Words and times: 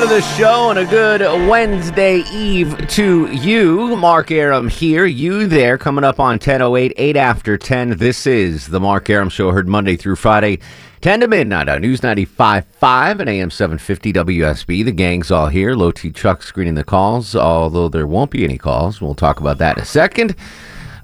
Welcome 0.00 0.16
to 0.18 0.26
the 0.26 0.34
show 0.38 0.70
and 0.70 0.78
a 0.78 0.86
good 0.86 1.20
Wednesday 1.46 2.20
Eve 2.32 2.88
to 2.88 3.26
you. 3.30 3.94
Mark 3.98 4.30
Arum 4.30 4.68
here, 4.70 5.04
you 5.04 5.46
there, 5.46 5.76
coming 5.76 6.04
up 6.04 6.18
on 6.18 6.38
10.08, 6.38 6.94
8 6.96 7.16
after 7.18 7.58
10. 7.58 7.98
This 7.98 8.26
is 8.26 8.68
the 8.68 8.80
Mark 8.80 9.10
Arum 9.10 9.28
Show, 9.28 9.50
heard 9.50 9.68
Monday 9.68 9.96
through 9.96 10.16
Friday, 10.16 10.58
10 11.02 11.20
to 11.20 11.28
midnight 11.28 11.68
on 11.68 11.82
News 11.82 12.00
95.5 12.00 13.20
and 13.20 13.28
AM 13.28 13.50
750 13.50 14.14
WSB. 14.14 14.82
The 14.86 14.90
gang's 14.90 15.30
all 15.30 15.48
here. 15.48 15.74
Low 15.74 15.90
T 15.90 16.10
Chuck 16.10 16.42
screening 16.42 16.76
the 16.76 16.84
calls, 16.84 17.36
although 17.36 17.90
there 17.90 18.06
won't 18.06 18.30
be 18.30 18.42
any 18.42 18.56
calls. 18.56 19.02
We'll 19.02 19.14
talk 19.14 19.38
about 19.38 19.58
that 19.58 19.76
in 19.76 19.82
a 19.82 19.86
second. 19.86 20.34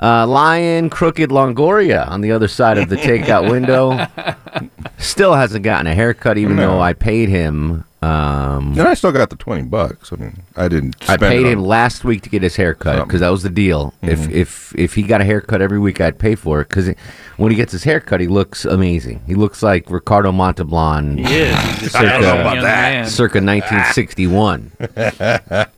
Uh, 0.03 0.27
Lion 0.27 0.89
Crooked 0.89 1.29
Longoria 1.29 2.09
on 2.09 2.23
the 2.23 2.33
other 2.33 2.49
side 2.49 2.79
of 2.79 2.89
the 2.89 2.97
takeout 2.97 3.51
window. 3.51 4.07
Still 4.97 5.35
hasn't 5.35 5.65
gotten 5.65 5.87
a 5.87 5.95
haircut, 5.95 6.39
even 6.39 6.57
No. 6.57 6.71
though 6.71 6.81
I 6.81 6.95
paid 6.95 7.29
him. 7.29 7.85
Um, 8.07 8.73
And 8.79 8.83
I 8.89 8.95
still 8.95 9.13
got 9.13 9.31
the 9.31 9.37
20 9.37 9.63
bucks. 9.65 10.13
I 10.13 10.17
mean, 10.17 10.43
I 10.57 10.69
didn't 10.69 10.97
I 11.09 11.17
paid 11.17 11.47
it 11.47 11.53
him 11.53 11.63
last 11.65 12.05
week 12.05 12.23
to 12.23 12.29
get 12.31 12.43
his 12.43 12.57
haircut 12.57 13.07
because 13.07 13.21
that 13.21 13.31
was 13.31 13.43
the 13.43 13.51
deal. 13.51 13.95
If 14.03 14.31
if 14.31 14.75
if 14.77 14.95
he 14.95 15.03
got 15.03 15.21
a 15.21 15.25
haircut 15.25 15.61
every 15.61 15.79
week, 15.79 16.01
I'd 16.01 16.19
pay 16.19 16.35
for 16.35 16.61
it 16.61 16.69
because 16.69 16.91
when 17.37 17.51
he 17.51 17.57
gets 17.57 17.73
his 17.73 17.85
haircut, 17.85 18.21
he 18.21 18.29
looks 18.29 18.65
amazing. 18.65 19.23
He 19.27 19.35
looks 19.35 19.63
like 19.63 19.91
Ricardo 19.91 20.33
Montalban. 20.33 21.19
Yeah, 21.19 21.29
is. 21.29 21.71
He's 21.71 21.81
just 21.81 21.97
I 21.97 22.03
don't 22.03 22.23
know 22.23 22.41
about 22.41 22.55
that. 22.63 22.63
man. 22.63 23.07
Circa 23.07 23.39
1961, 23.41 24.73
That's 24.95 25.21
a 25.21 25.69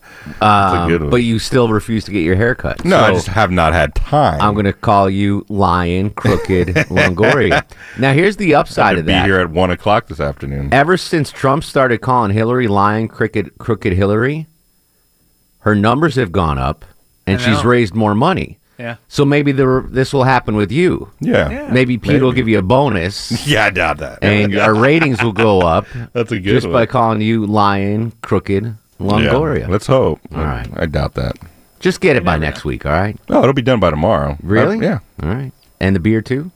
Um, 0.41 0.89
good 0.89 1.01
one. 1.03 1.11
but 1.11 1.17
you 1.23 1.39
still 1.39 1.69
refuse 1.69 2.05
to 2.05 2.11
get 2.11 2.21
your 2.23 2.37
hair 2.37 2.55
cut. 2.55 2.85
no, 2.85 2.99
I 2.99 3.13
just 3.13 3.29
have 3.29 3.51
not 3.51 3.73
had 3.73 3.95
time. 3.95 4.41
I'm 4.41 4.55
going 4.55 4.67
to 4.67 4.73
call 4.73 5.09
you 5.09 5.47
lying, 5.49 6.11
Crooked 6.11 6.69
Longoria. 6.91 7.65
Now, 7.99 8.13
here's 8.13 8.37
the 8.37 8.49
to 8.49 8.53
upside 8.55 8.99
of 8.99 9.07
be 9.07 9.13
that. 9.13 9.25
here 9.25 9.39
at 9.41 9.51
1 9.51 9.71
o'clock 9.71 10.07
this 10.09 10.21
afternoon. 10.21 10.73
Ever 10.73 10.97
since 10.97 11.31
Trump 11.33 11.65
started 11.65 11.99
calling 12.03 12.31
Hillary 12.33 12.69
lying, 12.69 13.09
Crooked, 13.09 13.57
crooked 13.59 13.93
Hillary, 13.95 14.47
her 15.61 15.75
numbers 15.75 16.17
have 16.17 16.33
gone 16.33 16.59
up, 16.59 16.85
and 17.27 17.41
she's 17.41 17.65
raised 17.65 17.95
more 17.95 18.15
money. 18.15 18.59
Yeah. 18.79 18.97
So 19.09 19.25
maybe 19.25 19.51
the, 19.51 19.85
this 19.91 20.13
will 20.13 20.23
happen 20.25 20.55
with 20.55 20.71
you. 20.71 21.11
Yeah. 21.21 21.51
Yeah. 21.51 21.73
Maybe 21.73 21.99
Pete 21.99 22.23
will 22.23 22.33
give 22.33 22.47
you 22.49 22.59
a 22.59 22.63
bonus, 22.63 23.47
Yeah, 23.47 23.65
I 23.65 23.71
doubt 23.71 23.99
that. 23.99 24.23
and 24.23 24.57
our 24.59 24.73
ratings 24.75 25.21
will 25.23 25.33
go 25.33 25.61
up 25.63 25.87
That's 26.13 26.31
a 26.31 26.37
good 26.39 26.45
just 26.53 26.67
one. 26.67 26.73
by 26.75 26.87
calling 26.87 27.21
you 27.21 27.45
lying, 27.45 28.13
Crooked 28.23 28.77
Longoria. 29.01 29.61
Yeah, 29.61 29.69
let's 29.69 29.87
hope. 29.87 30.21
All 30.35 30.43
right. 30.45 30.67
I 30.77 30.87
doubt 30.87 31.15
that. 31.15 31.37
just 31.81 32.01
get 32.01 32.17
it 32.17 32.25
by 32.25 32.37
next 32.39 32.65
week, 32.65 32.85
all 32.85 32.93
right? 32.93 33.17
No, 33.29 33.41
it'll 33.43 33.53
be 33.53 33.63
done 33.63 33.81
by 33.81 33.91
tomorrow. 33.91 34.37
Really? 34.43 34.79
Uh, 34.79 34.81
yeah. 34.81 34.99
All 35.23 35.29
right. 35.29 35.53
And 35.81 35.95
the 35.95 36.01
beard 36.01 36.27
too? 36.27 36.51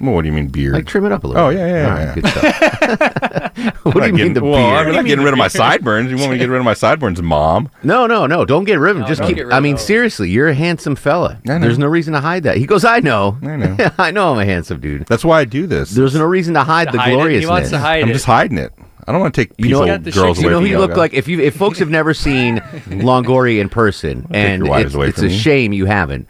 Well, 0.00 0.14
what 0.14 0.22
do 0.22 0.28
you 0.28 0.32
mean 0.34 0.48
beard? 0.48 0.74
Like 0.74 0.86
trim 0.86 1.04
it 1.06 1.12
up 1.12 1.22
a 1.22 1.28
little. 1.28 1.40
Oh, 1.42 1.50
bit. 1.50 1.58
yeah, 1.58 1.66
yeah, 1.66 1.88
All 1.88 1.94
right, 1.94 2.04
yeah. 2.04 2.14
Good 2.14 2.26
stuff. 2.26 3.84
what 3.84 3.92
do 3.94 4.00
you 4.00 4.00
not 4.00 4.06
mean 4.06 4.16
getting- 4.16 4.34
the 4.34 4.42
well, 4.42 4.52
beard? 4.74 4.88
I'm 4.88 4.94
not 4.94 5.04
getting 5.06 5.24
rid 5.24 5.32
of 5.32 5.38
my 5.38 5.46
sideburns. 5.48 6.10
You 6.10 6.16
want 6.16 6.30
me 6.32 6.38
to 6.38 6.44
get 6.44 6.50
rid 6.50 6.58
of 6.58 6.64
my 6.64 6.74
sideburns, 6.74 7.22
mom? 7.22 7.70
No, 7.84 8.06
no, 8.08 8.26
no. 8.26 8.44
Don't 8.44 8.64
get 8.64 8.80
rid 8.80 8.90
of 8.90 8.96
him. 8.96 9.02
No, 9.02 9.08
Just 9.08 9.22
keep. 9.22 9.38
I 9.52 9.60
mean, 9.60 9.78
seriously, 9.78 10.30
you're 10.30 10.48
a 10.48 10.54
handsome 10.54 10.96
fella. 10.96 11.38
I 11.46 11.52
know. 11.54 11.58
There's 11.60 11.78
no 11.78 11.86
reason 11.86 12.12
to 12.14 12.20
hide 12.20 12.42
that. 12.42 12.56
He 12.56 12.66
goes, 12.66 12.84
I 12.84 12.98
know. 13.00 13.38
I 13.42 13.56
know. 13.56 13.76
I 13.98 14.10
know 14.10 14.32
I'm 14.32 14.38
a 14.40 14.44
handsome 14.44 14.80
dude. 14.80 15.06
That's 15.06 15.24
why 15.24 15.40
I 15.40 15.44
do 15.44 15.66
this. 15.68 15.90
There's 15.92 16.14
no 16.16 16.24
reason 16.24 16.54
to 16.54 16.64
hide 16.64 16.90
the 16.90 16.98
Hide 16.98 17.12
it. 17.12 17.14
gloriousness. 17.14 17.44
He 17.44 17.50
wants 17.50 17.70
to 17.70 17.78
hide 17.78 18.02
I'm 18.02 18.10
it. 18.10 18.14
just 18.14 18.26
hiding 18.26 18.58
it. 18.58 18.72
I 19.06 19.12
don't 19.12 19.20
want 19.20 19.34
to 19.34 19.40
take 19.44 19.52
You 19.58 19.68
know- 19.70 19.80
people, 19.80 19.86
You 19.86 19.92
got 19.92 20.04
the 20.04 20.10
girls 20.12 20.36
shit- 20.38 20.44
You 20.44 20.50
know, 20.50 20.56
from 20.58 20.64
he 20.66 20.70
you. 20.72 20.78
looked 20.78 20.96
like 20.96 21.12
if 21.14 21.28
you 21.28 21.40
if 21.40 21.56
folks 21.56 21.78
have 21.78 21.90
never 21.90 22.14
seen 22.14 22.56
Longoria 22.88 23.60
in 23.60 23.68
person, 23.68 24.26
and 24.30 24.66
it's, 24.66 24.94
it's 24.94 25.18
a 25.18 25.22
me. 25.24 25.36
shame 25.36 25.72
you 25.72 25.86
haven't. 25.86 26.28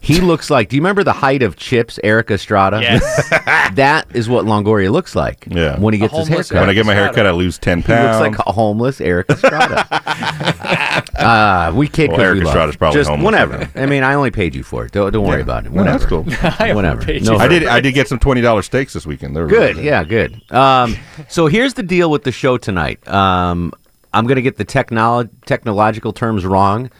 He 0.00 0.20
looks 0.20 0.50
like. 0.50 0.68
Do 0.68 0.76
you 0.76 0.82
remember 0.82 1.02
the 1.04 1.12
height 1.12 1.42
of 1.42 1.56
Chips, 1.56 1.98
Erik 2.04 2.30
Estrada? 2.30 2.80
Yes. 2.80 3.28
that 3.74 4.06
is 4.14 4.28
what 4.28 4.44
Longoria 4.44 4.90
looks 4.90 5.14
like. 5.16 5.46
Yeah. 5.50 5.78
when 5.78 5.94
he 5.94 5.98
gets 6.00 6.12
his 6.16 6.28
homeless 6.28 6.48
haircut. 6.50 6.62
When 6.62 6.70
I 6.70 6.74
get 6.74 6.86
my 6.86 6.94
haircut, 6.94 7.26
I 7.26 7.30
lose 7.32 7.58
10 7.58 7.82
pounds. 7.82 7.86
he 7.86 7.92
pounds. 7.92 8.20
looks 8.20 8.38
like 8.38 8.46
a 8.48 8.52
homeless 8.52 9.00
Erik 9.00 9.28
Estrada. 9.30 9.86
uh, 11.16 11.72
we 11.74 11.88
kid 11.88 12.08
Well, 12.10 12.16
because 12.18 12.24
Erik 12.24 12.38
we 12.38 12.44
love. 12.44 12.54
Estrada's 12.54 12.76
probably 12.76 13.00
Just 13.00 13.10
homeless 13.10 13.24
whatever. 13.24 13.58
right 13.58 13.70
I 13.76 13.86
mean, 13.86 14.02
I 14.02 14.14
only 14.14 14.30
paid 14.30 14.54
you 14.54 14.62
for 14.62 14.84
it. 14.86 14.92
Don't, 14.92 15.12
don't 15.12 15.24
worry 15.26 15.38
Yeah. 15.38 15.42
about 15.42 15.66
it. 15.66 15.72
No, 15.72 15.82
Whatever. 15.82 15.98
that's 15.98 16.08
cool. 16.08 16.24
I 16.60 16.72
Whatever. 16.74 17.12
No. 17.20 17.36
I 17.36 17.48
did. 17.48 17.66
I 17.66 17.80
did 17.80 17.92
get 17.92 18.08
some 18.08 18.18
twenty 18.18 18.40
dollars 18.40 18.66
steaks 18.66 18.92
this 18.92 19.06
weekend. 19.06 19.34
They 19.36 19.40
were 19.40 19.46
Good. 19.48 19.76
really 19.76 19.86
Yeah, 19.86 20.04
good. 20.04 20.40
Um, 20.52 20.96
so 21.28 21.46
here's 21.46 21.74
the 21.74 21.82
deal 21.82 22.10
with 22.16 22.24
the 22.24 22.32
show 22.32 22.56
tonight. 22.56 23.06
Um, 23.06 23.72
I'm 24.14 24.24
going 24.26 24.36
to 24.36 24.42
get 24.42 24.56
the 24.56 24.64
technolo- 24.64 25.28
technological 25.44 26.12
terms 26.14 26.46
wrong, 26.46 26.90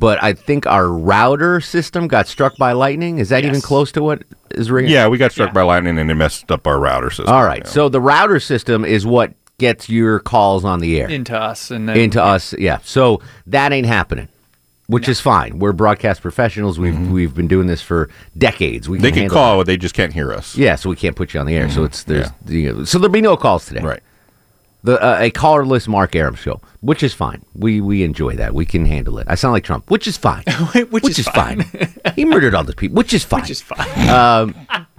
but 0.00 0.20
I 0.22 0.32
think 0.32 0.66
our 0.66 0.88
router 0.88 1.60
system 1.60 2.08
got 2.08 2.26
struck 2.26 2.56
by 2.56 2.72
lightning. 2.72 3.18
Is 3.18 3.28
that 3.28 3.44
even 3.44 3.60
close 3.60 3.92
to 3.92 4.02
what 4.02 4.24
is 4.50 4.68
ringing? 4.70 4.90
Yeah, 4.90 5.06
we 5.06 5.18
got 5.18 5.30
struck 5.30 5.50
Yeah. 5.50 5.54
by 5.54 5.62
lightning 5.62 5.96
and 5.98 6.10
it 6.10 6.14
messed 6.14 6.50
up 6.50 6.66
our 6.66 6.80
router 6.80 7.10
system. 7.10 7.32
All 7.32 7.44
right. 7.44 7.62
Yeah. 7.64 7.70
So 7.70 7.88
the 7.88 8.00
router 8.00 8.40
system 8.40 8.84
is 8.84 9.06
what 9.06 9.34
gets 9.58 9.88
your 9.88 10.18
calls 10.18 10.64
on 10.64 10.80
the 10.80 11.00
air 11.00 11.08
into 11.08 11.36
us 11.38 11.70
and 11.70 11.88
then 11.88 11.96
into 11.96 12.20
us. 12.22 12.54
Yeah. 12.58 12.78
So 12.82 13.20
that 13.46 13.72
ain't 13.72 13.86
happening. 13.86 14.26
Which 14.88 15.06
is 15.06 15.20
fine. 15.20 15.58
We're 15.58 15.72
broadcast 15.74 16.22
professionals. 16.22 16.78
We've 16.78 16.98
we've 17.10 17.34
been 17.34 17.46
doing 17.46 17.66
this 17.66 17.82
for 17.82 18.08
decades. 18.38 18.88
We 18.88 18.96
Mm-hmm. 18.96 19.02
they 19.02 19.12
can 19.12 19.28
call, 19.28 19.58
but 19.58 19.66
they 19.66 19.76
just 19.76 19.94
can't 19.94 20.14
hear 20.14 20.32
us. 20.32 20.56
Yeah, 20.56 20.76
so 20.76 20.88
we 20.88 20.96
can't 20.96 21.14
put 21.14 21.34
you 21.34 21.40
on 21.40 21.44
the 21.46 21.54
air. 21.56 21.68
So 21.68 21.84
it's 21.84 22.04
there's 22.04 22.28
you 22.46 22.72
know, 22.72 22.84
so 22.84 22.98
there'll 22.98 23.12
be 23.12 23.20
no 23.20 23.36
calls 23.36 23.66
today. 23.66 23.82
Right. 23.82 24.00
The 24.84 25.02
uh, 25.02 25.18
a 25.20 25.30
collarless 25.32 25.88
Mark 25.88 26.14
Arum 26.14 26.36
show, 26.36 26.60
which 26.82 27.02
is 27.02 27.12
fine. 27.12 27.42
We 27.54 27.80
we 27.80 28.04
enjoy 28.04 28.36
that. 28.36 28.54
We 28.54 28.64
can 28.64 28.86
handle 28.86 29.18
it. 29.18 29.26
I 29.28 29.34
sound 29.34 29.52
like 29.52 29.64
Trump, 29.64 29.90
which 29.90 30.06
is 30.06 30.16
fine. 30.16 30.44
Which 30.90 31.18
is 31.18 31.26
fine. 31.28 31.64
he 32.14 32.24
murdered 32.24 32.54
all 32.54 32.62
those 32.62 32.76
people, 32.76 32.96
which 32.96 33.12
is 33.12 33.24
fine. 33.32 33.40
which 33.40 33.50
is 33.50 33.60
fine. 33.60 34.08
um, 34.08 34.54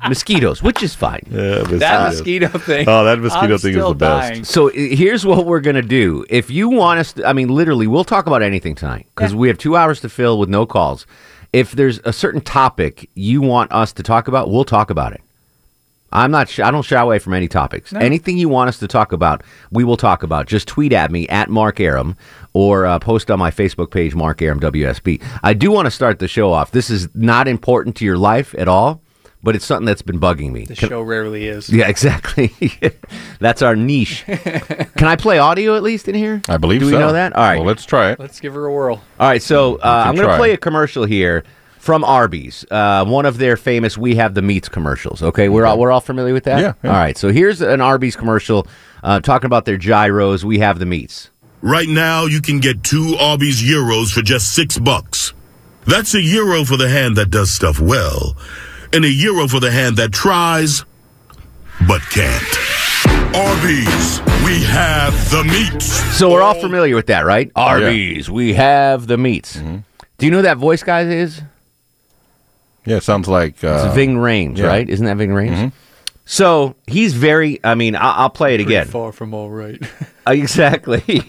mosquitoes, 0.07 0.61
which 0.61 0.83
is 0.83 0.93
fine. 0.95 1.21
Yeah, 1.31 1.63
that 1.63 2.09
mosquito 2.09 2.47
thing. 2.49 2.89
Oh, 2.89 3.05
that 3.05 3.19
mosquito 3.19 3.53
I'm 3.53 3.59
thing 3.59 3.71
is 3.71 3.75
still 3.77 3.89
the 3.93 3.95
best. 3.95 4.45
So 4.51 4.67
here's 4.67 5.25
what 5.25 5.45
we're 5.45 5.61
gonna 5.61 5.81
do. 5.81 6.25
If 6.29 6.49
you 6.51 6.67
want 6.69 6.99
us, 6.99 7.13
to, 7.13 7.25
I 7.25 7.31
mean, 7.33 7.47
literally, 7.47 7.87
we'll 7.87 8.03
talk 8.03 8.27
about 8.27 8.41
anything 8.41 8.75
tonight 8.75 9.07
because 9.15 9.33
we 9.33 9.47
have 9.47 9.57
two 9.57 9.75
hours 9.77 10.01
to 10.01 10.09
fill 10.09 10.37
with 10.39 10.49
no 10.49 10.65
calls. 10.65 11.05
If 11.53 11.71
there's 11.71 11.99
a 12.03 12.13
certain 12.13 12.41
topic 12.41 13.09
you 13.15 13.41
want 13.41 13.71
us 13.71 13.93
to 13.93 14.03
talk 14.03 14.27
about, 14.27 14.51
we'll 14.51 14.65
talk 14.65 14.89
about 14.89 15.13
it. 15.13 15.21
I'm 16.11 16.31
not. 16.31 16.49
Sh- 16.49 16.59
I 16.59 16.71
don't 16.71 16.83
shy 16.83 16.99
away 16.99 17.19
from 17.19 17.33
any 17.33 17.47
topics. 17.47 17.93
Anything 17.93 18.37
you 18.37 18.49
want 18.49 18.67
us 18.69 18.79
to 18.79 18.87
talk 18.87 19.11
about, 19.11 19.43
we 19.71 19.83
will 19.83 19.97
talk 19.97 20.23
about. 20.23 20.47
Just 20.47 20.67
tweet 20.67 20.91
at 20.93 21.11
me 21.11 21.27
at 21.27 21.49
Mark 21.49 21.79
Arum 21.79 22.15
or 22.53 22.85
uh, 22.85 22.97
post 22.99 23.29
on 23.29 23.37
my 23.39 23.51
Facebook 23.51 23.91
page, 23.91 24.15
Mark 24.15 24.41
Arum 24.41 24.59
WSB. 24.59 25.21
I 25.43 25.53
do 25.53 25.71
want 25.71 25.85
to 25.85 25.91
start 25.91 26.19
the 26.19 26.27
show 26.27 26.51
off. 26.51 26.71
This 26.71 26.89
is 26.89 27.13
not 27.15 27.47
important 27.47 27.95
to 27.97 28.05
your 28.05 28.17
life 28.17 28.55
at 28.57 28.67
all, 28.67 29.01
but 29.43 29.55
it's 29.55 29.65
something 29.65 29.85
that's 29.85 30.01
been 30.01 30.19
bugging 30.19 30.51
me. 30.51 30.65
The 30.65 30.75
Can- 30.75 30.89
show 30.89 31.01
rarely 31.01 31.47
is. 31.47 31.69
yeah, 31.69 31.87
exactly. 31.87 32.51
That's 33.39 33.61
our 33.61 33.75
niche. 33.75 34.25
Can 34.27 35.07
I 35.07 35.15
play 35.15 35.37
audio 35.39 35.75
at 35.77 35.83
least 35.83 36.07
in 36.07 36.15
here? 36.15 36.41
I 36.49 36.57
believe 36.57 36.79
Do 36.81 36.87
we 36.87 36.91
so. 36.93 36.99
know 36.99 37.13
that? 37.13 37.33
All 37.33 37.43
right. 37.43 37.57
Well, 37.57 37.67
let's 37.67 37.85
try 37.85 38.11
it. 38.11 38.19
Let's 38.19 38.39
give 38.39 38.53
her 38.55 38.65
a 38.65 38.73
whirl. 38.73 39.01
All 39.19 39.27
right. 39.29 39.41
So 39.41 39.75
uh, 39.77 40.03
I'm 40.07 40.15
going 40.15 40.27
to 40.27 40.35
play 40.37 40.51
a 40.51 40.57
commercial 40.57 41.05
here 41.05 41.43
from 41.79 42.03
Arby's, 42.03 42.65
uh, 42.69 43.03
one 43.05 43.25
of 43.25 43.37
their 43.37 43.57
famous 43.57 43.97
"We 43.97 44.15
Have 44.15 44.35
the 44.35 44.41
Meats" 44.43 44.69
commercials. 44.69 45.23
Okay, 45.23 45.49
we're 45.49 45.65
all 45.65 45.79
we're 45.79 45.91
all 45.91 46.01
familiar 46.01 46.33
with 46.33 46.43
that. 46.43 46.59
Yeah, 46.59 46.73
yeah. 46.83 46.91
All 46.91 46.97
right. 46.97 47.17
So 47.17 47.31
here's 47.31 47.61
an 47.61 47.81
Arby's 47.81 48.15
commercial 48.15 48.67
uh, 49.01 49.21
talking 49.21 49.47
about 49.47 49.65
their 49.65 49.77
gyros. 49.77 50.45
We 50.45 50.59
have 50.59 50.77
the 50.77 50.85
meats. 50.85 51.29
Right 51.61 51.89
now, 51.89 52.25
you 52.25 52.41
can 52.41 52.59
get 52.59 52.83
two 52.83 53.15
Arby's 53.19 53.61
Euros 53.61 54.13
for 54.13 54.21
just 54.21 54.53
six 54.53 54.77
bucks. 54.77 55.33
That's 55.85 56.13
a 56.13 56.21
euro 56.21 56.65
for 56.65 56.77
the 56.77 56.87
hand 56.87 57.15
that 57.15 57.31
does 57.31 57.51
stuff 57.51 57.79
well, 57.79 58.35
and 58.93 59.03
a 59.03 59.09
euro 59.09 59.47
for 59.47 59.59
the 59.59 59.71
hand 59.71 59.97
that 59.97 60.11
tries 60.11 60.85
but 61.87 62.01
can't. 62.11 62.43
Arby's, 63.35 64.19
we 64.45 64.63
have 64.65 65.13
the 65.31 65.43
meats. 65.45 65.85
So 66.17 66.29
we're 66.31 66.41
all 66.41 66.59
familiar 66.59 66.95
with 66.95 67.07
that, 67.07 67.25
right? 67.25 67.51
Arby's, 67.55 68.29
we 68.29 68.53
have 68.53 69.07
the 69.07 69.17
meats. 69.17 69.55
Do 69.55 70.25
you 70.25 70.31
know 70.31 70.37
who 70.37 70.43
that 70.43 70.57
voice 70.57 70.83
guy 70.83 71.01
is? 71.03 71.41
Yeah, 72.85 72.97
it 72.97 73.03
sounds 73.03 73.27
like 73.27 73.63
uh, 73.63 73.83
It's 73.85 73.95
Ving 73.95 74.15
Rhames, 74.15 74.57
yeah. 74.57 74.67
right? 74.67 74.89
Isn't 74.89 75.05
that 75.05 75.17
Ving 75.17 75.29
Rhames? 75.31 75.71
So 76.25 76.75
he's 76.87 77.13
very. 77.13 77.59
I 77.63 77.75
mean, 77.75 77.95
I'll, 77.95 78.13
I'll 78.23 78.29
play 78.29 78.53
it 78.55 78.57
Pretty 78.59 78.75
again. 78.75 78.87
far 78.87 79.11
from 79.11 79.33
all 79.33 79.49
right. 79.49 79.79
Uh, 80.27 80.33
exactly. 80.33 81.01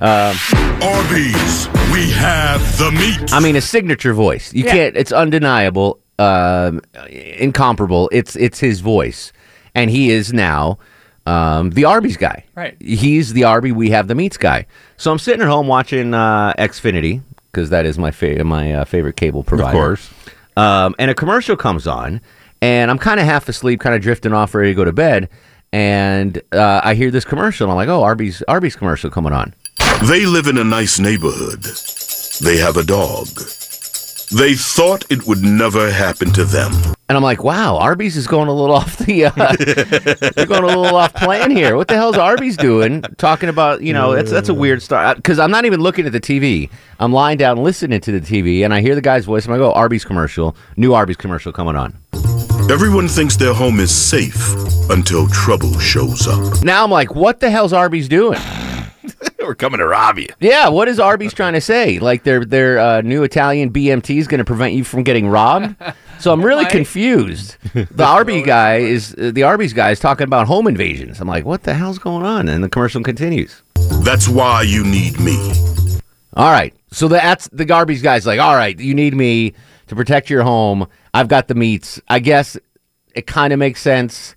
Arby's, 0.00 1.68
we 1.92 2.10
have 2.12 2.60
the 2.78 2.90
meats. 2.92 3.32
I 3.32 3.40
mean, 3.40 3.56
a 3.56 3.60
signature 3.60 4.12
voice. 4.14 4.52
You 4.54 4.64
Yeah. 4.64 4.70
can't. 4.72 4.96
It's 4.96 5.10
undeniable, 5.10 5.98
um, 6.20 6.80
incomparable. 7.10 8.08
It's 8.12 8.36
it's 8.36 8.60
his 8.60 8.78
voice, 8.80 9.32
and 9.74 9.90
he 9.90 10.10
is 10.10 10.32
now 10.32 10.78
um, 11.26 11.70
the 11.70 11.84
Arby's 11.84 12.16
guy. 12.16 12.44
Right. 12.54 12.76
He's 12.80 13.32
the 13.32 13.42
Arby. 13.44 13.72
We 13.72 13.90
have 13.90 14.06
the 14.06 14.14
meats 14.14 14.36
guy. 14.36 14.66
So 14.96 15.10
I'm 15.10 15.18
sitting 15.18 15.42
at 15.42 15.48
home 15.48 15.66
watching 15.66 16.14
uh, 16.14 16.52
Xfinity 16.58 17.22
because 17.50 17.70
that 17.70 17.84
is 17.86 17.98
my 17.98 18.12
fa- 18.12 18.44
my 18.44 18.72
uh, 18.72 18.84
favorite 18.84 19.16
cable 19.16 19.42
provider. 19.42 19.68
of 19.68 19.72
course. 19.74 20.10
Um, 20.58 20.96
and 20.98 21.08
a 21.08 21.14
commercial 21.14 21.56
comes 21.56 21.86
on, 21.86 22.20
and 22.60 22.90
I'm 22.90 22.98
kind 22.98 23.20
of 23.20 23.26
half 23.26 23.48
asleep, 23.48 23.78
kind 23.80 23.94
of 23.94 24.02
drifting 24.02 24.32
off, 24.32 24.54
ready 24.54 24.70
to 24.70 24.74
go 24.74 24.84
to 24.84 24.92
bed. 24.92 25.28
And 25.72 26.42
uh, 26.50 26.80
I 26.82 26.94
hear 26.94 27.10
this 27.12 27.24
commercial, 27.24 27.66
and 27.66 27.70
I'm 27.72 27.76
like, 27.76 27.88
"Oh, 27.88 28.02
Arby's 28.02 28.42
Arby's 28.48 28.74
commercial 28.74 29.08
coming 29.08 29.32
on." 29.32 29.54
They 30.08 30.26
live 30.26 30.48
in 30.48 30.58
a 30.58 30.64
nice 30.64 30.98
neighborhood. 30.98 31.62
They 32.40 32.56
have 32.56 32.76
a 32.76 32.82
dog. 32.84 33.28
They 34.30 34.54
thought 34.54 35.04
it 35.10 35.26
would 35.26 35.42
never 35.42 35.90
happen 35.90 36.32
to 36.34 36.44
them. 36.44 36.72
And 37.08 37.16
I'm 37.16 37.22
like, 37.22 37.42
"Wow, 37.42 37.78
Arby's 37.78 38.16
is 38.16 38.26
going 38.26 38.48
a 38.48 38.52
little 38.52 38.74
off 38.80 38.98
the, 38.98 39.26
uh, 39.26 39.30
they're 40.34 40.46
going 40.46 40.64
a 40.64 40.66
little 40.66 40.96
off 40.96 41.14
plan 41.14 41.50
here. 41.50 41.76
What 41.76 41.88
the 41.88 41.94
hell's 41.94 42.18
Arby's 42.18 42.56
doing? 42.56 43.02
Talking 43.16 43.48
about, 43.48 43.82
you 43.82 43.92
know, 43.94 44.14
that's 44.14 44.30
that's 44.30 44.50
a 44.50 44.54
weird 44.54 44.82
start 44.82 45.16
because 45.16 45.38
I'm 45.38 45.50
not 45.50 45.64
even 45.64 45.80
looking 45.80 46.04
at 46.04 46.12
the 46.12 46.20
TV. 46.20 46.68
I'm 47.00 47.12
lying 47.12 47.38
down 47.38 47.62
listening 47.62 48.00
to 48.02 48.12
the 48.12 48.20
TV, 48.20 48.64
and 48.64 48.74
I 48.74 48.80
hear 48.82 48.94
the 48.94 49.00
guy's 49.00 49.24
voice. 49.24 49.46
And 49.46 49.54
I 49.54 49.58
go, 49.58 49.72
"Arby's 49.72 50.04
commercial, 50.04 50.54
new 50.76 50.92
Arby's 50.92 51.16
commercial 51.16 51.52
coming 51.52 51.76
on." 51.76 51.96
Everyone 52.70 53.08
thinks 53.08 53.36
their 53.36 53.54
home 53.54 53.80
is 53.80 53.94
safe 53.94 54.54
until 54.90 55.26
trouble 55.28 55.78
shows 55.78 56.26
up. 56.26 56.62
Now 56.62 56.84
I'm 56.84 56.90
like, 56.90 57.14
"What 57.14 57.40
the 57.40 57.48
hell's 57.50 57.72
Arby's 57.72 58.08
doing?" 58.08 58.40
We're 59.38 59.54
coming 59.54 59.78
to 59.78 59.86
rob 59.86 60.18
you. 60.18 60.28
Yeah, 60.40 60.68
what 60.68 60.88
is 60.88 61.00
Arby's 61.00 61.32
trying 61.32 61.54
to 61.54 61.60
say? 61.60 61.98
Like 61.98 62.24
their 62.24 62.44
their 62.44 62.78
uh, 62.78 63.00
new 63.00 63.22
Italian 63.22 63.72
BMT 63.72 64.18
is 64.18 64.28
going 64.28 64.38
to 64.38 64.44
prevent 64.44 64.74
you 64.74 64.84
from 64.84 65.02
getting 65.04 65.28
robbed? 65.28 65.74
So 66.18 66.32
I'm 66.32 66.44
really 66.44 66.66
confused. 66.66 67.56
The 67.90 68.04
Arby 68.04 68.42
guy 68.42 68.76
is 68.76 69.14
uh, 69.14 69.30
the 69.32 69.44
Arby's 69.44 69.72
guy 69.72 69.90
is 69.90 70.00
talking 70.00 70.24
about 70.24 70.46
home 70.46 70.66
invasions. 70.66 71.20
I'm 71.20 71.28
like, 71.28 71.44
what 71.44 71.62
the 71.62 71.74
hell's 71.74 71.98
going 71.98 72.24
on? 72.24 72.48
And 72.48 72.62
the 72.62 72.68
commercial 72.68 73.02
continues. 73.02 73.62
That's 74.02 74.28
why 74.28 74.62
you 74.62 74.84
need 74.84 75.18
me. 75.20 75.36
All 76.34 76.50
right, 76.50 76.74
so 76.90 77.08
that's 77.08 77.48
the 77.48 77.70
Arby's 77.72 78.02
guy's 78.02 78.26
like, 78.26 78.40
all 78.40 78.54
right, 78.54 78.78
you 78.78 78.94
need 78.94 79.14
me 79.14 79.54
to 79.88 79.96
protect 79.96 80.30
your 80.30 80.42
home. 80.42 80.86
I've 81.14 81.28
got 81.28 81.48
the 81.48 81.54
meats. 81.54 82.00
I 82.08 82.18
guess 82.20 82.56
it 83.14 83.26
kind 83.26 83.52
of 83.52 83.58
makes 83.58 83.80
sense. 83.80 84.34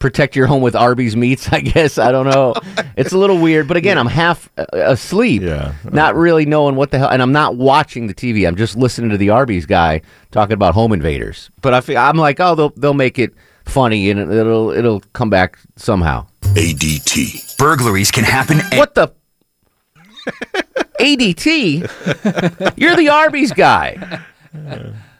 Protect 0.00 0.34
your 0.34 0.46
home 0.48 0.62
with 0.62 0.74
Arby's 0.74 1.14
meats. 1.14 1.48
I 1.52 1.60
guess 1.60 1.96
I 1.98 2.10
don't 2.10 2.26
know. 2.26 2.54
It's 2.96 3.12
a 3.12 3.18
little 3.18 3.38
weird, 3.38 3.68
but 3.68 3.76
again, 3.76 3.96
I'm 3.98 4.06
half 4.08 4.48
uh, 4.58 4.64
asleep, 4.72 5.42
Yeah. 5.42 5.74
not 5.92 6.16
really 6.16 6.44
knowing 6.46 6.74
what 6.74 6.90
the 6.90 6.98
hell, 6.98 7.08
and 7.10 7.22
I'm 7.22 7.32
not 7.32 7.56
watching 7.56 8.06
the 8.08 8.14
TV. 8.14 8.48
I'm 8.48 8.56
just 8.56 8.74
listening 8.76 9.10
to 9.10 9.16
the 9.18 9.30
Arby's 9.30 9.66
guy 9.66 10.00
talking 10.32 10.54
about 10.54 10.74
home 10.74 10.92
invaders. 10.92 11.50
But 11.62 11.74
I 11.74 11.80
feel, 11.82 11.98
I'm 11.98 12.16
like, 12.16 12.40
oh, 12.40 12.54
they'll 12.56 12.70
they'll 12.70 12.94
make 12.94 13.18
it 13.18 13.32
funny 13.66 14.10
and 14.10 14.18
it'll 14.32 14.70
it'll 14.70 15.00
come 15.12 15.30
back 15.30 15.58
somehow. 15.76 16.26
ADT. 16.40 17.56
Burglaries 17.58 18.10
can 18.10 18.24
happen. 18.24 18.58
a- 18.72 18.76
What 18.78 18.94
the 18.94 19.12
ADT? 21.00 22.72
You're 22.76 22.96
the 22.96 23.08
Arby's 23.10 23.52
guy. 23.52 24.22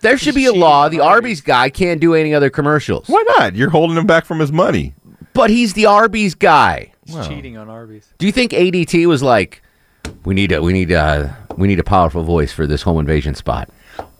There 0.00 0.16
should 0.16 0.34
be 0.34 0.46
a 0.46 0.52
law. 0.52 0.88
The 0.88 1.00
Arby's 1.00 1.40
guy 1.40 1.70
can't 1.70 2.00
do 2.00 2.14
any 2.14 2.34
other 2.34 2.50
commercials. 2.50 3.06
Why 3.08 3.22
not? 3.38 3.54
You're 3.54 3.70
holding 3.70 3.96
him 3.96 4.06
back 4.06 4.24
from 4.24 4.38
his 4.38 4.50
money. 4.50 4.94
But 5.32 5.50
he's 5.50 5.74
the 5.74 5.86
Arby's 5.86 6.34
guy. 6.34 6.92
He's 7.04 7.26
cheating 7.26 7.56
on 7.56 7.68
Arby's. 7.68 8.12
Do 8.18 8.26
you 8.26 8.32
think 8.32 8.52
ADT 8.52 9.06
was 9.06 9.22
like, 9.22 9.62
we 10.24 10.34
need 10.34 10.52
a 10.52 10.62
we 10.62 10.72
need 10.72 10.90
a 10.90 11.36
we 11.56 11.68
need 11.68 11.78
a 11.78 11.84
powerful 11.84 12.22
voice 12.22 12.52
for 12.52 12.66
this 12.66 12.82
home 12.82 12.98
invasion 12.98 13.34
spot? 13.34 13.68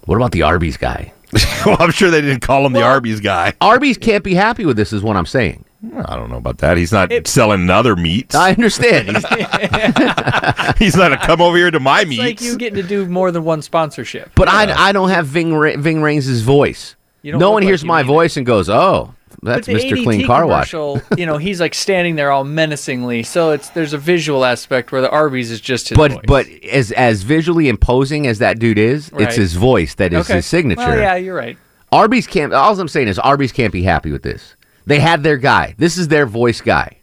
What 0.05 0.17
about 0.17 0.33
the 0.33 0.43
Arby's 0.43 0.77
guy? 0.77 1.13
well, 1.67 1.77
I'm 1.79 1.93
sure 1.93 2.11
they 2.11 2.21
didn't 2.21 2.41
call 2.41 2.67
him 2.67 2.73
the 2.73 2.83
Arby's 2.83 3.21
guy. 3.21 3.55
Arby's 3.61 3.97
can't 3.97 4.25
be 4.25 4.35
happy 4.35 4.65
with 4.65 4.77
this, 4.77 4.93
is 4.93 5.03
what 5.03 5.17
I'm 5.17 5.27
saying. 5.27 5.65
I 6.07 6.15
don't 6.17 6.29
know 6.31 6.37
about 6.37 6.59
that. 6.59 6.77
He's 6.77 6.93
not 6.93 7.11
selling 7.27 7.69
other 7.71 7.97
meats. 7.97 8.35
I 8.35 8.51
understand. 8.51 9.09
He's, 9.17 9.25
He's 10.79 10.97
not 10.97 11.13
a 11.13 11.17
come 11.17 11.41
over 11.41 11.57
here 11.57 11.71
to 11.71 11.81
my 11.81 12.01
It's 12.03 12.09
meats. 12.11 12.21
like 12.23 12.41
you 12.43 12.59
getting 12.59 12.83
to 12.83 12.87
do 12.89 13.07
more 13.07 13.31
than 13.33 13.45
one 13.45 13.63
sponsorship. 13.63 14.31
but 14.35 14.49
I, 14.49 14.89
I 14.89 14.93
don't 14.93 15.09
have 15.11 15.27
Ving 15.27 15.55
Ra- 15.55 15.77
Ving 15.79 15.99
Rhames' 16.03 16.43
voice. 16.43 16.97
No 17.23 17.51
one 17.51 17.63
like 17.63 17.69
hears 17.69 17.85
my 17.85 18.01
either. 18.01 18.07
voice 18.09 18.37
and 18.37 18.47
goes, 18.47 18.69
"Oh, 18.71 19.15
that's 19.43 19.67
But 19.67 19.75
the 19.75 19.75
Mr. 19.75 19.93
ADT 19.93 20.03
Clean 20.05 20.27
Car 20.27 20.47
Wash." 20.47 20.73
you 20.73 21.27
know, 21.27 21.37
he's 21.39 21.61
like 21.61 21.75
standing 21.75 22.17
there 22.17 22.31
all 22.31 22.45
menacingly. 22.45 23.23
So 23.23 23.51
it's 23.51 23.69
there's 23.71 23.93
a 23.93 23.99
visual 23.99 24.45
aspect 24.45 24.91
where 24.93 25.01
the 25.03 25.11
Arby's 25.11 25.51
is 25.51 25.61
just 25.61 25.91
his 25.91 25.97
But 25.97 26.13
voice. 26.13 26.21
but 26.27 26.47
as 26.71 26.93
as 26.93 27.23
visually 27.23 27.69
imposing 27.69 28.27
as 28.27 28.39
that 28.39 28.59
dude 28.59 28.79
is, 28.79 29.13
Right. 29.13 29.23
it's 29.29 29.37
his 29.37 29.55
voice 29.55 29.95
that 29.97 30.13
is 30.15 30.27
okay. 30.27 30.37
his 30.37 30.47
signature. 30.47 30.81
Well, 30.81 30.99
yeah, 30.99 31.17
you're 31.17 31.35
right. 31.37 31.57
Arby's 31.93 32.27
can't. 32.27 32.53
All 32.55 32.79
I'm 32.79 32.89
saying 32.89 33.09
is 33.09 33.19
Arby's 33.19 33.53
can't 33.53 33.73
be 33.73 33.83
happy 33.83 34.11
with 34.13 34.23
this. 34.23 34.57
They 34.91 34.99
had 34.99 35.23
their 35.23 35.37
guy. 35.37 35.77
This 35.79 35.97
is 35.97 36.09
their 36.09 36.27
voice 36.27 36.61
guy. 36.61 36.97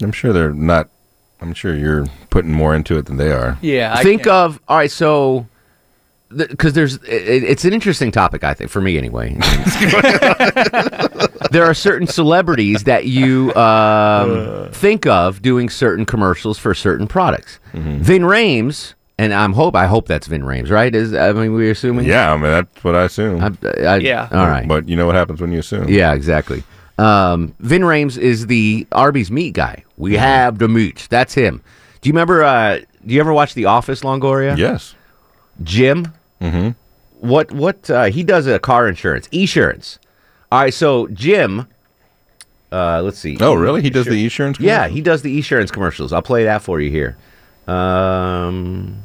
I'm 0.00 0.10
sure 0.12 0.32
they're 0.32 0.54
not. 0.54 0.88
I'm 1.42 1.52
sure 1.52 1.76
you're 1.76 2.06
putting 2.30 2.52
more 2.52 2.74
into 2.74 2.96
it 2.96 3.04
than 3.04 3.18
they 3.18 3.32
are. 3.32 3.58
Yeah, 3.60 3.92
I 3.94 4.02
think 4.02 4.22
can't- 4.22 4.32
of 4.34 4.60
all 4.66 4.78
right. 4.78 4.90
So 4.90 5.46
because 6.34 6.72
there's 6.72 6.94
it, 7.04 7.44
it's 7.44 7.64
an 7.64 7.72
interesting 7.72 8.10
topic 8.10 8.42
i 8.42 8.52
think 8.52 8.68
for 8.68 8.80
me 8.80 8.98
anyway 8.98 9.32
there 11.52 11.64
are 11.64 11.72
certain 11.72 12.08
celebrities 12.08 12.82
that 12.82 13.04
you 13.06 13.54
um, 13.54 14.68
think 14.72 15.06
of 15.06 15.40
doing 15.40 15.68
certain 15.68 16.04
commercials 16.04 16.58
for 16.58 16.74
certain 16.74 17.06
products 17.06 17.60
Ving 17.74 18.22
Rhames 18.22 18.94
and 19.18 19.32
i'm 19.34 19.52
hope 19.52 19.74
i 19.74 19.86
hope 19.86 20.06
that's 20.06 20.26
Ving 20.26 20.42
Rhames 20.42 20.70
right 20.70 20.94
is 20.94 21.14
i 21.14 21.32
mean 21.32 21.52
we're 21.54 21.70
assuming 21.70 22.06
Yeah, 22.06 22.32
I 22.32 22.36
mean 22.36 22.42
that's 22.44 22.84
what 22.84 22.94
I 22.94 23.04
assume. 23.04 23.40
I, 23.42 23.50
I, 23.86 23.96
Yeah. 23.98 24.28
all 24.32 24.46
right 24.46 24.66
But 24.68 24.88
you 24.88 24.96
know 24.96 25.06
what 25.06 25.14
happens 25.14 25.40
when 25.40 25.52
you 25.52 25.58
assume? 25.60 25.88
yeah 25.88 26.12
exactly 26.14 26.62
um, 26.98 27.54
Ving 27.60 27.82
Rhames 27.82 28.16
is 28.16 28.46
the 28.46 28.86
arby's 28.92 29.30
meat 29.30 29.52
guy 29.54 29.84
we 29.96 30.14
have 30.16 30.58
the 30.58 30.68
meat 30.68 31.06
that's 31.10 31.34
him 31.34 31.62
do 32.00 32.08
you 32.08 32.12
remember 32.12 32.42
uh, 32.42 32.78
do 33.04 33.14
you 33.14 33.20
ever 33.20 33.32
watch 33.32 33.54
the 33.54 33.64
office 33.66 34.00
longoria 34.02 34.56
Yes. 34.56 34.94
Jim. 35.62 36.12
Mm-hmm. 36.40 36.70
What 37.26 37.50
what 37.52 37.88
uh, 37.88 38.04
he 38.04 38.22
does 38.22 38.46
a 38.46 38.58
car 38.58 38.86
insurance, 38.88 39.26
e-insurance. 39.32 39.98
All 40.52 40.60
right, 40.60 40.74
so 40.74 41.06
Jim. 41.08 41.66
Uh, 42.70 43.00
let's 43.02 43.18
see. 43.18 43.38
Oh, 43.40 43.54
really? 43.54 43.80
He 43.80 43.88
does 43.88 44.04
the 44.04 44.22
insurance? 44.22 44.60
Yeah, 44.60 44.86
he 44.88 45.00
does 45.00 45.22
the 45.22 45.34
insurance 45.36 45.70
commercials. 45.70 46.12
I'll 46.12 46.20
play 46.20 46.44
that 46.44 46.60
for 46.60 46.78
you 46.78 46.90
here. 46.90 47.16
Um, 47.66 49.02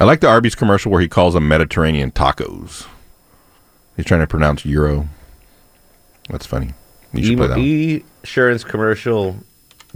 I 0.00 0.04
like 0.04 0.20
the 0.20 0.28
Arby's 0.28 0.54
commercial 0.54 0.90
where 0.90 1.00
he 1.00 1.08
calls 1.08 1.34
them 1.34 1.46
Mediterranean 1.48 2.10
tacos. 2.10 2.86
He's 3.96 4.06
trying 4.06 4.20
to 4.20 4.26
pronounce 4.26 4.64
euro. 4.64 5.08
That's 6.28 6.46
funny. 6.46 6.72
You 7.12 7.24
should 7.24 7.36
play 7.38 7.46
that. 7.48 7.56
one. 7.56 8.10
insurance 8.22 8.64
commercial. 8.64 9.36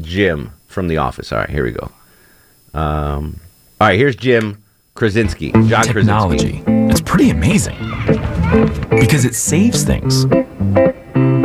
Jim 0.01 0.53
from 0.69 0.87
The 0.89 0.99
Office. 0.99 1.33
All 1.33 1.39
right, 1.39 1.51
here 1.51 1.65
we 1.65 1.73
go. 1.73 1.91
Um, 2.75 3.41
all 3.81 3.89
right, 3.89 3.99
here's 3.99 4.15
Jim 4.15 4.63
Krasinski. 4.95 5.51
John 5.53 5.83
Technology. 5.85 6.61
Krasinski. 6.63 6.91
It's 6.91 7.01
pretty 7.01 7.31
amazing 7.31 7.77
because 8.91 9.25
it 9.25 9.35
saves 9.35 9.83
things 9.83 10.27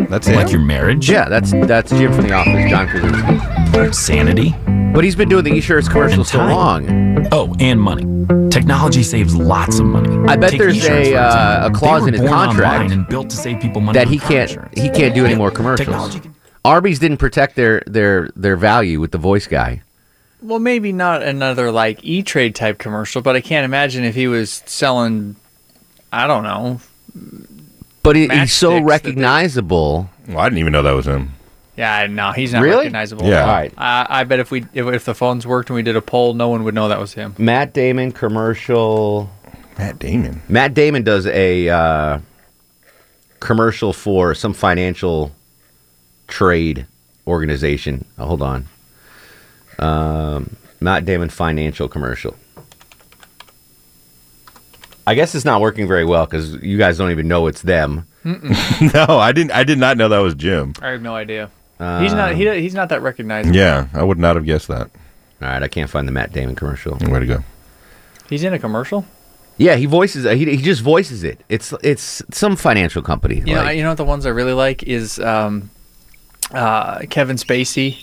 That's 0.09 0.27
it. 0.27 0.35
like 0.35 0.51
your 0.51 0.61
marriage, 0.61 1.09
Yeah, 1.09 1.27
that's 1.27 1.51
that's 1.51 1.89
Jim 1.91 2.13
from 2.13 2.27
The 2.27 2.33
Office. 2.33 2.69
John 2.69 2.87
Krasinski. 2.87 3.52
Sanity, 3.93 4.53
But 4.93 5.03
he's 5.03 5.15
been 5.15 5.29
doing 5.29 5.43
the 5.43 5.51
insurance 5.55 5.87
commercials 5.89 6.29
so 6.29 6.37
long. 6.39 7.27
oh, 7.31 7.55
and 7.59 7.81
money. 7.81 8.03
Technology 8.49 9.01
saves 9.03 9.35
lots 9.35 9.79
of 9.79 9.85
money. 9.85 10.15
I 10.29 10.35
bet 10.35 10.51
Take 10.51 10.59
there's 10.59 10.85
a, 10.85 11.15
uh, 11.15 11.67
a 11.67 11.71
clause 11.71 12.05
in 12.07 12.13
his 12.13 12.21
contract 12.29 12.91
and 12.91 13.07
built 13.07 13.29
to 13.31 13.35
save 13.35 13.59
people 13.61 13.81
money 13.81 13.97
that 13.97 14.07
he 14.07 14.19
can't 14.19 14.49
insurance. 14.51 14.79
he 14.79 14.89
can't 14.89 15.15
do 15.15 15.25
any 15.25 15.35
more 15.35 15.49
commercials. 15.51 15.87
Technology 15.87 16.19
can- 16.19 16.35
Arby's 16.65 16.99
didn't 16.99 17.17
protect 17.17 17.55
their 17.55 17.81
their 17.87 18.29
their 18.35 18.55
value 18.55 18.99
with 19.01 19.11
the 19.11 19.17
voice 19.17 19.47
guy. 19.47 19.81
Well, 20.41 20.59
maybe 20.59 20.91
not 20.93 21.21
another 21.23 21.71
like 21.71 21.99
E 22.03 22.21
Trade 22.23 22.55
type 22.55 22.77
commercial, 22.77 23.21
but 23.21 23.35
I 23.35 23.41
can't 23.41 23.65
imagine 23.65 24.03
if 24.05 24.15
he 24.15 24.27
was 24.27 24.61
selling. 24.65 25.35
I 26.11 26.27
don't 26.27 26.43
know. 26.43 26.79
But 28.03 28.15
he, 28.15 28.27
he's 28.27 28.53
so 28.53 28.71
Matchsticks 28.71 28.75
they- 28.79 28.83
recognizable. 28.83 30.09
Well, 30.27 30.39
I 30.39 30.45
didn't 30.45 30.59
even 30.59 30.71
know 30.73 30.83
that 30.83 30.91
was 30.91 31.07
him. 31.07 31.33
Yeah, 31.75 32.05
no, 32.07 32.31
he's 32.31 32.53
not 32.53 32.61
Really? 32.61 32.77
recognizable. 32.77 33.25
Yeah. 33.25 33.41
All 33.41 33.47
right. 33.47 33.73
I, 33.77 34.05
I 34.09 34.23
bet 34.25 34.39
if 34.39 34.51
we 34.51 34.65
if, 34.73 34.85
if 34.87 35.05
the 35.05 35.15
phones 35.15 35.47
worked 35.47 35.69
and 35.69 35.75
we 35.75 35.81
did 35.81 35.95
a 35.95 36.01
poll, 36.01 36.33
no 36.35 36.49
one 36.49 36.63
would 36.65 36.75
know 36.75 36.87
that 36.87 36.99
was 36.99 37.13
him. 37.13 37.33
Matt 37.37 37.73
Damon 37.73 38.11
commercial. 38.11 39.29
Matt 39.77 39.97
Damon. 39.97 40.41
Matt 40.47 40.75
Damon 40.75 41.01
does 41.03 41.25
a 41.25 41.69
uh, 41.69 42.19
commercial 43.39 43.91
for 43.91 44.35
some 44.35 44.53
financial 44.53 45.31
trade 46.27 46.85
organization. 47.25 48.05
Oh, 48.19 48.27
hold 48.27 48.41
on. 48.43 48.67
Um, 49.79 50.55
Matt 50.79 51.05
Damon 51.05 51.29
financial 51.29 51.87
commercial. 51.87 52.35
I 55.05 55.15
guess 55.15 55.35
it's 55.35 55.43
not 55.43 55.59
working 55.59 55.87
very 55.87 56.05
well 56.05 56.25
because 56.25 56.53
you 56.61 56.77
guys 56.77 56.97
don't 56.97 57.11
even 57.11 57.27
know 57.27 57.47
it's 57.47 57.61
them. 57.63 58.05
no, 58.23 59.05
I 59.19 59.31
didn't. 59.33 59.51
I 59.51 59.63
did 59.63 59.77
not 59.77 59.97
know 59.97 60.07
that 60.09 60.19
was 60.19 60.33
Jim. 60.35 60.73
I 60.81 60.89
have 60.89 61.01
no 61.01 61.13
idea. 61.15 61.49
He's 61.79 62.13
not 62.13 62.35
he, 62.35 62.49
he's 62.61 62.73
not 62.73 62.89
that 62.89 63.01
recognizable. 63.01 63.55
Yeah, 63.55 63.87
I 63.93 64.03
would 64.03 64.19
not 64.19 64.35
have 64.35 64.45
guessed 64.45 64.67
that. 64.69 64.89
All 65.41 65.49
right, 65.49 65.61
I 65.63 65.67
can't 65.67 65.89
find 65.89 66.07
the 66.07 66.11
Matt 66.11 66.31
Damon 66.31 66.55
commercial. 66.55 66.95
Way 67.01 67.19
to 67.19 67.25
go. 67.25 67.43
He's 68.29 68.43
in 68.43 68.53
a 68.53 68.59
commercial. 68.59 69.05
Yeah, 69.57 69.75
he 69.75 69.85
voices. 69.85 70.23
He, 70.25 70.45
he 70.55 70.57
just 70.57 70.81
voices 70.81 71.23
it. 71.23 71.41
It's 71.49 71.73
it's 71.83 72.21
some 72.31 72.55
financial 72.55 73.01
company. 73.01 73.43
You 73.45 73.55
know, 73.55 73.63
like- 73.63 73.77
you 73.77 73.83
know 73.83 73.89
what 73.89 73.97
the 73.97 74.05
ones 74.05 74.25
I 74.25 74.29
really 74.29 74.53
like 74.53 74.83
is 74.83 75.19
um, 75.19 75.69
uh, 76.51 76.99
Kevin 77.09 77.35
Spacey 77.35 77.97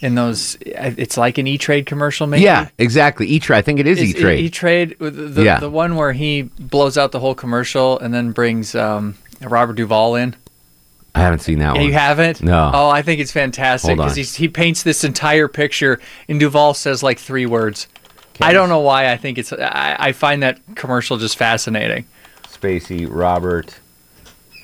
in 0.00 0.14
those. 0.16 0.56
It's 0.60 1.16
like 1.16 1.38
an 1.38 1.46
E 1.46 1.56
Trade 1.58 1.86
commercial, 1.86 2.26
maybe. 2.26 2.42
yeah, 2.42 2.68
exactly. 2.78 3.26
E 3.26 3.38
Trade. 3.38 3.58
I 3.58 3.62
think 3.62 3.80
it 3.80 3.86
is 3.86 4.02
E 4.02 4.12
Trade. 4.12 4.40
E 4.44 4.50
Trade. 4.50 4.96
The, 4.98 5.10
the, 5.10 5.42
Yeah. 5.44 5.60
the 5.60 5.70
one 5.70 5.96
where 5.96 6.12
he 6.12 6.42
blows 6.42 6.98
out 6.98 7.12
the 7.12 7.20
whole 7.20 7.34
commercial 7.34 7.98
and 8.00 8.12
then 8.12 8.32
brings 8.32 8.74
um, 8.74 9.16
Robert 9.40 9.74
Duvall 9.76 10.16
in. 10.16 10.34
I 11.14 11.20
haven't 11.20 11.40
seen 11.40 11.58
that 11.58 11.74
one. 11.74 11.84
You 11.84 11.92
haven't? 11.92 12.42
No. 12.42 12.70
Oh, 12.72 12.88
I 12.88 13.02
think 13.02 13.20
it's 13.20 13.32
fantastic 13.32 13.96
because 13.96 14.16
he 14.34 14.48
paints 14.48 14.82
this 14.82 15.04
entire 15.04 15.46
picture, 15.46 16.00
and 16.28 16.40
Duvall 16.40 16.74
says 16.74 17.02
like 17.02 17.18
three 17.18 17.46
words. 17.46 17.86
I 18.40 18.52
don't 18.52 18.68
know 18.68 18.80
why. 18.80 19.12
I 19.12 19.16
think 19.16 19.38
it's. 19.38 19.52
I, 19.52 19.96
I 19.98 20.12
find 20.12 20.42
that 20.42 20.58
commercial 20.74 21.18
just 21.18 21.36
fascinating. 21.36 22.06
Spacey, 22.44 23.06
Robert 23.08 23.78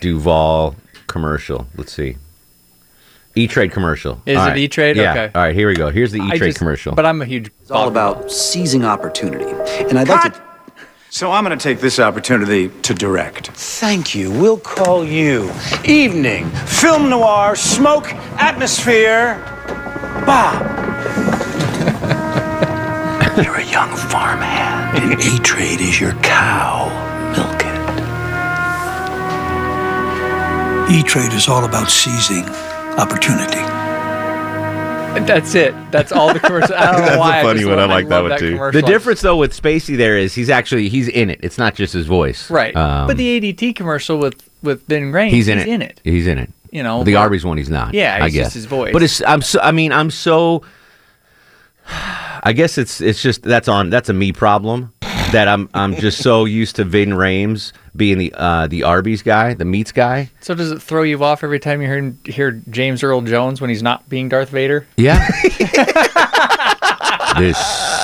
Duvall 0.01 0.75
commercial. 1.07 1.67
Let's 1.77 1.93
see. 1.93 2.17
E 3.35 3.47
Trade 3.47 3.71
commercial. 3.71 4.21
Is 4.27 4.37
All 4.37 4.47
it 4.47 4.49
right. 4.49 4.59
E-Trade? 4.59 4.97
Yeah. 4.97 5.13
Okay. 5.13 5.31
All 5.35 5.43
right, 5.43 5.55
here 5.55 5.69
we 5.69 5.75
go. 5.75 5.91
Here's 5.91 6.11
the 6.11 6.21
E 6.21 6.39
Trade 6.39 6.57
commercial. 6.57 6.95
But 6.95 7.07
I'm 7.07 7.23
a 7.23 7.25
huge. 7.25 7.51
It's 7.61 7.71
all 7.71 7.87
about 7.87 8.33
seizing 8.33 8.85
opportunity. 8.85 9.45
And 9.89 9.99
I'd 9.99 10.09
like 10.09 10.33
to. 10.33 10.48
So 11.11 11.33
I'm 11.33 11.43
going 11.45 11.57
to 11.59 11.63
take 11.63 11.81
this 11.81 11.99
opportunity 11.99 12.69
to 12.83 12.93
direct. 12.95 13.49
Thank 13.49 14.15
you. 14.15 14.31
We'll 14.31 14.59
call 14.59 15.05
you 15.05 15.51
Evening 15.85 16.49
Film 16.51 17.09
Noir 17.09 17.57
Smoke 17.57 18.13
Atmosphere 18.39 19.43
Bob. 20.27 20.63
You're 23.43 23.57
a 23.57 23.65
young 23.65 23.97
farmhand, 23.97 24.99
and 24.99 25.13
A 25.21 25.39
Trade 25.43 25.81
is 25.81 25.99
your 26.01 26.13
cow. 26.23 26.89
Milk 27.33 27.63
it. 30.91 30.95
E 30.95 31.03
Trade 31.05 31.33
is 31.33 31.49
all 31.49 31.65
about 31.65 31.89
seizing 31.91 32.45
opportunity. 32.99 33.88
That's 35.27 35.55
it. 35.55 35.75
That's 35.91 36.13
all 36.13 36.33
the 36.33 36.41
commercial. 36.41 36.75
I 36.77 36.93
don't 36.93 37.01
know 37.07 37.07
That's 37.07 37.17
a 37.45 37.47
funny 37.49 37.59
just 37.61 37.69
one. 37.71 37.79
I 37.79 37.83
love- 37.83 37.91
like 37.91 38.09
that 38.09 38.21
love 38.23 38.31
one, 38.31 38.39
too. 38.39 38.53
commercial. 38.53 38.81
the 38.81 38.87
difference 38.87 39.21
though 39.21 39.37
with 39.37 39.61
Spacey 39.61 39.97
there 39.97 40.17
is 40.19 40.35
he's 40.35 40.51
actually 40.51 40.89
he's 40.89 41.09
in 41.09 41.31
it. 41.31 41.41
It's 41.43 41.59
not 41.59 41.75
just 41.75 41.93
his 41.93 42.07
voice. 42.07 42.51
right? 42.51 42.75
Um, 42.77 43.07
but 43.07 43.17
the 43.17 43.41
ADT 43.41 43.77
commercial 43.77 44.19
with 44.19 44.49
with 44.63 44.87
Ving 44.87 45.13
Rhames, 45.13 45.31
he's 45.31 45.49
in 45.49 45.59
it. 45.59 46.01
He's 46.05 46.27
in 46.27 46.39
it. 46.39 46.51
You 46.71 46.83
know, 46.83 47.03
the 47.05 47.15
but- 47.15 47.21
Arby's 47.21 47.45
one 47.45 47.57
he's 47.59 47.71
not. 47.71 47.95
Yeah, 47.95 48.19
I 48.21 48.29
guess 48.29 48.47
just 48.47 48.55
his 48.55 48.65
voice. 48.67 48.93
But 48.93 49.03
it's 49.03 49.23
I'm 49.23 49.43
so 49.43 49.61
I 49.61 49.73
mean 49.73 49.93
I'm 49.93 50.11
so. 50.11 50.63
I 51.91 52.53
guess 52.55 52.79
it's 52.79 53.01
it's 53.01 53.21
just 53.23 53.43
that's 53.43 53.69
on 53.69 53.91
that's 53.91 54.09
a 54.09 54.13
me 54.13 54.33
problem 54.33 54.93
that 55.33 55.49
I'm 55.49 55.69
I'm 55.75 55.95
just 55.97 56.23
so 56.23 56.45
used 56.45 56.77
to 56.77 56.85
Ving 56.85 57.11
Rhames 57.11 57.73
being 57.97 58.19
the 58.19 58.33
uh, 58.37 58.67
the 58.67 58.83
Arby's 58.85 59.23
guy, 59.23 59.55
the 59.55 59.65
meats 59.65 59.93
guy. 59.93 60.31
So 60.41 60.55
does 60.55 60.71
it 60.71 60.81
throw 60.83 61.03
you 61.03 61.23
off 61.23 61.43
every 61.45 61.59
time 61.61 61.83
you 61.83 61.89
hear 61.89 62.15
hear 62.25 62.51
James 62.71 63.03
Earl 63.03 63.23
Jones 63.23 63.61
when 63.61 63.71
he's 63.71 63.83
not 63.83 64.09
being 64.09 64.29
Darth 64.29 64.51
Vader? 64.51 64.87
Yeah. 64.97 65.27
this 67.39 67.57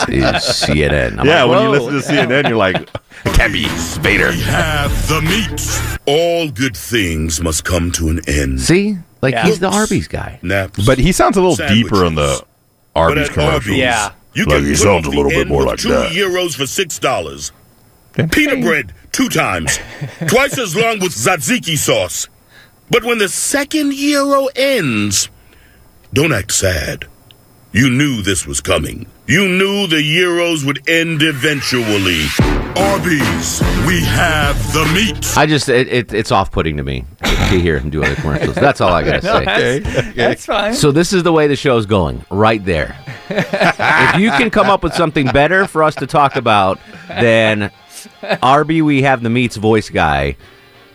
is 0.09 0.33
CNN. 0.33 1.19
I'm 1.19 1.27
yeah, 1.27 1.45
like, 1.45 1.51
when 1.51 1.63
you 1.63 1.69
listen 1.71 1.93
to 2.17 2.29
CNN, 2.29 2.49
you're 2.49 2.57
like, 2.57 2.77
it 2.77 3.35
can't 3.35 3.53
be 3.53 3.67
Vader. 4.01 4.31
We 4.31 4.41
have 4.43 4.91
the 5.09 5.21
meat. 5.23 5.99
All 6.07 6.51
good 6.51 6.77
things 6.77 7.41
must 7.41 7.65
come 7.65 7.91
to 7.93 8.09
an 8.09 8.21
end. 8.29 8.61
See, 8.61 8.99
like 9.23 9.33
Yeah. 9.35 9.47
he's 9.47 9.61
the 9.61 9.71
Arby's 9.71 10.09
guy. 10.09 10.39
Naps. 10.43 10.85
But 10.85 10.99
he 10.99 11.13
sounds 11.13 11.37
a 11.37 11.41
little 11.41 11.57
Sandwiches. 11.57 11.85
deeper 11.85 12.05
in 12.05 12.15
the 12.15 12.45
Arby's 12.95 13.29
at 13.29 13.35
commercial. 13.35 13.55
Arby's, 13.55 13.77
Yeah. 13.79 14.13
You 14.35 14.45
Like 14.47 14.57
can 14.59 14.65
he 14.67 14.75
sounds 14.75 15.07
a 15.07 15.11
little 15.11 15.31
bit 15.31 15.47
more 15.49 15.59
with 15.59 15.67
like 15.69 15.79
two 15.79 15.89
that. 15.91 16.13
euros 16.13 16.55
for 16.57 16.67
six 16.67 16.99
dollars. 16.99 17.53
Peanut 18.31 18.63
bread 18.63 18.93
two 19.13 19.29
times, 19.29 19.79
twice 20.29 20.59
as 20.59 20.77
long 20.77 20.99
with 21.01 21.13
tzatziki 21.13 21.77
sauce. 21.77 22.29
But 22.91 23.05
when 23.05 23.19
the 23.19 23.29
second 23.29 23.95
euro 23.95 24.49
ends, 24.55 25.29
don't 26.13 26.33
act 26.33 26.53
sad. 26.53 27.07
You 27.73 27.91
knew 27.91 28.23
this 28.23 28.47
was 28.47 28.61
coming. 28.61 29.07
You 29.27 29.49
knew 29.49 29.87
the 29.87 29.97
euros 29.97 30.67
would 30.67 30.87
end 30.87 31.23
eventually. 31.23 32.27
Arby's, 32.77 33.61
we 33.87 34.03
have 34.05 34.57
the 34.75 34.85
meat. 34.95 35.35
I 35.39 35.47
just 35.47 35.71
it, 35.71 35.89
it 35.89 36.13
it's 36.13 36.31
off 36.31 36.51
putting 36.53 36.77
to 36.77 36.83
me 36.83 37.07
to 37.23 37.59
hear 37.59 37.79
him 37.79 37.89
do 37.89 38.05
other 38.05 38.17
commercials. 38.17 38.55
That's 38.55 38.83
all 38.83 38.93
I 38.93 39.03
gotta 39.03 39.23
say. 39.47 39.79
That's, 39.79 40.15
that's 40.15 40.47
fine. 40.47 40.75
So 40.75 40.93
this 40.93 41.15
is 41.15 41.23
the 41.23 41.33
way 41.33 41.47
the 41.47 41.57
show's 41.57 41.87
going, 41.87 42.23
right 42.31 42.63
there. 42.63 42.99
if 43.31 44.21
you 44.21 44.29
can 44.31 44.51
come 44.51 44.69
up 44.69 44.83
with 44.83 44.93
something 44.93 45.27
better 45.29 45.67
for 45.67 45.83
us 45.83 45.95
to 45.97 46.07
talk 46.07 46.37
about 46.37 46.79
than 47.09 47.71
Arby, 48.43 48.83
we 48.83 49.03
have 49.03 49.23
the 49.23 49.31
meats 49.31 49.57
voice 49.57 49.89
guy. 49.89 50.37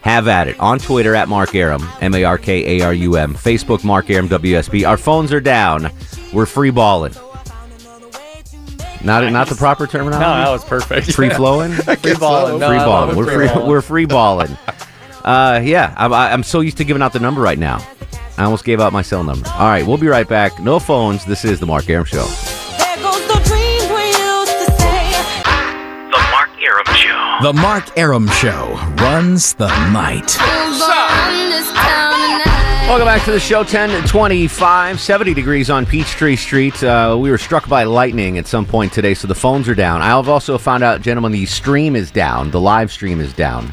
Have 0.01 0.27
at 0.27 0.47
it 0.47 0.57
on 0.59 0.77
Twitter 0.79 1.15
at 1.15 1.27
Mark 1.27 1.55
Arum, 1.55 1.85
M 1.99 2.13
A 2.13 2.23
R 2.25 2.37
K 2.37 2.77
A 2.79 2.85
R 2.85 2.93
U 2.93 3.15
M, 3.15 3.33
Facebook 3.33 3.83
Mark 3.83 4.09
Arum 4.11 4.29
WSB. 4.29 4.87
Our 4.87 4.97
phones 4.97 5.33
are 5.33 5.41
down. 5.41 5.89
We're 6.31 6.45
free 6.45 6.69
balling. 6.69 7.13
Not 9.03 9.31
not 9.31 9.47
the 9.47 9.55
proper 9.55 9.87
terminology. 9.87 10.19
no, 10.19 10.25
terminology. 10.25 10.45
that 10.45 10.51
was 10.51 10.63
perfect. 10.65 11.11
free 11.13 11.29
flowing. 11.29 11.71
free 11.71 12.15
balling. 12.15 12.59
No, 12.59 12.67
free 12.69 12.77
balling. 12.77 13.15
We're 13.17 13.25
free. 13.33 13.47
balling. 13.47 13.67
We're 13.69 13.81
free 13.81 14.05
balling. 14.05 14.57
Uh, 15.23 15.61
yeah, 15.63 15.93
I'm, 15.97 16.11
I- 16.13 16.31
I'm 16.31 16.43
so 16.43 16.61
used 16.61 16.77
to 16.77 16.83
giving 16.83 17.01
out 17.01 17.13
the 17.13 17.19
number 17.19 17.41
right 17.41 17.57
now. 17.59 17.85
I 18.37 18.43
almost 18.45 18.63
gave 18.63 18.79
out 18.79 18.93
my 18.93 19.01
cell 19.01 19.23
number. 19.23 19.47
All 19.49 19.67
right, 19.67 19.85
we'll 19.85 19.97
be 19.97 20.07
right 20.07 20.27
back. 20.27 20.59
No 20.59 20.79
phones. 20.79 21.25
This 21.25 21.43
is 21.43 21.59
the 21.59 21.65
Mark 21.65 21.89
Arum 21.89 22.05
Show. 22.05 22.23
The 22.23 23.41
dreams 23.45 23.91
we 23.91 24.05
used 24.07 24.51
to 24.51 24.71
say. 24.79 25.11
The 26.09 26.27
Mark 26.31 26.49
Arum 26.61 26.95
Show. 26.95 27.37
The 27.41 27.53
Mark 27.53 27.97
Arum 27.97 28.27
Show 28.29 28.75
runs 29.01 29.53
the 29.55 29.67
night. 29.91 30.37
Welcome 32.89 33.05
back 33.05 33.23
to 33.25 33.31
the 33.31 33.39
show. 33.39 33.63
10 33.63 34.07
25, 34.07 34.99
70 34.99 35.33
degrees 35.35 35.69
on 35.69 35.85
Peachtree 35.85 36.35
Street. 36.35 36.83
Uh, 36.83 37.15
we 37.19 37.29
were 37.29 37.37
struck 37.37 37.69
by 37.69 37.83
lightning 37.83 38.39
at 38.39 38.47
some 38.47 38.65
point 38.65 38.91
today, 38.91 39.13
so 39.13 39.27
the 39.27 39.35
phones 39.35 39.69
are 39.69 39.75
down. 39.75 40.01
I've 40.01 40.27
also 40.27 40.57
found 40.57 40.83
out, 40.83 41.01
gentlemen, 41.03 41.31
the 41.31 41.45
stream 41.45 41.95
is 41.95 42.09
down. 42.09 42.49
The 42.49 42.59
live 42.59 42.91
stream 42.91 43.19
is 43.19 43.31
down. 43.33 43.71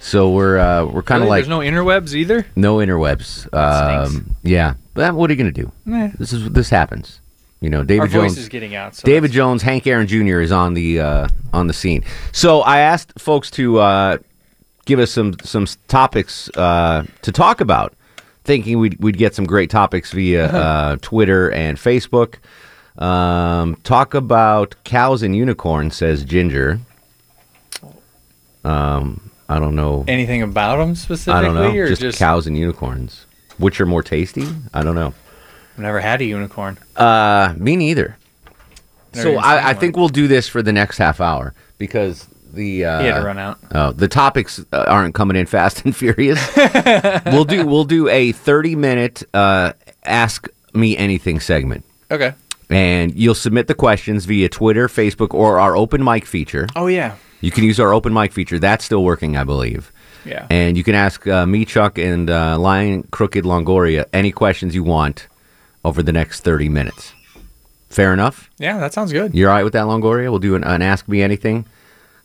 So 0.00 0.30
we're 0.30 0.58
uh, 0.58 0.86
we're 0.86 1.02
kind 1.04 1.22
of 1.22 1.28
Really? 1.28 1.42
like 1.42 1.46
There's 1.46 1.48
no 1.48 1.60
interwebs 1.60 2.14
either. 2.14 2.44
no 2.56 2.78
interwebs. 2.78 3.52
Um, 3.54 4.34
yeah, 4.42 4.74
but 4.94 5.14
what 5.14 5.30
are 5.30 5.32
you 5.32 5.38
going 5.42 5.54
to 5.54 5.62
do? 5.62 5.72
Eh. 5.94 6.10
This 6.18 6.32
is 6.32 6.50
this 6.50 6.68
happens. 6.68 7.20
You 7.60 7.70
know, 7.70 7.84
David 7.84 8.00
Our 8.02 8.08
Jones. 8.08 8.32
voice 8.34 8.42
is 8.42 8.48
getting 8.48 8.74
out. 8.74 8.96
So 8.96 9.04
David 9.06 9.30
Jones, 9.30 9.62
Hank 9.62 9.86
Aaron 9.86 10.08
Jr. 10.08 10.40
is 10.40 10.50
on 10.50 10.74
the 10.74 10.98
uh, 10.98 11.28
on 11.52 11.68
the 11.68 11.72
scene. 11.72 12.02
So 12.32 12.62
I 12.62 12.80
asked 12.80 13.18
folks 13.20 13.52
to 13.52 13.78
uh, 13.78 14.18
give 14.84 14.98
us 14.98 15.12
some 15.12 15.36
some 15.44 15.66
topics 15.86 16.50
uh, 16.56 17.04
to 17.22 17.30
talk 17.32 17.60
about, 17.60 17.94
thinking 18.46 18.78
we'd 18.78 18.98
we'd 18.98 19.18
get 19.18 19.34
some 19.34 19.44
great 19.44 19.68
topics 19.68 20.12
via 20.12 20.46
uh, 20.46 20.96
Twitter 21.02 21.50
and 21.50 21.76
Facebook. 21.76 22.36
Um, 22.96 23.76
talk 23.82 24.14
about 24.14 24.74
cows 24.84 25.22
and 25.22 25.36
unicorns, 25.36 25.96
says 25.96 26.24
Ginger. 26.24 26.80
Um, 28.64 29.30
I 29.48 29.58
don't 29.58 29.76
know. 29.76 30.04
anything 30.08 30.42
about 30.42 30.78
them 30.78 30.94
specifically, 30.94 31.38
I 31.38 31.42
don't 31.42 31.54
know. 31.54 31.78
or 31.78 31.88
Just, 31.88 32.00
just, 32.00 32.18
cows 32.18 32.46
and 32.46 32.56
unicorns. 32.56 33.26
Which 33.58 33.80
are 33.80 33.86
more 33.86 34.02
tasty? 34.02 34.46
I 34.74 34.82
don't 34.82 34.94
know. 34.94 35.14
I've 35.74 35.78
never 35.78 36.00
had 36.00 36.20
a 36.20 36.24
unicorn. 36.24 36.78
Uh, 36.96 37.54
me 37.56 37.76
neither. 37.76 38.16
Never 39.14 39.30
So 39.30 39.36
I, 39.38 39.70
I 39.70 39.74
think 39.74 39.96
we'll 39.96 40.08
do 40.08 40.26
this 40.26 40.48
for 40.48 40.62
the 40.62 40.72
next 40.72 40.98
half 40.98 41.20
hour 41.20 41.54
because 41.78 42.26
the 42.56 42.84
uh, 42.84 43.00
He 43.00 43.06
had 43.06 43.20
to 43.20 43.24
run 43.24 43.38
out. 43.38 43.58
Oh, 43.72 43.92
the 43.92 44.08
topics 44.08 44.58
uh, 44.72 44.84
aren't 44.88 45.14
coming 45.14 45.36
in 45.36 45.46
fast 45.46 45.76
and 45.84 45.94
furious. 45.94 46.40
we'll 47.26 47.44
do 47.44 47.64
we'll 47.66 47.84
do 47.84 48.08
a 48.08 48.32
thirty 48.32 48.74
minute 48.74 49.22
uh, 49.32 49.72
ask 50.04 50.48
me 50.74 50.96
anything 50.96 51.38
segment, 51.40 51.84
Okay. 52.10 52.34
and 52.68 53.14
you'll 53.14 53.34
submit 53.34 53.66
the 53.68 53.74
questions 53.74 54.24
via 54.24 54.48
Twitter, 54.48 54.88
Facebook, 54.88 55.32
or 55.32 55.58
our 55.60 55.76
open 55.76 56.02
mic 56.02 56.26
feature. 56.26 56.66
Oh 56.74 56.86
yeah. 56.88 57.14
You 57.40 57.50
can 57.50 57.64
use 57.64 57.78
our 57.78 57.92
open 57.92 58.12
mic 58.12 58.32
feature. 58.32 58.58
That's 58.58 58.84
still 58.84 59.04
working, 59.04 59.36
I 59.36 59.44
believe. 59.44 59.92
Yeah. 60.24 60.46
And 60.50 60.76
you 60.76 60.82
can 60.82 60.94
ask 60.96 61.24
uh, 61.28 61.46
me, 61.46 61.64
Chuck, 61.64 61.98
and 61.98 62.28
uh, 62.28 62.58
Lion 62.58 63.04
Crooked 63.12 63.44
Longoria 63.44 64.06
any 64.12 64.32
questions 64.32 64.74
you 64.74 64.82
want 64.82 65.28
over 65.84 66.02
the 66.02 66.12
next 66.12 66.40
30 66.40 66.68
minutes. 66.68 67.12
Fair 67.90 68.12
enough? 68.12 68.50
Yeah, 68.58 68.78
that 68.78 68.92
sounds 68.92 69.12
good. 69.12 69.34
You're 69.34 69.50
all 69.50 69.56
right 69.56 69.62
with 69.64 69.74
that, 69.74 69.84
Longoria? 69.84 70.30
We'll 70.30 70.40
do 70.40 70.56
an, 70.56 70.64
an 70.64 70.82
Ask 70.82 71.06
Me 71.08 71.22
Anything. 71.22 71.64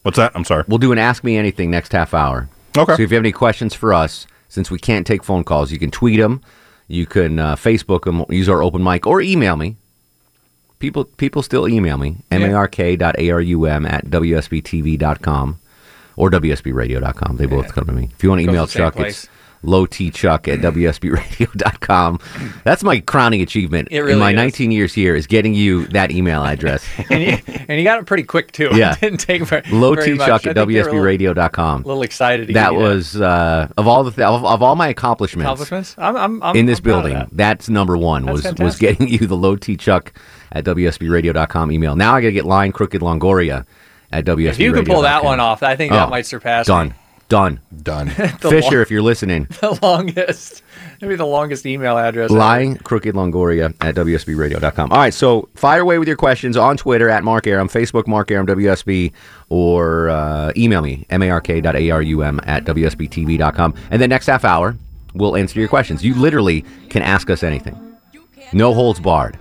What's 0.04 0.18
that? 0.18 0.32
I'm 0.36 0.44
sorry. 0.44 0.64
We'll 0.68 0.78
do 0.80 0.92
an 0.92 0.98
Ask 0.98 1.24
Me 1.24 1.38
Anything 1.38 1.70
next 1.72 1.92
half 1.92 2.14
hour. 2.14 2.50
Okay. 2.78 2.96
So 2.96 3.02
if 3.04 3.12
you 3.12 3.16
have 3.16 3.24
any 3.24 3.32
questions 3.32 3.74
for 3.76 3.94
us, 3.94 4.26
since 4.50 4.72
we 4.72 4.80
can't 4.80 5.06
take 5.06 5.24
phone 5.24 5.44
calls, 5.44 5.72
you 5.72 5.80
can 5.80 5.92
tweet 5.92 6.20
them, 6.20 6.42
you 6.88 7.06
can 7.06 7.40
uh, 7.40 7.56
Facebook 7.56 8.04
them, 8.04 8.26
use 8.30 8.50
our 8.50 8.64
open 8.64 8.84
mic, 8.84 9.06
or 9.06 9.22
email 9.22 9.56
me. 9.56 9.76
People 10.80 11.04
people 11.06 11.44
still 11.44 11.68
email 11.68 11.98
me, 11.98 12.18
Yeah. 12.32 12.52
mark.arum 12.52 13.86
at 13.86 14.06
wsbtv.com 14.08 15.60
or 16.16 16.32
wsbradio.com. 16.32 17.38
They 17.38 17.46
both 17.46 17.74
come 17.74 17.86
to 17.86 17.92
me. 17.94 18.10
If 18.18 18.24
you 18.24 18.30
want 18.30 18.40
to 18.42 18.50
email 18.50 18.66
the 18.66 18.72
same 18.72 18.92
Chuck, 19.64 19.90
place. 19.90 20.14
Chuck 20.14 20.48
at 20.48 20.60
wsbradio.com. 20.60 22.20
That's 22.64 22.84
my 22.84 23.00
crowning 23.00 23.42
achievement 23.42 23.88
It 23.92 24.04
in 24.08 24.20
my 24.20 24.32
is. 24.32 24.36
19 24.36 24.72
years 24.72 24.94
here 24.94 25.16
is 25.16 25.28
getting 25.28 25.54
you 25.54 25.86
that 25.88 26.12
email 26.12 26.44
address. 26.44 26.84
and, 27.10 27.24
you, 27.24 27.38
and 27.68 27.78
you 27.80 27.84
got 27.84 28.00
it 28.00 28.06
pretty 28.06 28.24
quick 28.24 28.52
too. 28.52 28.70
Yeah. 28.82 28.94
it 28.94 29.00
didn't 29.02 29.20
take 29.20 29.44
very, 29.44 29.62
Low 29.72 29.94
very 29.96 30.12
T. 30.14 30.18
Chuck 30.18 30.46
at 30.48 30.56
think 30.56 30.58
a 30.58 30.66
little- 30.66 30.94
WSBRadio.com. 30.94 31.84
A 31.84 31.88
little 31.88 32.04
excited. 32.04 32.48
To 32.48 32.54
That 32.54 32.74
was 32.76 33.20
uh, 33.20 33.68
of 33.78 33.88
all 33.88 34.04
the 34.04 34.12
th- 34.12 34.26
of, 34.26 34.44
of 34.46 34.64
all 34.64 34.76
my 34.76 34.88
accomplishments, 34.88 35.46
accomplishments. 35.46 35.96
I'm, 35.98 36.16
I'm, 36.18 36.42
I'm 36.44 36.56
in 36.56 36.66
this 36.66 36.80
I'm 36.80 36.84
building. 36.84 37.14
that. 37.14 37.30
That's 37.32 37.70
number 37.70 37.98
one. 37.98 38.26
That's 38.26 38.44
was 38.44 38.54
was 38.60 38.78
getting 38.78 39.08
you 39.08 39.20
the 39.28 39.36
low 39.38 39.56
T 39.56 39.78
Chuck 39.78 40.14
at 40.52 40.64
WSBRadio.com 40.66 41.72
email. 41.72 41.96
Now 41.96 42.16
I 42.16 42.22
got 42.22 42.28
to 42.28 42.32
get 42.34 42.46
line 42.46 42.72
crooked 42.72 43.02
Longoria 43.02 43.66
at 44.12 44.26
WSB. 44.26 44.48
If 44.50 44.60
you 44.60 44.74
can 44.74 44.86
pull 44.86 45.02
that 45.04 45.24
one 45.24 45.40
off, 45.40 45.64
I 45.64 45.76
think 45.76 45.92
that 45.94 46.08
Oh, 46.08 46.10
might 46.10 46.26
surpass 46.26 46.66
Done, 46.68 46.90
me. 46.90 46.96
Done, 47.32 47.62
done. 47.82 48.10
Fisher, 48.42 48.60
long- 48.72 48.82
if 48.82 48.92
you're 48.92 49.02
listening, 49.02 49.48
the 49.62 49.80
longest, 49.82 50.64
maybe 51.00 51.16
the 51.16 51.26
longest 51.26 51.66
email 51.66 51.98
address. 51.98 52.30
ever. 52.74 52.84
crooked 52.84 53.16
Longoria 53.16 53.74
at 53.80 53.96
WSBRadio.com. 53.96 54.92
All 54.92 54.98
right, 54.98 55.14
so 55.14 55.48
fire 55.56 55.80
away 55.80 55.98
with 55.98 56.10
your 56.10 56.18
questions 56.18 56.58
on 56.58 56.76
Twitter 56.76 57.08
at 57.08 57.24
Mark 57.24 57.48
Arum, 57.48 57.70
Facebook 57.70 58.06
Mark 58.06 58.32
Arum 58.32 58.48
WSB, 58.48 59.14
or 59.48 60.10
uh, 60.10 60.52
email 60.58 60.82
me 60.82 61.06
mark.arum 61.10 62.42
at 62.44 62.66
WSBTV.com. 62.66 63.76
And 63.92 64.02
then 64.02 64.10
next 64.10 64.26
half 64.26 64.44
hour, 64.44 64.76
we'll 65.14 65.38
answer 65.38 65.58
your 65.58 65.70
questions. 65.70 66.04
You 66.04 66.16
literally 66.16 66.66
can 66.90 67.02
ask 67.02 67.30
us 67.30 67.44
anything, 67.44 67.98
no 68.52 68.74
holds 68.74 69.00
barred, 69.00 69.40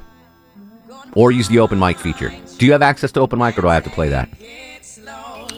or 1.14 1.32
use 1.32 1.48
the 1.48 1.58
open 1.58 1.80
mic 1.80 1.98
feature. 1.98 2.32
Do 2.56 2.66
you 2.66 2.70
have 2.70 2.82
access 2.82 3.10
to 3.10 3.20
open 3.20 3.40
mic, 3.40 3.58
or 3.58 3.62
do 3.62 3.68
I 3.68 3.74
have 3.74 3.82
to 3.82 3.90
play 3.90 4.10
that? 4.10 4.28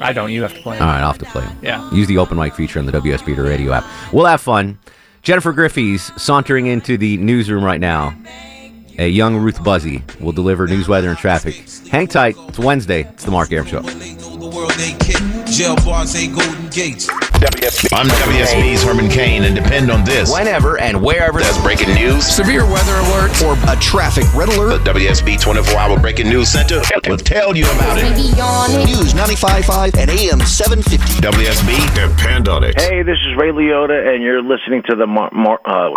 I 0.02 0.12
don't. 0.12 0.30
You 0.32 0.42
have 0.42 0.54
to 0.54 0.60
play. 0.60 0.76
it. 0.76 0.80
All 0.82 0.88
right, 0.88 1.00
I'll 1.00 1.12
have 1.12 1.18
to 1.18 1.24
play 1.26 1.44
it. 1.44 1.50
Yeah. 1.62 1.90
Use 1.92 2.06
the 2.08 2.18
open 2.18 2.36
mic 2.36 2.54
feature 2.54 2.78
on 2.78 2.86
the 2.86 2.92
WSB 2.92 3.34
to 3.36 3.42
Radio 3.42 3.72
app. 3.72 3.84
We'll 4.12 4.26
have 4.26 4.40
fun. 4.40 4.78
Jennifer 5.22 5.52
Griffey's 5.52 6.10
sauntering 6.20 6.66
into 6.66 6.96
the 6.98 7.16
newsroom 7.18 7.62
right 7.64 7.80
now. 7.80 8.14
A 8.98 9.08
young 9.08 9.36
Ruth 9.36 9.58
Buzzi 9.60 10.02
will 10.20 10.32
deliver 10.32 10.66
news, 10.66 10.86
weather, 10.88 11.08
and 11.08 11.18
traffic. 11.18 11.64
Hang 11.90 12.06
tight. 12.08 12.36
It's 12.48 12.58
Wednesday. 12.58 13.02
It's 13.04 13.24
the 13.24 13.30
Mark 13.30 13.50
Arum 13.52 13.66
Show. 13.66 13.80
Jail 17.42 17.50
bars 17.50 17.84
ain't 17.84 17.90
golden 17.90 17.90
gates. 17.90 17.92
I'm 17.92 18.06
WSB's 18.08 18.82
Herman 18.82 19.08
Cain, 19.08 19.42
and 19.44 19.54
depend 19.54 19.90
on 19.90 20.04
this. 20.04 20.32
Whenever 20.32 20.78
and 20.78 21.02
wherever 21.02 21.40
there's 21.40 21.58
breaking 21.58 21.94
news, 21.94 22.24
severe 22.26 22.64
weather 22.64 22.92
alerts, 22.92 23.42
or 23.42 23.56
a 23.70 23.76
traffic 23.80 24.24
red 24.34 24.48
alert, 24.48 24.84
the 24.84 24.92
WSB 24.92 25.40
24 25.40 25.78
Hour 25.78 25.98
Breaking 25.98 26.28
News 26.28 26.48
Center 26.48 26.80
will 27.08 27.16
tell 27.16 27.56
you 27.56 27.64
about 27.64 27.98
it. 27.98 28.10
News 28.86 29.14
95.5 29.14 29.96
and 29.96 30.10
AM 30.10 30.40
750. 30.40 31.20
WSB, 31.20 31.94
depend 31.94 32.48
on 32.48 32.64
it. 32.64 32.80
Hey, 32.80 33.02
this 33.02 33.18
is 33.18 33.36
Ray 33.36 33.50
Liotta, 33.50 34.14
and 34.14 34.22
you're 34.22 34.42
listening 34.42 34.82
to 34.88 34.96
the 34.96 35.06
Mar- 35.06 35.30
Mar- 35.32 35.60
uh, 35.64 35.90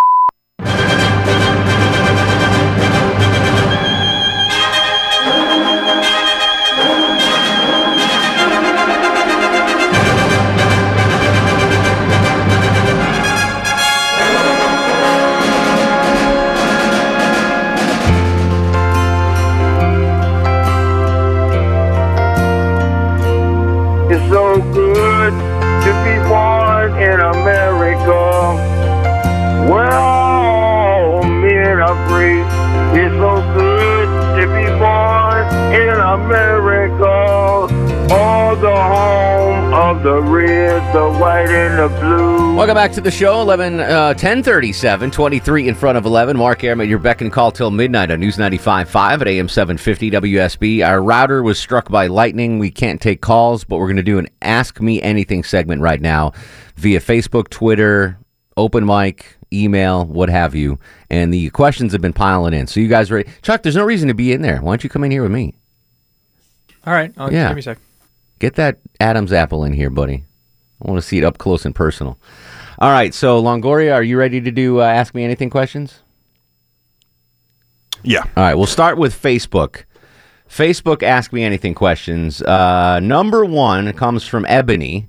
Welcome 42.76 42.90
back 42.90 42.96
to 42.96 43.02
the 43.02 43.10
show. 43.10 43.40
11, 43.40 43.80
uh, 43.80 44.08
1037, 44.08 45.10
23 45.10 45.70
in 45.70 45.76
front 45.76 45.98
of 45.98 46.06
11. 46.06 46.36
Mark 46.36 46.62
Arum 46.62 46.82
at 46.82 46.90
your 46.90 47.00
beck 47.00 47.22
and 47.22 47.32
call 47.32 47.50
till 47.50 47.72
midnight 47.72 48.12
on 48.12 48.20
News 48.20 48.36
95.5 48.36 49.22
at 49.22 49.28
AM 49.30 49.48
750 49.48 50.12
WSB. 50.12 50.86
Our 50.86 51.02
router 51.02 51.42
was 51.42 51.58
struck 51.58 51.90
by 51.90 52.08
lightning. 52.08 52.60
We 52.60 52.70
can't 52.70 53.00
take 53.00 53.22
calls, 53.22 53.64
but 53.64 53.78
we're 53.78 53.86
going 53.86 53.96
to 53.96 54.04
do 54.04 54.18
an 54.20 54.28
Ask 54.42 54.82
Me 54.82 55.02
Anything 55.02 55.46
segment 55.46 55.82
right 55.82 56.02
now 56.02 56.34
via 56.76 57.00
Facebook, 57.00 57.48
Twitter, 57.48 58.20
open 58.58 58.86
mic, 58.86 59.38
email, 59.54 60.04
what 60.06 60.28
have 60.28 60.54
you. 60.54 60.78
And 61.10 61.34
the 61.34 61.52
questions 61.52 61.94
have 61.94 62.02
been 62.02 62.12
piling 62.12 62.54
in. 62.54 62.68
So 62.68 62.82
you 62.82 62.90
guys 62.90 63.10
ready? 63.10 63.30
Chuck, 63.42 63.64
there's 63.64 63.78
no 63.78 63.86
reason 63.86 64.10
to 64.10 64.14
be 64.14 64.34
in 64.34 64.42
there. 64.42 64.58
Why 64.58 64.72
don't 64.72 64.84
you 64.84 64.90
come 64.90 65.06
in 65.06 65.12
here 65.12 65.24
with 65.24 65.32
me? 65.32 65.54
All 66.86 66.92
right. 66.92 67.14
I'll 67.16 67.32
Yeah. 67.32 67.48
Give 67.48 67.56
me 67.56 67.60
a 67.62 67.64
sec. 67.64 67.78
Get 68.40 68.56
that 68.56 68.80
Adam's 69.00 69.32
apple 69.32 69.64
in 69.64 69.72
here, 69.72 69.90
buddy. 69.90 70.26
I 70.84 70.90
want 70.92 71.02
to 71.02 71.08
see 71.08 71.18
it 71.18 71.24
up 71.24 71.38
close 71.38 71.64
and 71.64 71.74
personal. 71.74 72.20
All 72.78 72.92
right, 72.92 73.14
so 73.14 73.42
Longoria, 73.42 73.94
are 73.94 74.04
you 74.04 74.18
ready 74.18 74.42
to 74.42 74.52
do 74.52 74.82
uh, 74.82 74.84
Ask 74.84 75.16
Me 75.16 75.24
Anything 75.24 75.50
questions? 75.50 76.02
Yeah. 78.04 78.24
All 78.36 78.44
right, 78.44 78.56
we'll 78.56 78.66
start 78.66 78.98
with 78.98 79.20
Facebook. 79.20 79.86
Facebook 80.50 81.02
Ask 81.02 81.32
Me 81.32 81.44
Anything 81.44 81.74
questions. 81.74 82.42
Uh, 82.42 83.00
number 83.00 83.46
one 83.46 83.94
comes 83.94 84.28
from 84.28 84.46
Ebony. 84.50 85.08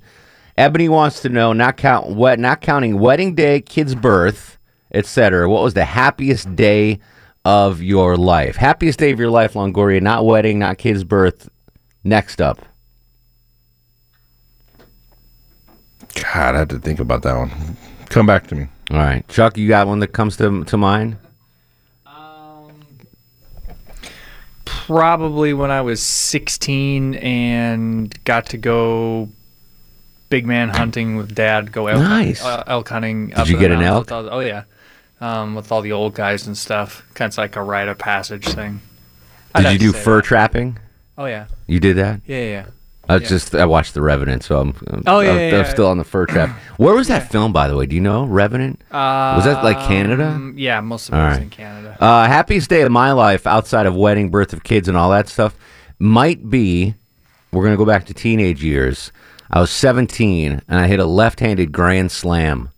Ebony 0.56 0.88
wants 0.88 1.20
to 1.22 1.28
know, 1.28 1.52
not 1.52 1.76
count 1.76 2.08
what, 2.08 2.38
not 2.38 2.60
counting 2.60 2.98
wedding 2.98 3.34
day, 3.34 3.60
kid's 3.60 3.94
birth, 3.94 4.58
etc. 4.94 5.48
What 5.50 5.62
was 5.62 5.74
the 5.74 5.84
happiest 5.84 6.54
day 6.54 7.00
of 7.44 7.82
your 7.82 8.16
life? 8.16 8.56
Happiest 8.56 8.98
day 9.00 9.10
of 9.10 9.18
your 9.18 9.30
life, 9.30 9.54
Longoria. 9.54 10.00
Not 10.00 10.24
wedding, 10.24 10.60
not 10.60 10.78
kid's 10.78 11.04
birth. 11.04 11.48
Next 12.04 12.40
up. 12.40 12.64
God, 16.16 16.54
I 16.54 16.58
had 16.58 16.70
to 16.70 16.78
think 16.78 16.98
about 17.00 17.22
that 17.22 17.36
one. 17.36 17.50
Come 18.08 18.26
back 18.26 18.46
to 18.48 18.54
me. 18.54 18.66
All 18.90 18.96
right, 18.98 19.26
Chuck, 19.28 19.56
you 19.58 19.68
got 19.68 19.86
one 19.86 19.98
that 20.00 20.08
comes 20.08 20.36
to 20.38 20.64
to 20.64 20.76
mind? 20.76 21.16
Probably 24.64 25.52
when 25.52 25.70
I 25.70 25.80
was 25.80 26.00
16 26.02 27.14
and 27.16 28.24
got 28.24 28.46
to 28.46 28.56
go 28.56 29.28
big 30.28 30.46
man 30.46 30.68
hunting 30.68 31.16
with 31.16 31.34
dad. 31.34 31.72
Go 31.72 31.86
elk, 31.88 32.00
Nice. 32.00 32.44
uh, 32.44 32.62
elk 32.66 32.88
hunting. 32.88 33.28
Did 33.30 33.48
you 33.48 33.58
get 33.58 33.70
an 33.72 33.82
elk? 33.82 34.10
all- 34.12 34.28
oh 34.32 34.40
yeah, 34.40 34.62
um, 35.20 35.54
with 35.56 35.70
all 35.72 35.82
the 35.82 35.92
old 35.92 36.14
guys 36.14 36.46
and 36.46 36.56
stuff. 36.56 37.04
Kind 37.14 37.32
of 37.32 37.38
like 37.38 37.56
a 37.56 37.62
rite 37.62 37.88
of 37.88 37.98
passage 37.98 38.46
thing. 38.46 38.80
I'd 39.54 39.62
Did 39.62 39.72
you 39.82 39.92
do 39.92 39.92
fur 39.98 40.16
that. 40.16 40.24
trapping? 40.24 40.78
Oh 41.18 41.24
yeah. 41.26 41.46
You 41.66 41.80
did 41.80 41.96
that? 41.96 42.20
Yeah, 42.26 42.36
yeah, 42.38 42.44
yeah. 42.50 42.66
I 43.08 43.14
Yeah. 43.14 43.28
just 43.28 43.54
I 43.54 43.64
watched 43.66 43.94
The 43.94 44.02
Revenant, 44.02 44.42
so 44.42 44.60
I'm, 44.60 44.74
I'm 44.88 45.02
Oh, 45.06 45.20
yeah, 45.20 45.30
I'm, 45.30 45.36
yeah, 45.38 45.46
I'm 45.46 45.52
yeah. 45.52 45.62
still 45.64 45.86
on 45.86 45.98
the 45.98 46.04
fur 46.04 46.26
trap. 46.26 46.50
Where 46.76 46.94
was 46.94 47.06
that 47.08 47.30
film, 47.30 47.52
by 47.52 47.68
the 47.68 47.76
way? 47.76 47.86
Do 47.86 47.94
you 47.94 48.00
know 48.00 48.24
Revenant? 48.24 48.80
was 48.90 49.44
that 49.44 49.62
like 49.62 49.78
Canada? 49.86 50.26
Um, 50.28 50.54
Yeah, 50.56 50.80
most 50.80 51.08
of 51.08 51.14
it 51.14 51.18
All 51.18 51.24
was 51.26 51.34
right. 51.36 51.42
in 51.42 51.50
Canada. 51.50 51.96
Uh, 52.00 52.26
happiest 52.26 52.68
day 52.68 52.82
of 52.82 52.90
my 52.90 53.12
life 53.12 53.46
outside 53.46 53.86
of 53.86 53.94
wedding, 53.94 54.30
birth 54.30 54.52
of 54.52 54.64
kids, 54.64 54.88
and 54.88 54.96
all 54.96 55.10
that 55.10 55.28
stuff 55.28 55.56
might 55.98 56.50
be. 56.50 56.94
We're 57.52 57.64
gonna 57.64 57.76
go 57.76 57.86
back 57.86 58.06
to 58.06 58.14
teenage 58.14 58.62
years. 58.62 59.12
I 59.50 59.60
was 59.60 59.70
17 59.70 60.60
and 60.68 60.78
I 60.80 60.88
hit 60.88 60.98
a 60.98 61.06
left-handed 61.06 61.70
grand 61.70 62.10
slam 62.10 62.70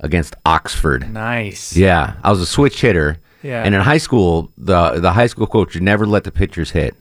against 0.00 0.36
Oxford. 0.44 1.10
Nice. 1.12 1.74
Yeah, 1.76 2.14
I 2.22 2.30
was 2.30 2.40
a 2.40 2.46
switch 2.46 2.80
hitter. 2.82 3.18
Yeah. 3.42 3.62
And 3.64 3.74
in 3.74 3.80
high 3.80 3.98
school, 3.98 4.50
the 4.58 5.00
the 5.00 5.12
high 5.12 5.26
school 5.28 5.46
coach 5.46 5.74
never 5.80 6.06
let 6.06 6.24
the 6.24 6.30
pitchers 6.30 6.70
hit. 6.72 6.94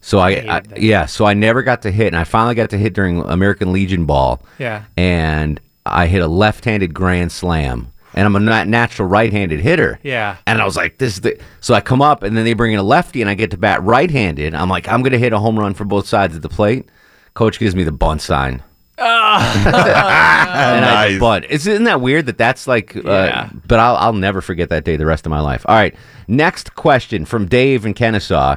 So 0.00 0.18
I, 0.20 0.30
I 0.30 0.62
yeah, 0.76 1.06
so 1.06 1.24
I 1.26 1.34
never 1.34 1.62
got 1.62 1.82
to 1.82 1.90
hit, 1.90 2.06
and 2.08 2.16
I 2.16 2.24
finally 2.24 2.54
got 2.54 2.70
to 2.70 2.78
hit 2.78 2.94
during 2.94 3.20
American 3.22 3.72
Legion 3.72 4.04
ball. 4.06 4.40
Yeah. 4.58 4.84
And 4.96 5.60
I 5.84 6.06
hit 6.06 6.22
a 6.22 6.26
left-handed 6.28 6.94
grand 6.94 7.32
slam, 7.32 7.92
and 8.14 8.24
I'm 8.24 8.36
a 8.36 8.40
nat- 8.40 8.68
natural 8.68 9.08
right-handed 9.08 9.58
hitter. 9.60 9.98
Yeah. 10.02 10.36
And 10.46 10.60
I 10.62 10.64
was 10.64 10.76
like, 10.76 10.98
this 10.98 11.14
is 11.14 11.20
the. 11.22 11.40
So 11.60 11.74
I 11.74 11.80
come 11.80 12.00
up, 12.00 12.22
and 12.22 12.36
then 12.36 12.44
they 12.44 12.52
bring 12.54 12.72
in 12.72 12.78
a 12.78 12.82
lefty, 12.84 13.20
and 13.20 13.28
I 13.28 13.34
get 13.34 13.50
to 13.50 13.56
bat 13.56 13.82
right 13.82 14.10
handed. 14.10 14.54
I'm 14.54 14.68
like, 14.68 14.86
I'm 14.88 15.02
going 15.02 15.12
to 15.12 15.18
hit 15.18 15.32
a 15.32 15.38
home 15.38 15.58
run 15.58 15.74
for 15.74 15.84
both 15.84 16.06
sides 16.06 16.36
of 16.36 16.42
the 16.42 16.48
plate. 16.48 16.88
Coach 17.34 17.58
gives 17.58 17.74
me 17.74 17.82
the 17.84 17.92
bunt 17.92 18.20
sign. 18.22 18.62
and 19.00 20.80
Nice. 20.84 21.20
but 21.20 21.44
it's 21.48 21.66
isn't 21.66 21.84
that 21.84 22.00
weird 22.00 22.26
that 22.26 22.36
that's 22.38 22.66
like 22.66 22.96
uh, 22.96 23.00
Yeah. 23.04 23.50
but 23.66 23.78
I'll 23.78 23.94
I'll 23.96 24.12
never 24.12 24.40
forget 24.40 24.70
that 24.70 24.82
day 24.84 24.96
the 24.96 25.06
rest 25.06 25.24
of 25.26 25.30
my 25.30 25.38
life. 25.40 25.64
All 25.68 25.74
right. 25.76 25.94
Next 26.26 26.74
question 26.74 27.24
from 27.24 27.46
Dave 27.46 27.86
in 27.86 27.94
Kennesaw. 27.94 28.56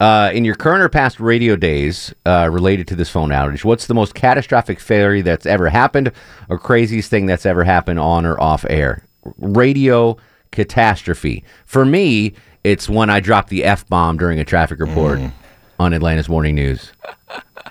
Uh, 0.00 0.30
in 0.32 0.44
your 0.44 0.54
current 0.54 0.82
or 0.82 0.88
past 0.88 1.18
radio 1.18 1.56
days 1.56 2.14
uh, 2.24 2.48
related 2.50 2.86
to 2.86 2.94
this 2.94 3.10
phone 3.10 3.30
outage, 3.30 3.64
what's 3.64 3.86
the 3.86 3.94
most 3.94 4.14
catastrophic 4.14 4.78
failure 4.78 5.22
that's 5.22 5.44
ever 5.44 5.68
happened 5.68 6.12
or 6.48 6.58
craziest 6.58 7.10
thing 7.10 7.26
that's 7.26 7.44
ever 7.44 7.64
happened 7.64 7.98
on 7.98 8.24
or 8.24 8.40
off 8.40 8.64
air? 8.70 9.04
Radio 9.38 10.16
catastrophe. 10.52 11.44
For 11.66 11.84
me, 11.84 12.34
it's 12.62 12.88
when 12.88 13.10
I 13.10 13.20
dropped 13.20 13.48
the 13.48 13.64
F 13.64 13.88
bomb 13.88 14.16
during 14.18 14.38
a 14.38 14.44
traffic 14.44 14.78
report 14.78 15.20
on 15.78 15.92
Atlanta's 15.92 16.28
Morning 16.28 16.54
News. 16.54 16.92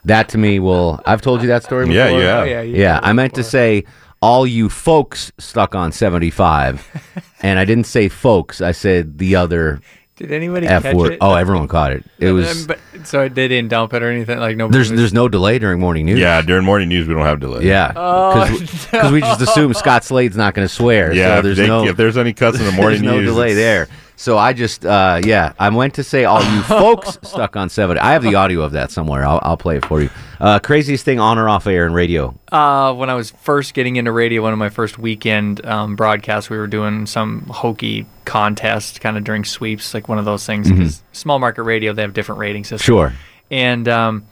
That 0.04 0.30
to 0.30 0.38
me 0.38 0.60
will. 0.60 1.00
I've 1.06 1.22
told 1.22 1.42
you 1.42 1.48
that 1.48 1.64
story 1.64 1.86
before. 1.86 1.96
Yeah, 1.96 2.10
you 2.10 2.20
have. 2.22 2.44
Oh, 2.44 2.46
yeah, 2.46 2.62
yeah, 2.62 3.00
I 3.04 3.14
meant 3.14 3.34
to 3.36 3.44
say 3.44 3.86
all 4.22 4.48
you 4.48 4.70
folks 4.70 5.32
stuck 5.38 5.76
on 5.76 5.92
75. 5.92 6.86
and 7.42 7.60
I 7.60 7.66
didn't 7.66 7.86
say 7.86 8.10
folks, 8.10 8.62
I 8.62 8.72
said 8.72 9.18
the 9.18 9.36
other 9.36 9.82
Did 10.18 10.32
anybody 10.32 10.66
F 10.68 10.82
catch 10.84 10.96
word. 10.96 11.14
it? 11.14 11.18
Oh, 11.22 11.36
everyone 11.36 11.68
caught 11.68 11.92
it. 11.94 12.04
It 12.20 12.32
was 12.32 12.66
But, 12.66 12.80
so 13.04 13.30
they 13.30 13.48
didn't 13.48 13.70
dump 13.70 13.94
it 13.94 14.02
or 14.02 14.10
anything. 14.10 14.40
Like 14.40 14.58
no. 14.58 14.68
there's 14.68 14.90
there's 14.90 15.14
no 15.14 15.28
delay 15.30 15.60
during 15.60 15.80
morning 15.80 16.06
news. 16.08 16.20
Yeah, 16.20 16.42
during 16.42 16.66
morning 16.66 16.90
news 16.90 17.08
we 17.08 17.14
don't 17.14 17.24
have 17.26 17.40
delay. 17.40 17.66
Yeah. 17.66 17.94
Oh, 17.96 18.58
Because 18.92 19.12
we 19.12 19.22
just 19.22 19.42
assume 19.42 19.74
Scott 19.76 20.04
Slade's 20.04 20.36
not 20.36 20.56
going 20.56 20.68
to 20.68 20.74
swear. 20.74 21.14
Yeah, 21.14 21.28
so 21.28 21.38
if 21.38 21.44
there's 21.44 21.58
they- 21.58 21.68
no 21.68 21.84
if 21.86 21.96
there's 21.98 22.18
any 22.18 22.34
cuts 22.34 22.60
in 22.60 22.66
the 22.66 22.72
morning 22.82 23.04
there's 23.04 23.16
no 23.16 23.22
delay 23.22 23.52
it's- 23.52 23.58
there. 23.58 23.88
So 24.20 24.36
I 24.36 24.52
just 24.54 24.84
uh, 24.84 25.22
yeah, 25.24 25.54
I 25.60 25.70
went 25.70 25.94
to 25.94 26.04
say 26.04 26.26
all 26.26 26.44
you 26.44 26.62
folks 26.64 27.20
stuck 27.22 27.56
on 27.56 27.70
70. 27.70 28.02
I 28.02 28.14
have 28.14 28.24
the 28.24 28.34
audio 28.34 28.62
of 28.62 28.72
that 28.72 28.90
somewhere. 28.90 29.24
I'll, 29.26 29.40
I'll 29.44 29.58
play 29.58 29.78
it 29.78 29.86
for 29.86 30.02
you. 30.02 30.10
Uh, 30.40 30.58
craziest 30.58 31.06
thing 31.06 31.20
on 31.20 31.38
or 31.38 31.48
off 31.48 31.68
air 31.68 31.86
in 31.86 31.94
radio. 31.94 32.34
Uh, 32.52 32.94
when 32.96 33.12
I 33.12 33.14
was 33.14 33.30
first 33.30 33.76
getting 33.76 33.96
into 33.96 34.12
radio, 34.12 34.42
one 34.42 34.54
of 34.54 34.60
my 34.60 34.70
first 34.70 34.98
weekend 34.98 35.64
um, 35.68 35.96
broadcasts, 35.96 36.50
we 36.50 36.58
were 36.58 36.66
doing 36.66 37.06
some 37.06 37.42
hokey 37.44 38.08
contest, 38.26 39.02
kind 39.02 39.18
of 39.18 39.24
during 39.24 39.46
sweeps, 39.46 39.94
like 39.94 40.08
one 40.10 40.18
of 40.18 40.26
those 40.26 40.46
things. 40.46 40.68
Mhm. 40.68 40.78
'cause 40.82 41.04
small 41.12 41.38
market 41.38 41.62
radio, 41.64 41.94
they 41.94 42.02
have 42.02 42.14
different 42.14 42.40
rating 42.40 42.64
systems. 42.64 42.82
Sure. 42.82 43.14
And 43.52 43.88
um, 43.88 44.26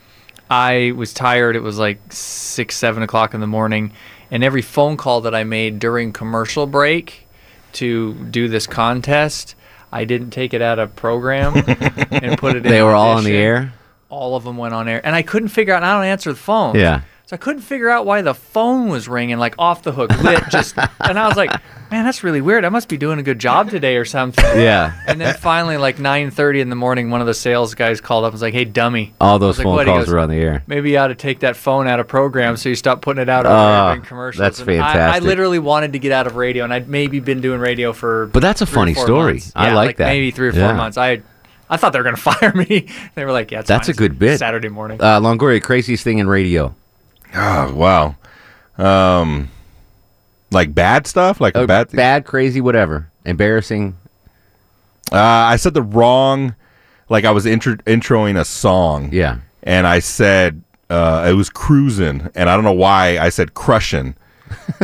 I 0.49 0.93
was 0.95 1.13
tired. 1.13 1.55
It 1.55 1.61
was 1.63 1.77
like 1.77 1.99
six, 2.11 2.75
seven 2.75 3.03
o'clock 3.03 3.35
in 3.35 3.39
the 3.39 3.47
morning, 3.47 3.91
and 4.31 4.43
every 4.43 4.63
phone 4.63 4.97
call 4.97 5.21
that 5.21 5.35
I 5.35 5.43
made 5.43 5.77
during 5.77 6.11
commercial 6.11 6.65
break 6.65 7.27
to 7.73 8.13
do 8.15 8.47
this 8.47 8.65
contest, 8.67 9.53
I 9.95 10.03
didn't 10.03 10.31
take 10.31 10.53
it 10.53 10.61
out 10.61 10.77
of 10.77 10.93
program 10.97 11.55
and 12.11 12.37
put 12.37 12.57
it 12.57 12.65
in. 12.65 12.71
They 12.71 12.81
were 12.81 12.93
all 12.93 13.15
on 13.15 13.23
the 13.23 13.33
air? 13.33 13.73
All 14.09 14.35
of 14.35 14.43
them 14.43 14.57
went 14.57 14.73
on 14.73 14.89
air, 14.89 14.99
and 15.05 15.15
I 15.15 15.21
couldn't 15.21 15.49
figure 15.49 15.73
out. 15.73 15.83
I 15.83 15.93
don't 15.93 16.03
answer 16.03 16.33
the 16.33 16.37
phone. 16.37 16.75
Yeah. 16.75 17.03
So 17.27 17.33
I 17.35 17.37
couldn't 17.37 17.63
figure 17.63 17.89
out 17.89 18.05
why 18.05 18.21
the 18.21 18.35
phone 18.35 18.87
was 18.89 19.07
ringing 19.07 19.39
like 19.39 19.55
off 19.57 19.81
the 19.81 19.91
hook, 19.91 20.11
lit 20.21 20.43
just. 20.51 20.77
and 20.77 21.17
I 21.17 21.27
was 21.27 21.35
like, 21.35 21.49
man, 21.89 22.05
that's 22.05 22.23
really 22.23 22.39
weird. 22.39 22.63
I 22.65 22.69
must 22.69 22.87
be 22.87 22.97
doing 22.97 23.17
a 23.17 23.23
good 23.23 23.39
job 23.39 23.71
today 23.71 23.97
or 23.97 24.05
something. 24.05 24.45
Yeah. 24.55 24.93
And 25.07 25.19
then 25.19 25.33
finally, 25.35 25.77
like 25.77 25.97
9:30 25.97 26.61
in 26.61 26.69
the 26.69 26.75
morning, 26.75 27.09
one 27.09 27.21
of 27.21 27.27
the 27.27 27.33
sales 27.33 27.73
guys 27.73 27.99
called 27.99 28.25
up 28.25 28.29
and 28.29 28.33
was 28.33 28.41
like, 28.43 28.53
"Hey, 28.53 28.63
dummy." 28.63 29.15
All 29.19 29.39
those 29.39 29.57
was 29.57 29.65
like, 29.65 29.65
phone 29.65 29.85
calls 29.85 30.05
goes, 30.05 30.13
were 30.13 30.19
on 30.19 30.29
the 30.29 30.35
air. 30.35 30.63
Maybe 30.67 30.91
you 30.91 30.97
ought 30.99 31.07
to 31.07 31.15
take 31.15 31.39
that 31.39 31.55
phone 31.55 31.87
out 31.87 31.99
of 31.99 32.07
program 32.07 32.57
so 32.57 32.69
you 32.69 32.75
stop 32.75 33.01
putting 33.01 33.21
it 33.23 33.29
out 33.29 33.47
on 33.47 33.51
Ah, 33.51 33.97
commercials. 34.05 34.39
that's 34.39 34.59
And 34.59 34.81
I, 34.81 35.15
I 35.15 35.19
literally 35.19 35.57
wanted 35.59 35.93
to 35.93 35.99
get 35.99 36.11
out 36.11 36.27
of 36.27 36.35
radio, 36.35 36.63
and 36.63 36.71
I'd 36.71 36.87
maybe 36.87 37.19
been 37.19 37.41
doing 37.41 37.59
radio 37.59 37.91
for. 37.91 38.27
But 38.27 38.41
that's 38.41 38.61
a 38.61 38.65
funny 38.67 38.93
story. 38.93 39.33
months. 39.33 39.51
I 39.55 39.69
Yeah, 39.69 39.75
like 39.75 39.97
that. 39.97 40.05
Maybe 40.07 40.29
three 40.29 40.49
or 40.49 40.53
four 40.53 40.61
Yeah. 40.61 40.73
months. 40.73 40.95
I, 40.97 41.23
I 41.71 41.77
thought 41.77 41.91
they 41.91 41.99
were 41.99 42.03
gonna 42.03 42.17
fire 42.17 42.53
me. 42.53 42.87
they 43.15 43.25
were 43.25 43.31
like, 43.31 43.49
"Yeah, 43.49 43.59
it's 43.61 43.67
That's 43.67 43.87
fine. 43.87 43.95
a 43.95 43.97
good 43.97 44.19
bit. 44.19 44.37
Saturday 44.37 44.69
morning. 44.69 45.01
Uh, 45.01 45.19
Longoria, 45.19 45.61
craziest 45.61 46.03
thing 46.03 46.19
in 46.19 46.27
radio. 46.27 46.75
Oh 47.35 47.73
wow. 47.75 48.15
Um, 48.77 49.49
like 50.51 50.73
bad 50.73 51.07
stuff, 51.07 51.39
like 51.41 51.55
a 51.55 51.61
Uh, 51.63 51.65
bad 51.67 51.91
bad, 51.91 52.25
crazy, 52.25 52.61
whatever. 52.61 53.09
Embarrassing. 53.25 53.95
Uh, 55.11 55.17
I 55.19 55.55
said 55.57 55.73
the 55.73 55.81
wrong, 55.81 56.55
like 57.09 57.25
I 57.25 57.31
was 57.31 57.45
intro- 57.45 57.75
introing 57.85 58.39
a 58.39 58.45
song. 58.45 59.09
Yeah. 59.11 59.37
And 59.63 59.85
I 59.87 59.99
said 59.99 60.61
uh, 60.89 61.25
it 61.29 61.33
was 61.33 61.49
cruising, 61.49 62.29
and 62.35 62.49
I 62.49 62.55
don't 62.55 62.63
know 62.63 62.71
why 62.73 63.17
I 63.17 63.29
said 63.29 63.53
crushing. 63.53 64.15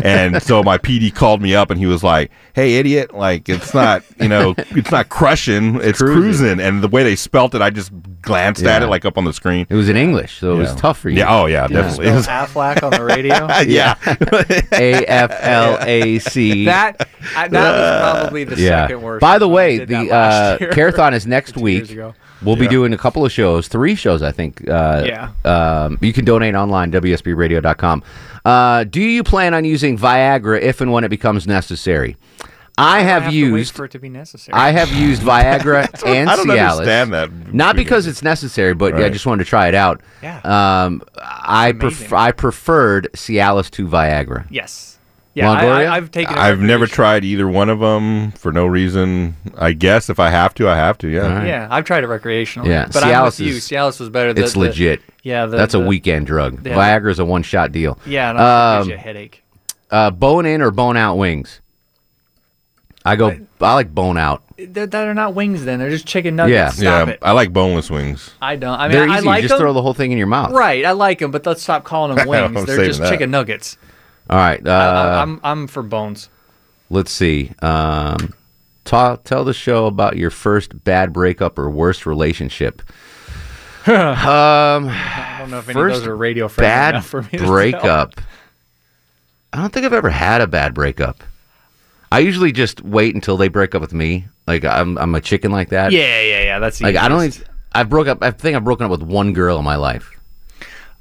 And 0.04 0.41
so 0.41 0.63
my 0.63 0.78
PD 0.78 1.13
called 1.13 1.41
me 1.41 1.56
up 1.56 1.69
and 1.69 1.80
he 1.80 1.86
was 1.86 2.04
like, 2.04 2.32
"Hey, 2.54 2.76
idiot! 2.76 3.13
Like 3.13 3.50
it's 3.50 3.74
not, 3.74 4.04
you 4.19 4.28
know, 4.28 4.56
it's 4.58 4.91
not 4.91 5.10
crushing, 5.10 5.76
it's 5.82 6.00
cruising." 6.00 6.21
cruising." 6.21 6.60
And 6.60 6.82
the 6.84 6.88
way 6.88 7.04
they 7.04 7.15
spelt 7.15 7.56
it, 7.56 7.62
I 7.62 7.69
just 7.69 7.91
glanced 8.21 8.63
at 8.63 8.84
it 8.84 8.88
like 8.88 9.06
up 9.06 9.17
on 9.17 9.26
the 9.26 9.34
screen. 9.34 9.67
It 9.69 9.76
was 9.76 9.89
in 9.89 9.97
English, 9.97 10.39
so 10.39 10.54
it 10.54 10.58
was 10.58 10.76
tough 10.76 11.00
for 11.00 11.10
you. 11.10 11.19
Yeah. 11.19 11.36
Oh 11.36 11.45
yeah, 11.45 11.67
definitely. 11.67 12.08
It 12.08 12.13
was- 12.13 12.26
spell 12.26 12.45
Aflac 12.47 12.84
on 12.84 12.91
the 12.91 13.04
radio. 13.04 13.47
yeah. 13.67 13.95
A 14.71 15.06
F 15.06 15.38
L 15.41 15.78
A 15.82 16.19
C. 16.19 16.65
That 16.65 16.97
that 17.36 17.52
was 17.52 18.21
probably 18.21 18.43
the 18.43 18.56
yeah. 18.58 18.88
second 18.88 19.02
worst. 19.02 19.21
By 19.21 19.38
the 19.39 19.47
way, 19.50 19.80
the 19.80 20.04
last 20.04 20.62
uh. 20.62 20.67
Carathon 20.71 21.13
is 21.13 21.28
next 21.28 21.58
week. 21.58 21.97
We'll 22.43 22.56
be 22.56 22.67
doing 22.67 22.91
a 22.91 22.97
couple 22.97 23.24
of 23.24 23.32
shows, 23.32 23.67
three 23.67 23.93
shows, 23.93 24.24
I 24.24 24.32
think. 24.32 24.67
Uh, 24.67 25.04
Yeah. 25.06 25.32
Um, 25.45 26.00
you 26.02 26.12
can 26.12 26.26
donate 26.26 26.56
online, 26.56 26.91
WSBRadio.com. 26.91 28.04
Uh, 28.44 28.84
do 28.84 29.02
you 29.02 29.24
plan 29.24 29.54
on 29.54 29.66
using 29.66 29.98
Viagra 29.98 30.60
if 30.62 30.82
and 30.82 30.92
when 30.92 31.04
it 31.04 31.10
becomes 31.10 31.48
necessary? 31.48 32.18
I 32.78 33.02
have, 33.02 33.24
have 33.24 33.32
to 33.34 33.52
wait 33.54 33.60
used 33.60 33.76
for 33.76 33.86
it 33.86 33.92
to 33.92 34.00
be 34.00 34.10
necessary. 34.10 34.58
I 34.58 34.72
have 34.72 34.92
used 34.92 35.22
Viagra 35.22 35.88
and 36.06 36.30
I 36.30 36.36
don't 36.36 36.48
Cialis. 36.48 36.72
understand 36.72 37.14
that. 37.14 37.54
Not 37.54 37.76
because 37.76 38.08
it's 38.08 38.24
necessary, 38.24 38.74
but 38.74 38.96
I 38.96 39.10
just 39.10 39.26
wanted 39.26 39.44
to 39.44 39.50
try 39.50 39.68
it 39.68 39.76
out. 39.76 40.02
Yeah. 40.24 40.40
Um, 40.40 41.02
I 41.18 41.74
pref- 41.74 42.14
I 42.14 42.32
preferred 42.32 43.10
Cialis 43.14 43.70
to 43.72 43.88
Viagra. 43.88 44.48
Yes. 44.50 44.91
Yeah, 45.34 45.50
I, 45.52 45.63
Longoria? 45.63 45.88
I, 45.89 45.96
I've 45.98 46.12
taken. 46.12 46.36
I've 46.38 46.60
never 46.60 46.82
recreational- 46.84 46.88
tried 46.96 47.24
either 47.26 47.48
one 47.48 47.70
of 47.70 47.80
them 47.80 48.32
for 48.34 48.52
no 48.52 48.65
reason. 48.65 49.36
I 49.58 49.72
guess 49.72 50.10
if 50.10 50.20
I 50.20 50.30
have 50.30 50.54
to, 50.56 50.67
I 50.67 50.76
have 50.76 50.98
to. 51.00 51.08
Yeah. 51.08 51.22
All 51.24 51.30
right. 51.30 51.48
Yeah, 51.48 51.67
I've 51.72 51.86
tried 51.86 52.04
it 52.04 52.08
recreationally. 52.08 52.67
Yeah, 52.67 52.88
but 52.91 53.04
I'm 53.04 53.24
with 53.24 53.36
Cialis 53.36 53.39
you. 53.39 53.54
is- 53.54 53.67
Cialis 53.70 54.00
was 54.00 54.10
better. 54.10 54.34
The, 54.34 54.44
it's 54.44 54.54
the- 54.54 54.60
legit. 54.60 55.02
yeah, 55.24 55.46
the, 55.46 55.56
that's 55.56 55.74
a 55.74 55.80
weekend 55.80 56.28
drug. 56.28 56.65
Yeah. 56.65 56.76
Viagra 56.76 57.12
is 57.12 57.20
a 57.20 57.26
one 57.26 57.44
shot 57.44 57.72
deal. 57.72 57.98
Yeah, 58.06 58.30
and 58.32 58.38
it 58.38 58.41
gives 58.41 58.86
Um, 58.86 58.89
you 58.89 58.96
a 58.96 58.98
headache. 58.98 59.44
uh, 59.89 60.12
bone 60.12 60.46
in 60.46 60.62
or 60.62 60.70
bone 60.72 60.98
out 60.98 61.15
wings. 61.15 61.62
I 63.04 63.15
go. 63.15 63.36
I 63.62 63.74
like 63.74 63.96
bone 63.96 64.17
out. 64.17 64.44
They're, 64.58 64.86
they're 64.86 65.13
not 65.15 65.34
wings. 65.34 65.65
Then 65.65 65.80
they're 65.80 65.89
just 65.89 66.06
chicken 66.06 66.36
nuggets. 66.36 66.54
Yeah. 66.54 66.70
Stop 66.70 67.08
yeah. 67.08 67.13
it. 67.13 67.20
I 67.24 67.32
like 67.32 67.52
boneless 67.52 67.89
wings. 67.89 68.30
I 68.41 68.58
don't. 68.58 68.78
I 68.80 68.89
mean, 68.89 68.91
They're 68.91 69.10
I 69.10 69.20
like 69.22 69.41
you 69.41 69.48
just 69.48 69.58
them. 69.58 69.60
throw 69.63 69.74
the 69.74 69.82
whole 69.82 69.96
thing 69.96 70.12
in 70.12 70.17
your 70.20 70.28
mouth. 70.28 70.52
Right, 70.52 70.86
I 70.86 70.91
like 70.91 71.17
them, 71.20 71.32
but 71.32 71.44
let's 71.46 71.63
stop 71.63 71.84
calling 71.84 72.15
them 72.15 72.28
wings. 72.54 72.65
They're 72.65 72.86
just 72.86 73.00
that. 73.00 73.10
chicken 73.10 73.32
nuggets. 73.32 73.78
All 74.32 74.38
right. 74.38 74.65
Uh, 74.65 74.72
I, 74.72 75.22
I'm 75.22 75.39
I'm 75.44 75.67
for 75.67 75.84
bones. 75.84 76.30
let's 76.89 77.12
see. 77.12 77.52
Um, 77.62 78.34
ta- 78.86 79.17
tell 79.17 79.44
the 79.44 79.54
show 79.54 79.86
about 79.88 80.15
your 80.17 80.30
first 80.30 80.84
bad 80.84 81.12
breakup 81.13 81.60
or 81.60 81.70
worst 81.70 82.06
relationship. 82.06 82.82
um, 83.88 83.94
I 84.88 85.38
don't 85.39 85.50
know 85.52 85.60
if 85.60 85.67
any 85.67 85.82
of 85.82 85.88
those 85.89 86.06
are 86.08 86.15
radio 86.15 86.48
friendly 86.48 86.70
bad 86.70 86.89
enough 86.96 87.08
for 87.08 87.24
me 87.24 87.30
to 87.30 87.38
tell. 87.39 87.48
breakup. 87.48 88.22
I 89.54 89.58
don't 89.58 89.74
think 89.74 89.86
I've 89.86 89.94
ever 89.94 90.10
had 90.10 90.39
a 90.39 90.48
bad 90.48 90.74
breakup. 90.74 91.24
I 92.12 92.20
usually 92.20 92.52
just 92.52 92.82
wait 92.82 93.15
until 93.15 93.38
they 93.38 93.48
break 93.48 93.74
up 93.76 93.82
with 93.82 93.94
me. 93.94 94.28
Like 94.48 94.63
I'm, 94.63 94.98
I'm 94.98 95.15
a 95.15 95.22
chicken 95.22 95.52
like 95.52 95.70
that. 95.70 95.91
Yeah, 95.91 96.22
yeah, 96.22 96.44
yeah. 96.44 96.60
That's 96.60 96.80
Like 96.82 96.96
I 96.96 97.08
don't. 97.10 97.17
easiest. 97.20 97.41
Even, 97.41 97.54
I've 97.74 97.89
broke 97.89 98.08
up. 98.08 98.22
I 98.22 98.32
think 98.32 98.56
I've 98.56 98.63
broken 98.63 98.86
up 98.86 98.91
with 98.91 99.02
one 99.02 99.34
girl 99.34 99.58
in 99.58 99.65
my 99.65 99.76
life 99.78 100.12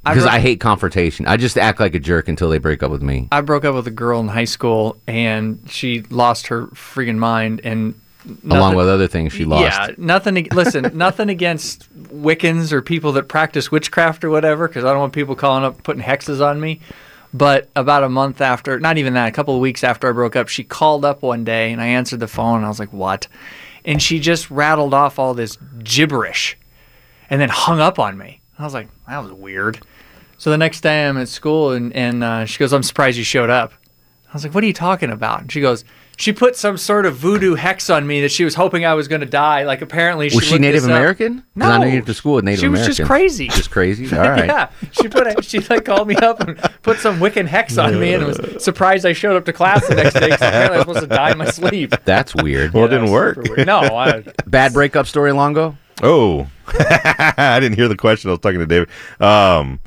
because 0.05 0.23
broke- 0.23 0.33
I 0.33 0.41
hate 0.41 0.61
confrontation. 0.61 1.27
I 1.27 1.37
just 1.37 1.59
act 1.59 1.81
like 1.81 1.95
a 1.95 1.99
jerk 1.99 2.29
until 2.29 2.49
they 2.49 2.59
break 2.59 2.83
up 2.83 2.91
with 2.91 3.03
me. 3.03 3.29
I 3.33 3.41
broke 3.43 3.65
up 3.65 3.75
with 3.75 3.87
a 3.87 3.93
girl 3.93 4.21
in 4.21 4.29
high 4.29 4.45
school, 4.45 4.97
and 5.07 5.61
she 5.69 6.03
lost 6.11 6.47
her 6.49 6.67
freaking 6.69 7.19
mind, 7.19 7.61
and 7.65 7.95
along 8.45 8.77
with 8.77 8.89
other 8.89 9.07
things 9.07 9.33
she 9.33 9.45
lost. 9.45 9.63
Yeah, 9.63 9.95
nothing. 9.99 10.49
Listen, 10.53 10.91
nothing 10.95 11.29
against 11.29 11.93
Wiccans 12.15 12.73
or 12.73 12.83
people 12.83 13.13
that 13.13 13.29
practice 13.29 13.71
witchcraft 13.71 14.25
or 14.25 14.31
whatever, 14.31 14.69
because 14.69 14.85
I 14.85 14.91
don't 14.91 15.01
want 15.01 15.13
people 15.13 15.35
calling 15.37 15.65
up 15.65 15.83
putting 15.83 16.03
hexes 16.03 16.45
on 16.45 16.61
me. 16.61 16.81
But 17.33 17.69
about 17.77 18.03
a 18.03 18.09
month 18.09 18.41
after, 18.41 18.81
not 18.81 18.99
even 18.99 19.15
that, 19.15 19.29
a 19.29 19.33
couple 19.33 19.55
of 19.55 19.61
weeks 19.61 19.85
after 19.85 20.09
I 20.09 20.13
broke 20.13 20.35
up, 20.35 20.49
she 20.49 20.65
called 20.65 21.05
up 21.05 21.23
one 21.23 21.45
day, 21.45 21.71
and 21.73 21.81
I 21.81 21.87
answered 21.87 22.21
the 22.21 22.27
phone, 22.27 22.57
and 22.57 22.65
I 22.65 22.69
was 22.69 22.81
like, 22.81 22.93
"What?" 22.93 23.29
And 23.85 24.03
she 24.03 24.19
just 24.19 24.51
rattled 24.51 24.95
off 24.95 25.19
all 25.19 25.35
this 25.35 25.57
gibberish, 25.85 26.59
and 27.29 27.41
then 27.41 27.49
hung 27.49 27.81
up 27.81 27.99
on 27.99 28.19
me. 28.19 28.40
I 28.61 28.65
was 28.65 28.75
like, 28.75 28.89
"That 29.09 29.19
was 29.23 29.33
weird." 29.33 29.81
So 30.39 30.51
the 30.51 30.59
next 30.59 30.81
day 30.83 31.07
I'm 31.07 31.17
at 31.19 31.29
school, 31.29 31.73
and 31.73 31.93
and 31.95 32.23
uh, 32.25 32.45
she 32.47 32.59
goes, 32.59 32.73
"I'm 32.73 32.83
surprised 32.83 33.19
you 33.19 33.25
showed 33.25 33.51
up." 33.51 33.73
I 34.29 34.33
was 34.35 34.45
like, 34.45 34.55
"What 34.55 34.63
are 34.63 34.67
you 34.67 34.73
talking 34.73 35.11
about?" 35.11 35.41
And 35.41 35.51
she 35.53 35.61
goes, 35.61 35.85
"She 36.17 36.33
put 36.33 36.55
some 36.57 36.77
sort 36.77 37.05
of 37.05 37.17
voodoo 37.17 37.57
hex 37.57 37.91
on 37.91 38.07
me 38.07 38.21
that 38.21 38.31
she 38.31 38.45
was 38.45 38.55
hoping 38.55 38.85
I 38.87 38.95
was 38.95 39.09
going 39.09 39.21
to 39.23 39.27
die. 39.27 39.65
Like 39.65 39.83
apparently 39.83 40.31
she 40.31 40.37
Was 40.37 40.45
she 40.45 40.59
Native 40.59 40.83
this 40.83 40.91
up." 40.91 40.97
American? 40.97 41.35
'Cause 41.39 41.45
No, 41.57 41.71
I 41.71 41.79
know 41.79 41.87
you 41.87 41.95
went 41.95 42.07
to 42.07 42.15
school 42.15 42.35
with 42.35 42.45
Native 42.45 42.61
she 42.61 42.69
was 42.69 42.79
Americans. 42.81 42.97
just 42.99 43.07
crazy. 43.09 43.49
Just 43.49 43.71
crazy. 43.73 44.05
All 44.17 44.23
right. 44.31 44.47
yeah, 44.47 44.71
she 44.93 45.09
put 45.09 45.27
a, 45.27 45.43
she 45.43 45.59
like 45.61 45.85
called 45.85 46.07
me 46.07 46.15
up 46.17 46.41
and 46.41 46.57
put 46.83 46.99
some 47.01 47.19
Wiccan 47.19 47.47
hex 47.47 47.77
on 47.77 47.99
me, 47.99 48.15
and 48.15 48.25
was 48.25 48.63
surprised 48.63 49.05
I 49.05 49.13
showed 49.15 49.37
up 49.37 49.45
to 49.47 49.53
class 49.53 49.87
the 49.89 49.97
next 49.97 50.15
day 50.15 50.21
because 50.31 50.41
apparently 50.43 50.77
I 50.77 50.83
was 50.83 50.87
supposed 50.97 51.01
to 51.11 51.17
die 51.17 51.33
in 51.33 51.39
my 51.39 51.47
sleep. 51.51 51.93
That's 52.05 52.35
weird. 52.37 52.73
Well, 52.73 52.85
it 52.85 52.89
didn't 52.89 53.11
work. 53.11 53.37
weird. 53.39 53.67
No, 53.67 53.81
I, 53.81 54.23
Bad 54.47 54.73
breakup 54.73 55.07
story, 55.09 55.33
Longo. 55.33 55.77
Oh, 56.03 56.49
I 56.69 57.59
didn't 57.61 57.77
hear 57.77 57.89
the 57.89 57.97
question. 57.97 58.31
I 58.31 58.33
was 58.33 58.41
talking 58.41 58.61
to 58.61 58.67
David. 58.67 58.89
Um, 59.21 59.81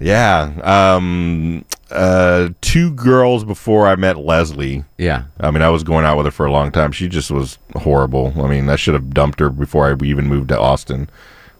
Yeah. 0.00 0.52
Um, 0.96 1.64
uh, 1.90 2.48
two 2.60 2.90
girls 2.92 3.44
before 3.44 3.86
I 3.86 3.94
met 3.96 4.18
Leslie. 4.18 4.84
Yeah. 4.98 5.24
I 5.38 5.50
mean, 5.50 5.62
I 5.62 5.68
was 5.68 5.84
going 5.84 6.04
out 6.04 6.16
with 6.16 6.26
her 6.26 6.32
for 6.32 6.46
a 6.46 6.50
long 6.52 6.72
time. 6.72 6.90
She 6.92 7.08
just 7.08 7.30
was 7.30 7.58
horrible. 7.76 8.32
I 8.42 8.48
mean, 8.48 8.68
I 8.68 8.76
should 8.76 8.94
have 8.94 9.10
dumped 9.14 9.38
her 9.40 9.50
before 9.50 9.88
I 9.88 10.04
even 10.04 10.26
moved 10.26 10.48
to 10.48 10.58
Austin. 10.58 11.08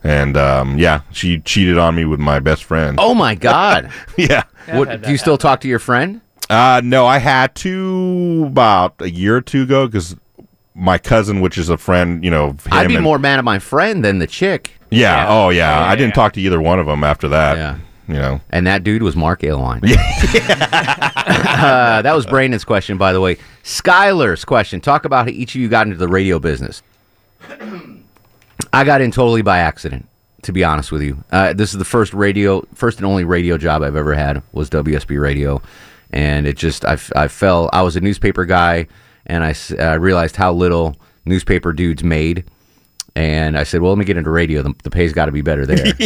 And 0.03 0.37
um, 0.37 0.79
yeah, 0.79 1.03
she 1.13 1.39
cheated 1.41 1.79
on 1.79 1.95
me 1.95 2.05
with 2.05 2.21
my 2.21 2.39
best 2.41 2.65
friend. 2.65 2.99
Oh 3.01 3.15
my 3.15 3.35
God. 3.35 3.91
yeah. 4.19 4.43
What, 4.73 5.03
do 5.03 5.11
you 5.11 5.19
still 5.19 5.39
talk 5.39 5.61
to 5.61 5.69
your 5.69 5.79
friend? 5.79 6.21
Uh, 6.51 6.81
no, 6.85 7.07
I 7.07 7.19
had 7.19 7.55
to 7.57 8.45
about 8.47 8.95
a 9.01 9.11
year 9.11 9.37
or 9.37 9.41
two 9.41 9.63
ago 9.63 9.87
because 9.87 10.15
my 10.75 10.99
cousin, 10.99 11.41
which 11.41 11.57
is 11.57 11.69
a 11.69 11.77
friend, 11.77 12.25
you 12.25 12.31
know, 12.31 12.51
him 12.51 12.59
I'd 12.73 12.89
be 12.89 12.95
and- 12.97 13.05
more 13.05 13.19
mad 13.19 13.39
at 13.39 13.45
my 13.45 13.59
friend 13.59 14.05
than 14.05 14.19
the 14.19 14.27
chick. 14.27 14.73
Yeah. 14.91 15.27
Oh, 15.29 15.51
yeah. 15.51 15.85
I 15.85 15.97
didn't 15.97 16.15
talk 16.15 16.33
to 16.35 16.41
either 16.41 16.61
one 16.61 16.79
of 16.79 16.87
them 16.87 17.05
after 17.05 17.29
that. 17.29 17.57
Yeah. 17.57 17.79
You 18.07 18.21
know. 18.21 18.41
And 18.51 18.67
that 18.67 18.85
dude 18.85 19.03
was 19.03 19.17
Mark 19.17 19.43
Airline. 19.43 19.81
uh, 19.85 22.03
that 22.03 22.13
was 22.15 22.27
Brandon's 22.27 22.65
question, 22.65 22.99
by 22.99 23.13
the 23.13 23.21
way. 23.21 23.37
Skylar's 23.63 24.45
question. 24.45 24.81
Talk 24.81 25.05
about 25.05 25.27
how 25.27 25.33
each 25.33 25.55
of 25.55 25.61
you 25.61 25.69
got 25.69 25.87
into 25.87 25.99
the 25.99 26.09
radio 26.09 26.39
business. 26.39 26.83
I 28.73 28.85
got 28.85 29.01
in 29.01 29.11
totally 29.11 29.43
by 29.43 29.59
accident, 29.59 30.09
to 30.43 30.53
be 30.53 30.65
honest 30.65 30.93
with 30.93 31.03
you. 31.03 31.23
Uh, 31.31 31.53
this 31.53 31.73
is 31.73 31.79
the 31.79 31.85
first 31.85 32.13
radio, 32.13 32.67
first 32.75 32.99
and 32.99 33.07
only 33.07 33.25
radio 33.25 33.57
job 33.57 33.83
I've 33.83 33.97
ever 33.97 34.15
had 34.15 34.43
was 34.53 34.69
WSB 34.71 35.21
Radio, 35.21 35.63
and 36.11 36.47
it 36.47 36.57
just 36.57 36.85
I, 36.85 36.99
I 37.17 37.29
fell. 37.29 37.71
I 37.73 37.83
was 37.83 37.97
a 37.97 38.01
newspaper 38.01 38.45
guy, 38.45 38.87
and 39.27 39.43
I, 39.45 39.51
s- 39.51 39.73
I 39.73 39.95
realized 39.95 40.37
how 40.37 40.53
little 40.53 40.97
newspaper 41.25 41.73
dudes 41.73 42.03
made. 42.05 42.45
And 43.17 43.57
I 43.57 43.63
said, 43.63 43.81
"Well, 43.81 43.93
let 43.93 43.99
me 43.99 44.05
get 44.05 44.17
into 44.17 44.31
radio. 44.31 44.63
The, 44.63 44.75
the 44.83 44.91
pay's 44.91 45.13
got 45.13 45.27
to 45.27 45.33
be 45.33 45.41
better 45.41 45.65
there." 45.65 45.77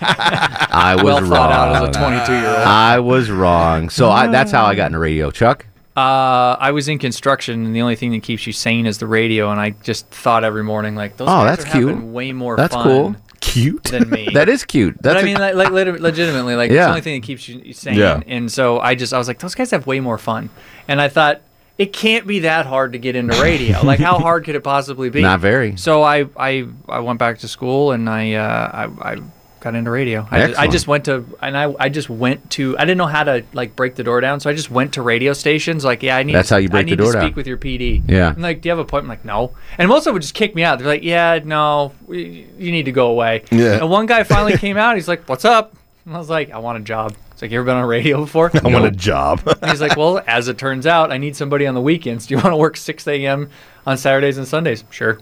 I 0.00 0.94
was 0.96 1.04
Well 1.04 1.22
wrong. 1.22 1.52
out 1.52 1.74
as 1.88 1.96
a 1.96 1.98
22-year-old. 2.00 2.56
I 2.58 3.00
was 3.00 3.30
wrong. 3.30 3.90
So 3.90 4.08
I, 4.10 4.28
that's 4.28 4.52
how 4.52 4.64
I 4.64 4.74
got 4.74 4.86
into 4.86 4.98
radio. 5.00 5.30
Chuck, 5.30 5.66
Uh, 5.96 6.56
I 6.60 6.70
was 6.70 6.86
in 6.88 6.98
construction, 6.98 7.64
and 7.66 7.74
the 7.74 7.80
only 7.82 7.96
thing 7.96 8.12
that 8.12 8.22
keeps 8.22 8.46
you 8.46 8.52
sane 8.52 8.86
is 8.86 8.98
the 8.98 9.06
radio. 9.08 9.50
And 9.50 9.60
I 9.60 9.70
just 9.70 10.06
thought 10.10 10.44
every 10.44 10.62
morning, 10.62 10.94
like, 10.94 11.16
those 11.16 11.26
Oh, 11.28 11.44
guys 11.44 11.58
that's 11.58 11.64
are 11.74 11.78
having 11.80 11.98
cute. 12.02 12.04
way 12.12 12.30
more 12.32 12.56
That's 12.56 12.74
fun 12.74 12.84
cool. 12.84 13.16
Cute 13.40 13.82
than 13.84 14.08
me. 14.10 14.28
that 14.34 14.48
is 14.48 14.64
cute. 14.64 14.94
But 14.96 15.02
That's 15.14 15.16
I 15.18 15.20
a- 15.22 15.24
mean, 15.24 15.38
like, 15.38 15.54
like 15.54 15.70
legitimately, 16.00 16.54
like 16.56 16.70
it's 16.70 16.78
the 16.78 16.88
only 16.88 17.00
thing 17.00 17.20
that 17.20 17.26
keeps 17.26 17.48
you 17.48 17.72
sane. 17.72 17.96
Yeah. 17.96 18.20
And 18.26 18.50
so 18.50 18.78
I 18.80 18.94
just, 18.94 19.12
I 19.12 19.18
was 19.18 19.26
like, 19.26 19.38
those 19.40 19.54
guys 19.54 19.70
have 19.72 19.86
way 19.86 19.98
more 20.00 20.18
fun. 20.18 20.50
And 20.86 21.00
I 21.00 21.08
thought 21.08 21.40
it 21.78 21.92
can't 21.92 22.26
be 22.26 22.40
that 22.40 22.66
hard 22.66 22.92
to 22.92 22.98
get 22.98 23.14
into 23.14 23.40
radio. 23.40 23.80
like, 23.82 24.00
how 24.00 24.18
hard 24.18 24.44
could 24.44 24.56
it 24.56 24.64
possibly 24.64 25.10
be? 25.10 25.22
Not 25.22 25.40
very. 25.40 25.76
So 25.76 26.02
I, 26.02 26.26
I, 26.36 26.66
I 26.88 26.98
went 27.00 27.20
back 27.20 27.38
to 27.38 27.48
school 27.48 27.92
and 27.92 28.10
I, 28.10 28.32
uh, 28.34 28.88
I, 29.00 29.12
I 29.12 29.16
got 29.60 29.76
into 29.76 29.90
radio. 29.90 30.26
I 30.28 30.46
just, 30.46 30.60
I 30.60 30.66
just 30.66 30.86
went 30.88 31.04
to, 31.04 31.24
and 31.40 31.56
I, 31.56 31.74
I 31.78 31.88
just 31.88 32.10
went 32.10 32.50
to. 32.52 32.76
I 32.76 32.82
didn't 32.84 32.98
know 32.98 33.06
how 33.06 33.22
to 33.24 33.44
like 33.52 33.76
break 33.76 33.94
the 33.94 34.02
door 34.02 34.20
down, 34.20 34.40
so 34.40 34.50
I 34.50 34.54
just 34.54 34.70
went 34.70 34.94
to 34.94 35.02
radio 35.02 35.32
stations. 35.32 35.84
Like, 35.84 36.02
yeah, 36.02 36.16
I 36.16 36.24
need. 36.24 36.34
That's 36.34 36.48
to, 36.48 36.54
how 36.54 36.58
you 36.58 36.68
break 36.68 36.86
I 36.86 36.90
the 36.90 36.96
door 36.96 37.12
to 37.12 37.18
down. 37.18 37.26
speak 37.28 37.36
with 37.36 37.46
your 37.46 37.58
PD. 37.58 38.02
Yeah. 38.08 38.32
I'm 38.34 38.42
like, 38.42 38.60
do 38.60 38.68
you 38.68 38.70
have 38.70 38.78
a 38.78 38.82
appointment? 38.82 39.20
I'm 39.20 39.28
like, 39.28 39.50
no. 39.50 39.56
And 39.78 39.88
most 39.88 40.00
of 40.00 40.04
them 40.06 40.14
would 40.14 40.22
just 40.22 40.34
kick 40.34 40.54
me 40.54 40.64
out. 40.64 40.78
They're 40.78 40.88
like, 40.88 41.02
yeah, 41.04 41.38
no, 41.44 41.92
you 42.08 42.72
need 42.72 42.84
to 42.84 42.92
go 42.92 43.10
away. 43.10 43.44
Yeah. 43.50 43.78
And 43.78 43.90
one 43.90 44.06
guy 44.06 44.24
finally 44.24 44.56
came 44.56 44.76
out. 44.76 44.96
He's 44.96 45.08
like, 45.08 45.28
what's 45.28 45.44
up? 45.44 45.76
And 46.04 46.14
I 46.14 46.18
was 46.18 46.30
like, 46.30 46.50
I 46.50 46.58
want 46.58 46.78
a 46.78 46.82
job. 46.82 47.14
It's 47.38 47.42
like, 47.42 47.52
you 47.52 47.58
ever 47.60 47.66
been 47.66 47.76
on 47.76 47.84
radio 47.86 48.18
before? 48.22 48.50
I 48.64 48.66
want 48.68 48.84
a 48.84 48.90
job. 48.90 49.40
He's 49.64 49.80
like, 49.80 49.96
well, 49.96 50.20
as 50.26 50.48
it 50.48 50.58
turns 50.58 50.88
out, 50.88 51.12
I 51.12 51.18
need 51.18 51.36
somebody 51.36 51.68
on 51.68 51.76
the 51.76 51.80
weekends. 51.80 52.26
Do 52.26 52.34
you 52.34 52.38
want 52.38 52.48
to 52.52 52.56
work 52.56 52.76
6 52.76 53.06
a.m. 53.06 53.48
on 53.86 53.96
Saturdays 53.96 54.38
and 54.38 54.48
Sundays? 54.48 54.82
Sure. 54.90 55.20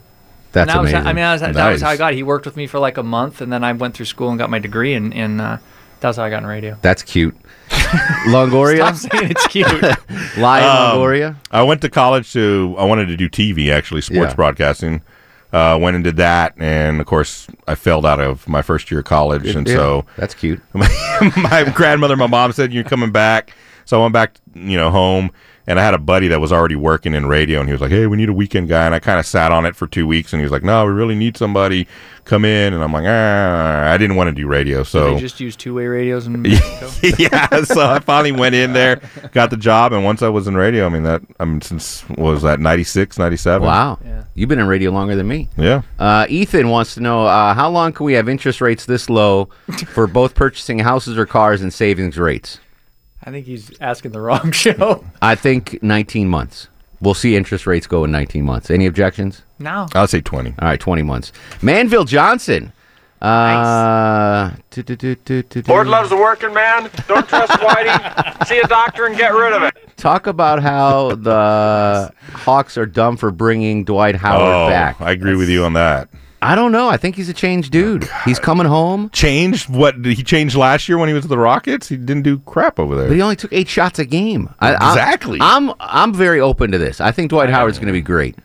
That's 0.53 0.63
and 0.63 0.71
that 0.71 0.81
was, 0.81 0.93
amazing. 0.93 1.07
I 1.09 1.13
mean, 1.13 1.17
that 1.17 1.33
was, 1.33 1.41
that 1.57 1.71
was 1.73 1.83
how 1.83 1.91
I 1.91 1.99
got. 1.99 2.15
He 2.15 2.23
worked 2.23 2.47
with 2.47 2.57
me 2.57 2.67
for 2.67 2.79
like 2.79 2.97
a 2.97 3.03
month, 3.03 3.43
and 3.43 3.53
then 3.53 3.63
I 3.63 3.75
went 3.75 3.95
through 3.95 4.07
school 4.07 4.31
and 4.31 4.39
got 4.39 4.49
my 4.49 4.59
degree, 4.59 4.95
and, 4.95 5.13
and 5.13 5.43
uh, 5.43 5.59
that's 6.01 6.17
how 6.17 6.25
I 6.25 6.31
got 6.31 6.43
in 6.43 6.49
radio. 6.49 6.79
That's 6.81 7.03
cute. 7.03 7.37
Longoria, 8.29 8.97
Stop 8.97 9.13
saying 9.13 9.31
it's 9.33 9.47
cute. 9.49 9.69
Lion 10.39 10.65
Um, 10.65 10.97
Longoria. 10.99 11.37
I 11.51 11.65
went 11.65 11.83
to 11.83 11.91
college 11.91 12.33
to. 12.33 12.75
I 12.79 12.85
wanted 12.87 13.09
to 13.09 13.17
do 13.19 13.29
TV 13.29 13.71
actually, 13.71 14.01
sports 14.01 14.31
Yeah. 14.31 14.35
broadcasting. 14.37 15.03
Uh, 15.57 15.79
went 15.79 15.95
and 15.95 16.05
did 16.05 16.17
that, 16.17 16.53
and 16.59 17.01
of 17.01 17.07
course, 17.07 17.47
I 17.67 17.77
failed 17.77 18.05
out 18.05 18.21
of 18.21 18.47
my 18.47 18.61
first 18.61 18.91
year 18.91 19.01
of 19.01 19.07
college, 19.07 19.55
and 19.55 19.67
Yeah, 19.67 19.75
so 19.75 20.07
that's 20.19 20.35
cute. 20.35 20.61
my 20.75 21.73
grandmother, 21.75 22.15
my 22.15 22.27
mom 22.27 22.53
said 22.53 22.75
you're 22.75 22.85
coming 22.85 23.11
back, 23.11 23.55
so 23.87 23.99
I 23.99 24.03
went 24.03 24.13
back, 24.13 24.37
you 24.55 24.77
know, 24.77 24.91
home, 24.91 25.31
and 25.67 25.81
I 25.81 25.85
had 25.85 25.95
a 25.95 25.99
buddy 25.99 26.29
that 26.29 26.41
was 26.41 26.53
already 26.53 26.77
working 26.77 27.15
in 27.15 27.27
radio, 27.27 27.61
and 27.61 27.69
he 27.69 27.73
was 27.73 27.81
like, 27.81 27.91
"Hey, 27.91 28.07
we 28.07 28.17
need 28.17 28.29
a 28.29 28.33
weekend 28.33 28.69
guy," 28.69 28.87
and 28.87 28.95
I 28.95 28.99
kind 28.99 29.19
of 29.19 29.27
sat 29.27 29.51
on 29.53 29.67
it 29.67 29.75
for 29.75 29.87
two 29.87 30.07
weeks, 30.07 30.33
and 30.33 30.41
he 30.41 30.45
was 30.45 30.53
like, 30.53 30.63
"No, 30.63 30.85
we 30.87 30.93
really 30.93 31.15
need 31.15 31.37
somebody 31.37 31.89
come 32.25 32.45
in," 32.45 32.73
and 32.73 32.83
I'm 32.83 32.93
like, 32.93 33.05
"Ah," 33.07 33.91
I 33.93 33.97
didn't 33.97 34.17
want 34.17 34.29
to 34.29 34.35
do 34.35 34.47
radio, 34.47 34.83
so 34.85 35.15
they 35.15 35.21
just 35.21 35.41
use 35.41 35.57
two-way 35.57 35.87
radios 35.87 36.27
and 36.27 36.47
yeah, 37.19 37.63
so 37.65 37.91
I 37.91 37.99
finally 37.99 38.33
went 38.33 38.55
in 38.55 38.73
there, 38.73 39.01
got 39.33 39.51
the 39.51 39.57
job, 39.57 39.93
and 39.93 40.05
once 40.05 40.23
I 40.23 40.29
was 40.29 40.47
in 40.47 40.57
radio, 40.57 40.87
I 40.87 40.89
mean 40.89 41.03
that 41.03 41.23
I 41.41 41.45
mean 41.45 41.61
since 41.61 42.03
what 42.03 42.19
was 42.19 42.43
that 42.43 42.61
96, 42.61 43.19
97? 43.19 43.67
Wow. 43.67 43.99
You've 44.35 44.51
been 44.51 44.59
in 44.59 44.67
radio 44.67 44.91
longer 44.91 45.17
than 45.17 45.27
me. 45.27 45.49
Yeah. 45.57 45.83
Uh, 45.99 46.27
Ethan 46.29 46.69
wants 46.69 46.95
to 46.95 47.01
know 47.01 47.25
uh, 47.25 47.55
how 47.55 47.71
long 47.71 47.93
can 47.93 48.05
we 48.05 48.13
have 48.13 48.29
interest 48.29 48.61
rates 48.61 48.85
this 48.85 49.09
low 49.09 49.49
for 49.89 50.07
both 50.07 50.35
purchasing 50.35 50.79
houses 50.79 51.17
or 51.17 51.25
cars 51.25 51.63
and 51.63 51.73
savings 51.73 52.19
rates? 52.19 52.61
I 53.27 53.33
think 53.33 53.45
he's 53.45 53.73
asking 53.81 54.13
the 54.13 54.21
wrong 54.21 54.53
show. 54.53 55.05
I 55.21 55.35
think 55.35 55.83
19 55.83 56.29
months. 56.29 56.69
We'll 57.01 57.15
see 57.15 57.37
interest 57.37 57.67
rates 57.67 57.87
go 57.87 58.05
in 58.05 58.13
19 58.13 58.45
months. 58.45 58.71
Any 58.71 58.87
objections? 58.87 59.43
No. 59.59 59.89
I'll 59.95 60.07
say 60.07 60.21
20. 60.21 60.51
All 60.51 60.69
right, 60.69 60.81
20 60.81 61.03
months. 61.03 61.33
Manville 61.61 62.05
Johnson. 62.05 62.73
Uh, 63.21 64.53
do. 64.71 65.63
Lord 65.67 65.89
loves 65.89 66.13
a 66.13 66.17
working 66.17 66.55
man. 66.55 66.91
Don't 67.09 67.29
trust 67.29 67.53
Whitey. 67.61 68.47
See 68.47 68.61
a 68.61 68.67
doctor 68.69 69.07
and 69.07 69.17
get 69.17 69.33
rid 69.33 69.53
of 69.53 69.63
it. 69.63 69.75
Talk 69.97 70.27
about 70.27 70.63
how 70.63 71.15
the 71.17 72.13
Hawks 72.33 72.79
are 72.79 72.87
dumb 72.87 73.17
for 73.17 73.31
bringing 73.31 73.85
Dwight 73.85 74.15
Howard 74.15 74.69
oh, 74.69 74.69
back. 74.69 75.01
I 75.01 75.13
agree 75.13 75.35
with 75.35 75.49
you 75.49 75.65
on 75.65 75.73
that. 75.73 76.09
I 76.47 76.55
don't 76.55 76.73
know. 76.73 76.89
I 76.89 76.97
think 76.97 77.17
he's 77.17 77.29
a 77.29 77.35
changed 77.35 77.73
dude. 77.73 78.09
he's 78.25 78.39
coming 78.39 78.67
home. 78.67 79.11
Changed 79.11 79.69
what? 79.69 80.01
Did 80.03 80.17
he 80.17 80.23
change 80.23 80.55
last 80.57 80.89
year 80.89 80.97
when 80.99 81.09
he 81.09 81.15
was 81.15 81.25
with 81.25 81.31
the 81.31 81.39
Rockets? 81.39 81.89
He 81.89 81.97
didn't 81.97 82.23
do 82.23 82.39
crap 82.41 82.79
over 82.79 82.95
there. 82.97 83.09
But 83.09 83.15
he 83.15 83.23
only 83.23 83.37
took 83.37 83.53
eight 83.53 83.69
shots 83.69 83.99
a 83.99 84.05
game. 84.05 84.49
I, 84.61 84.75
I- 84.75 84.93
Exactly. 84.93 85.39
I'm 85.41 85.73
I'm 85.81 86.15
very 86.15 86.41
open 86.41 86.71
to 86.73 86.79
this. 86.79 87.01
I 87.01 87.11
think 87.13 87.31
Dwight 87.31 87.51
Howard's 87.51 87.79
going 87.79 87.89
to 87.89 87.93
be 87.93 88.01
great. 88.01 88.37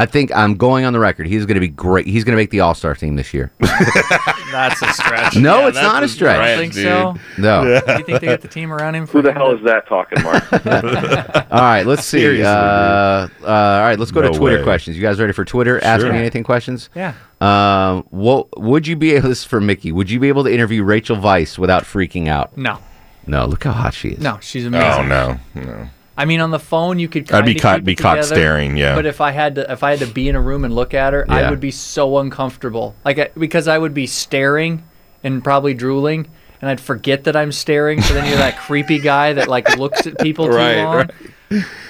I 0.00 0.06
think 0.06 0.34
I'm 0.34 0.54
going 0.54 0.86
on 0.86 0.94
the 0.94 0.98
record. 0.98 1.26
He's 1.26 1.44
going 1.44 1.56
to 1.56 1.60
be 1.60 1.68
great. 1.68 2.06
He's 2.06 2.24
going 2.24 2.32
to 2.32 2.36
make 2.40 2.48
the 2.48 2.60
All 2.60 2.72
Star 2.74 2.94
team 2.94 3.16
this 3.16 3.34
year. 3.34 3.52
That's 3.60 4.80
a 4.80 4.92
stretch. 4.94 5.36
No, 5.36 5.60
Yeah, 5.60 5.68
it's 5.68 5.76
not 5.76 6.02
a 6.02 6.08
stretch. 6.08 6.40
I 6.40 6.48
don't 6.56 6.58
think 6.58 6.72
so. 6.72 7.16
No. 7.36 7.64
Do 7.64 7.92
you 7.98 8.04
think 8.04 8.20
they 8.22 8.26
got 8.28 8.40
the 8.40 8.48
team 8.48 8.72
around 8.72 8.94
him? 8.94 9.04
For 9.04 9.18
Who 9.18 9.22
the 9.22 9.34
hell 9.34 9.54
is 9.54 9.62
that 9.64 9.86
talking, 9.86 10.22
Mark? 10.22 10.50
all 11.52 11.60
right, 11.60 11.82
let's 11.84 12.06
see. 12.06 12.42
Uh, 12.42 12.48
uh, 12.48 13.28
all 13.42 13.80
right, 13.82 13.98
let's 13.98 14.10
go 14.10 14.22
No 14.22 14.32
to 14.32 14.38
Twitter 14.38 14.56
way. 14.56 14.62
questions. 14.64 14.96
You 14.96 15.02
guys 15.02 15.20
ready 15.20 15.34
for 15.34 15.44
Twitter? 15.44 15.84
Ask 15.84 16.02
me 16.02 16.16
anything 16.16 16.44
questions. 16.44 16.88
Yeah. 16.94 17.12
Um, 17.42 18.04
what 18.08 18.58
would 18.58 18.86
you 18.86 18.96
be 18.96 19.12
able? 19.16 19.28
This 19.28 19.40
is 19.40 19.44
for 19.44 19.60
Mickey. 19.60 19.92
Would 19.92 20.10
you 20.10 20.18
be 20.18 20.28
able 20.28 20.44
to 20.44 20.50
interview 20.50 20.82
Rachel 20.82 21.16
Weisz 21.18 21.58
without 21.58 21.82
freaking 21.82 22.26
out? 22.28 22.56
No. 22.56 22.78
No. 23.26 23.44
Look 23.44 23.64
how 23.64 23.72
hot 23.72 23.92
she 23.92 24.12
is. 24.12 24.20
No, 24.20 24.38
she's 24.40 24.64
amazing. 24.64 24.88
Oh 24.88 25.02
no, 25.06 25.38
no. 25.54 25.88
I 26.20 26.24
mean, 26.26 26.40
on 26.40 26.50
the 26.50 26.58
phone, 26.58 26.98
you 26.98 27.08
could. 27.08 27.30
I'd 27.32 27.44
be 27.46 27.54
caught- 27.54 27.82
be 27.84 27.92
it 27.92 27.96
caught 27.96 28.16
together, 28.16 28.34
staring, 28.34 28.76
yeah. 28.76 28.94
But 28.94 29.06
if 29.06 29.20
I 29.20 29.30
had 29.30 29.54
to, 29.56 29.70
if 29.72 29.82
I 29.82 29.90
had 29.90 30.00
to 30.00 30.06
be 30.06 30.28
in 30.28 30.36
a 30.36 30.40
room 30.40 30.64
and 30.64 30.74
look 30.74 30.92
at 30.94 31.12
her, 31.12 31.24
I 31.28 31.48
would 31.50 31.60
be 31.60 31.70
so 31.70 32.18
uncomfortable. 32.18 32.94
Like 33.04 33.18
I, 33.18 33.30
because 33.38 33.66
I 33.68 33.78
would 33.78 33.94
be 33.94 34.06
staring 34.06 34.82
and 35.24 35.42
probably 35.42 35.74
drooling, 35.74 36.28
and 36.60 36.70
I'd 36.70 36.80
forget 36.80 37.24
that 37.24 37.36
I'm 37.36 37.52
staring. 37.52 38.02
So 38.02 38.14
then 38.14 38.26
you're 38.26 38.36
that 38.38 38.58
creepy 38.58 38.98
guy 38.98 39.32
that 39.32 39.48
like 39.48 39.76
looks 39.78 40.06
at 40.06 40.18
people 40.18 40.46
too 40.46 40.52
Right, 40.56 40.82
long. 40.82 40.96
right. 40.96 41.10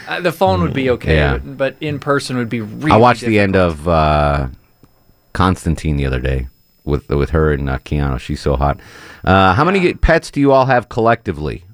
Uh, 0.09 0.21
the 0.21 0.33
phone 0.33 0.63
would 0.63 0.73
be 0.73 0.91
okay, 0.91 1.17
Yeah. 1.17 1.39
but, 1.39 1.57
but 1.59 1.77
in 1.81 1.99
person 1.99 2.37
would 2.37 2.49
be 2.49 2.61
really. 2.61 2.93
I 2.93 2.97
watched 2.97 3.23
the 3.23 3.39
end 3.39 3.57
of 3.57 3.87
uh, 3.87 4.47
Constantine 5.33 5.97
the 5.97 6.07
other 6.07 6.21
day 6.21 6.49
with 6.85 7.09
with 7.09 7.31
her 7.31 7.53
and 7.53 7.69
uh, 7.69 7.79
Keanu. 7.79 8.19
She's 8.19 8.41
so 8.41 8.57
hot. 8.57 8.81
Uh, 9.25 9.55
how 9.55 9.65
many 9.65 9.93
pets 9.95 10.31
do 10.31 10.41
you 10.41 10.53
all 10.53 10.67
have 10.67 10.89
collectively? 10.89 11.65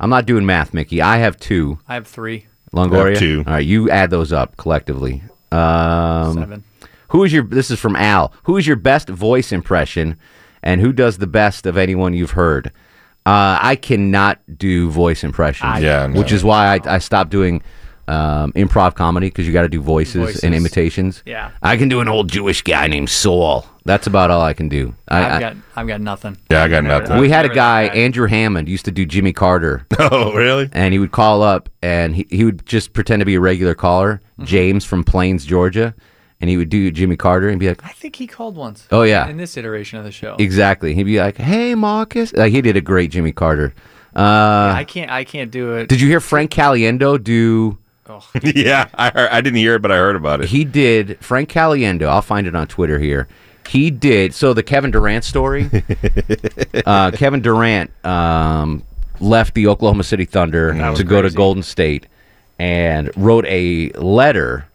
I'm 0.00 0.10
not 0.10 0.26
doing 0.26 0.46
math, 0.46 0.72
Mickey. 0.74 1.02
I 1.02 1.18
have 1.18 1.38
two. 1.38 1.78
I 1.86 1.94
have 1.94 2.06
three. 2.06 2.46
Longoria. 2.72 3.06
I 3.06 3.10
have 3.10 3.18
two. 3.18 3.44
All 3.46 3.52
right, 3.54 3.66
you 3.66 3.90
add 3.90 4.10
those 4.10 4.32
up 4.32 4.56
collectively. 4.56 5.22
Um, 5.52 6.34
Seven. 6.34 6.64
Who 7.08 7.24
is 7.24 7.32
your? 7.32 7.44
This 7.44 7.70
is 7.70 7.78
from 7.78 7.96
Al. 7.96 8.32
Who 8.44 8.56
is 8.56 8.66
your 8.66 8.76
best 8.76 9.08
voice 9.08 9.52
impression, 9.52 10.16
and 10.62 10.80
who 10.80 10.92
does 10.92 11.18
the 11.18 11.26
best 11.26 11.66
of 11.66 11.76
anyone 11.76 12.14
you've 12.14 12.30
heard? 12.32 12.68
Uh, 13.26 13.58
I 13.60 13.76
cannot 13.76 14.40
do 14.56 14.88
voice 14.90 15.22
impressions. 15.22 15.82
Yeah, 15.82 16.06
no. 16.06 16.18
which 16.18 16.32
is 16.32 16.42
why 16.42 16.76
I, 16.78 16.94
I 16.94 16.98
stopped 16.98 17.30
doing 17.30 17.62
um, 18.08 18.52
improv 18.54 18.94
comedy 18.94 19.28
because 19.28 19.46
you 19.46 19.52
got 19.52 19.62
to 19.62 19.68
do 19.68 19.80
voices, 19.80 20.14
Voices. 20.16 20.44
and 20.44 20.54
imitations. 20.54 21.22
Yeah. 21.26 21.50
I 21.62 21.76
can 21.76 21.88
do 21.88 22.00
an 22.00 22.08
old 22.08 22.28
Jewish 22.28 22.62
guy 22.62 22.86
named 22.86 23.10
Saul. 23.10 23.66
That's 23.84 24.06
about 24.06 24.30
all 24.30 24.42
I 24.42 24.52
can 24.52 24.68
do. 24.68 24.94
I, 25.08 25.24
I've 25.24 25.40
got 25.40 25.56
I've 25.76 25.86
got 25.86 26.00
nothing. 26.00 26.36
Yeah, 26.50 26.64
I 26.64 26.68
got 26.68 26.84
nothing. 26.84 27.18
we 27.18 27.30
had 27.30 27.44
a 27.46 27.48
guy, 27.48 27.88
guy. 27.88 27.94
Andrew 27.94 28.26
Hammond, 28.26 28.68
used 28.68 28.84
to 28.84 28.90
do 28.90 29.04
Jimmy 29.06 29.32
Carter. 29.32 29.86
Oh, 29.98 30.32
really? 30.32 30.68
and 30.72 30.92
he 30.92 30.98
would 30.98 31.12
call 31.12 31.42
up 31.42 31.68
and 31.82 32.14
he, 32.16 32.26
he 32.30 32.44
would 32.44 32.66
just 32.66 32.92
pretend 32.92 33.20
to 33.20 33.26
be 33.26 33.34
a 33.36 33.40
regular 33.40 33.74
caller, 33.74 34.20
Mm-hmm. 34.34 34.44
James 34.46 34.84
from 34.84 35.04
Plains, 35.04 35.44
Georgia. 35.44 35.94
and 36.40 36.48
he 36.50 36.56
would 36.56 36.68
do 36.70 36.90
Jimmy 36.90 37.16
Carter 37.16 37.48
and 37.50 37.60
be 37.60 37.68
like, 37.68 37.84
I 37.84 37.90
think 37.90 38.16
he 38.16 38.26
called 38.26 38.56
once. 38.56 38.86
Oh, 38.90 39.02
yeah. 39.02 39.28
In 39.28 39.36
this 39.36 39.56
iteration 39.56 39.98
of 39.98 40.04
the 40.04 40.10
show. 40.12 40.36
exactly. 40.38 40.94
He'd 40.94 41.04
be 41.04 41.18
like, 41.20 41.36
"Hey, 41.36 41.74
Marcus," 41.74 42.32
like 42.32 42.52
he 42.52 42.60
did 42.62 42.76
a 42.76 42.80
great 42.80 43.10
Jimmy 43.10 43.32
Carter. 43.32 43.74
Uh, 44.16 44.72
I 44.76 44.84
can't. 44.88 45.10
I 45.10 45.24
can't 45.24 45.50
do 45.50 45.74
it. 45.74 45.88
did 45.88 46.00
you 46.00 46.08
hear 46.08 46.20
Frank 46.20 46.50
Caliendo 46.50 47.22
do? 47.22 47.78
yeah, 48.42 48.88
I 48.94 49.10
heard, 49.10 49.28
I 49.30 49.40
didn't 49.40 49.58
hear 49.58 49.76
it, 49.76 49.82
but 49.82 49.92
I 49.92 49.96
heard 49.96 50.16
about 50.16 50.40
it. 50.40 50.48
He 50.48 50.64
did 50.64 51.16
Frank 51.20 51.48
Caliendo. 51.48 52.06
I'll 52.08 52.22
find 52.22 52.46
it 52.48 52.56
on 52.56 52.66
Twitter 52.66 52.98
here. 52.98 53.28
He 53.70 53.92
did 53.92 54.34
so 54.34 54.52
the 54.52 54.64
Kevin 54.64 54.90
Durant 54.90 55.22
story. 55.24 55.70
uh, 56.84 57.12
Kevin 57.12 57.40
Durant 57.40 57.92
um, 58.04 58.82
left 59.20 59.54
the 59.54 59.68
Oklahoma 59.68 60.02
City 60.02 60.24
Thunder 60.24 60.72
to 60.96 61.04
go 61.04 61.22
to. 61.22 61.30
Golden 61.30 61.62
State 61.62 62.08
and 62.58 63.10
wrote 63.16 63.46
a 63.46 63.90
letter 63.92 64.66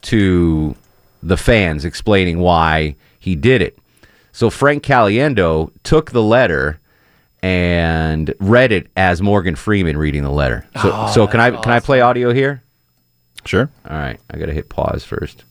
to 0.00 0.74
the 1.22 1.36
fans 1.36 1.84
explaining 1.84 2.38
why 2.38 2.96
he 3.18 3.36
did 3.36 3.60
it. 3.60 3.78
So 4.32 4.48
Frank 4.48 4.82
Caliendo 4.82 5.70
took 5.82 6.12
the 6.12 6.22
letter 6.22 6.80
and 7.42 8.32
read 8.40 8.72
it 8.72 8.86
as 8.96 9.20
Morgan 9.20 9.56
Freeman 9.56 9.98
reading 9.98 10.22
the 10.22 10.30
letter. 10.30 10.66
So, 10.80 10.90
Oh, 10.90 11.12
so 11.12 11.26
can 11.26 11.40
I 11.40 11.50
that's 11.50 11.62
can 11.64 11.72
I 11.72 11.80
play 11.80 12.00
audio 12.00 12.32
here? 12.32 12.62
Sure. 13.44 13.68
All 13.84 13.96
right, 13.96 14.18
I 14.30 14.38
gotta 14.38 14.54
hit 14.54 14.70
pause 14.70 15.04
first. 15.04 15.44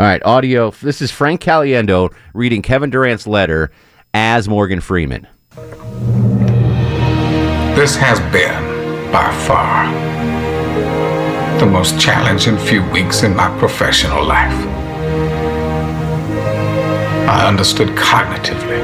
All 0.00 0.06
right, 0.06 0.22
audio. 0.24 0.70
This 0.70 1.02
is 1.02 1.10
Frank 1.10 1.40
Caliendo 1.40 2.14
reading 2.32 2.62
Kevin 2.62 2.88
Durant's 2.88 3.26
letter 3.26 3.72
as 4.14 4.48
Morgan 4.48 4.80
Freeman. 4.80 5.26
This 7.74 7.96
has 7.96 8.20
been, 8.30 9.10
by 9.10 9.28
far, 9.48 9.90
the 11.58 11.66
most 11.66 11.98
challenging 12.00 12.56
few 12.58 12.88
weeks 12.92 13.24
in 13.24 13.34
my 13.34 13.48
professional 13.58 14.24
life. 14.24 14.54
I 17.28 17.48
understood 17.48 17.88
cognitively 17.96 18.78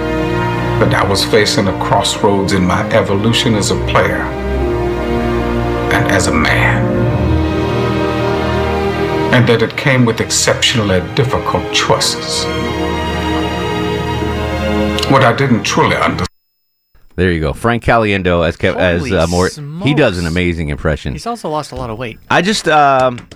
that 0.80 0.94
I 0.94 1.08
was 1.08 1.24
facing 1.24 1.68
a 1.68 1.78
crossroads 1.78 2.52
in 2.54 2.66
my 2.66 2.84
evolution 2.90 3.54
as 3.54 3.70
a 3.70 3.76
player 3.86 4.22
and 5.92 6.10
as 6.10 6.26
a 6.26 6.34
man. 6.34 6.93
And 9.34 9.48
that 9.48 9.62
it 9.62 9.76
came 9.76 10.04
with 10.04 10.20
exceptionally 10.20 11.00
difficult 11.16 11.64
choices. 11.74 12.44
What 15.10 15.24
I 15.24 15.34
didn't 15.36 15.64
truly 15.64 15.96
understand. 15.96 16.28
There 17.16 17.32
you 17.32 17.40
go, 17.40 17.52
Frank 17.52 17.82
Caliendo 17.82 18.46
as 18.46 18.56
Kev- 18.56 18.76
as 18.76 19.00
Holy 19.00 19.16
uh, 19.16 19.26
more. 19.26 19.48
He 19.82 19.92
does 19.92 20.18
an 20.18 20.26
amazing 20.26 20.68
impression. 20.68 21.14
He's 21.14 21.26
also 21.26 21.48
lost 21.48 21.72
a 21.72 21.74
lot 21.74 21.90
of 21.90 21.98
weight. 21.98 22.20
I 22.30 22.42
just 22.42 22.68
um, 22.68 23.26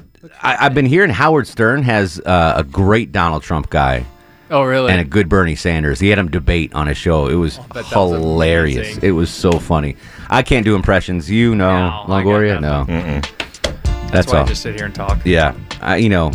I, 0.40 0.66
I've 0.66 0.74
been 0.74 0.86
hearing 0.86 1.10
Howard 1.10 1.48
Stern 1.48 1.82
has 1.82 2.20
uh, 2.20 2.54
a 2.56 2.62
great 2.62 3.10
Donald 3.10 3.42
Trump 3.42 3.68
guy. 3.68 4.04
Oh, 4.50 4.62
really? 4.62 4.92
And 4.92 5.00
a 5.00 5.04
good 5.04 5.28
Bernie 5.28 5.56
Sanders. 5.56 5.98
He 5.98 6.08
had 6.10 6.18
him 6.18 6.30
debate 6.30 6.72
on 6.74 6.86
his 6.86 6.96
show. 6.96 7.26
It 7.26 7.34
was 7.34 7.58
bet 7.58 7.86
that 7.90 7.96
was 7.96 8.12
hilarious. 8.12 8.98
It 8.98 9.10
was 9.10 9.30
so 9.30 9.50
funny. 9.58 9.96
I 10.30 10.42
can't 10.42 10.64
do 10.64 10.76
impressions. 10.76 11.28
You 11.28 11.56
know, 11.56 11.68
I 11.68 11.80
got 11.80 12.06
Longoria? 12.06 12.60
No. 12.60 12.84
That's, 12.84 14.12
That's 14.12 14.32
why 14.32 14.38
all. 14.38 14.44
I 14.44 14.48
just 14.48 14.62
sit 14.62 14.74
here 14.74 14.86
and 14.86 14.94
talk. 14.94 15.20
Yeah, 15.26 15.54
You 15.98 16.08
know, 16.08 16.32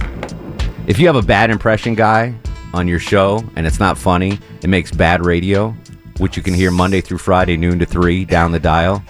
if 0.88 1.00
you 1.00 1.08
have 1.08 1.16
a 1.16 1.22
bad 1.22 1.50
impression 1.50 1.96
guy 1.96 2.36
on 2.74 2.88
your 2.88 3.00
show 3.00 3.44
and 3.56 3.68
it's 3.68 3.80
not 3.80 3.98
funny, 3.98 4.40
it 4.62 4.68
makes 4.70 4.92
bad 4.92 5.26
radio, 5.26 5.76
which 6.18 6.38
you 6.38 6.44
can 6.44 6.54
hear 6.54 6.72
Monday 6.72 7.02
through 7.02 7.20
Friday, 7.20 7.58
noon 7.58 7.80
to 7.80 7.86
three, 7.86 8.26
down 8.26 8.52
the 8.52 8.60
dial. 8.60 9.04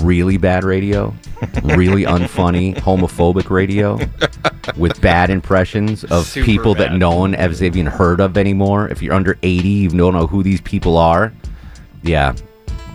Really 0.00 0.36
bad 0.36 0.64
radio, 0.64 1.14
really 1.62 2.02
unfunny, 2.02 2.74
homophobic 2.76 3.50
radio 3.50 3.98
with 4.76 5.00
bad 5.00 5.30
impressions 5.30 6.04
of 6.04 6.26
Super 6.26 6.44
people 6.44 6.74
that 6.74 6.92
no 6.92 7.14
one 7.14 7.32
has 7.34 7.62
even 7.62 7.86
heard 7.86 8.20
of 8.20 8.36
anymore. 8.36 8.88
If 8.88 9.00
you're 9.02 9.14
under 9.14 9.38
80, 9.42 9.68
you 9.68 9.90
don't 9.90 10.12
know 10.14 10.26
who 10.26 10.42
these 10.42 10.60
people 10.60 10.96
are. 10.96 11.32
Yeah, 12.02 12.34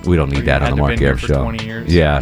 we 0.06 0.16
don't 0.16 0.30
need 0.30 0.46
that 0.46 0.62
on 0.62 0.72
the 0.72 0.76
Mark 0.78 0.92
been 0.92 1.00
here 1.00 1.08
Arum 1.10 1.20
for 1.20 1.28
show. 1.28 1.44
20 1.44 1.66
years. 1.66 1.94
Yeah. 1.94 2.22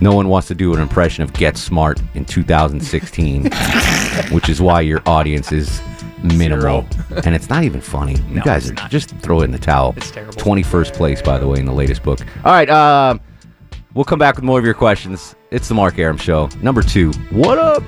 No 0.00 0.14
one 0.14 0.28
wants 0.28 0.46
to 0.48 0.54
do 0.54 0.74
an 0.74 0.80
impression 0.80 1.24
of 1.24 1.32
Get 1.32 1.56
Smart 1.56 2.00
in 2.14 2.24
2016, 2.26 3.50
which 4.30 4.48
is 4.48 4.60
why 4.60 4.80
your 4.82 5.00
audience 5.06 5.50
is 5.52 5.80
minimal. 6.22 6.86
and 7.24 7.34
it's 7.34 7.48
not 7.48 7.64
even 7.64 7.80
funny. 7.80 8.16
you 8.28 8.36
No, 8.36 8.42
guys 8.42 8.68
it's 8.70 8.80
are 8.82 8.88
just 8.88 9.10
throw 9.18 9.40
it 9.40 9.44
in 9.44 9.50
the 9.52 9.58
towel. 9.58 9.94
It's 9.96 10.10
terrible. 10.10 10.34
21st 10.34 10.92
place, 10.94 11.22
by 11.22 11.38
the 11.38 11.46
way, 11.48 11.58
in 11.58 11.64
the 11.66 11.72
latest 11.72 12.02
book. 12.02 12.20
All 12.44 12.52
right, 12.52 12.68
um, 12.68 13.20
we'll 13.94 14.04
come 14.04 14.18
back 14.18 14.36
with 14.36 14.44
more 14.44 14.58
of 14.58 14.64
your 14.66 14.74
questions. 14.74 15.34
It's 15.50 15.68
the 15.68 15.74
Mark 15.74 15.98
Arum 15.98 16.18
Show. 16.18 16.50
Number 16.62 16.82
two. 16.82 17.12
What 17.30 17.56
up? 17.58 17.82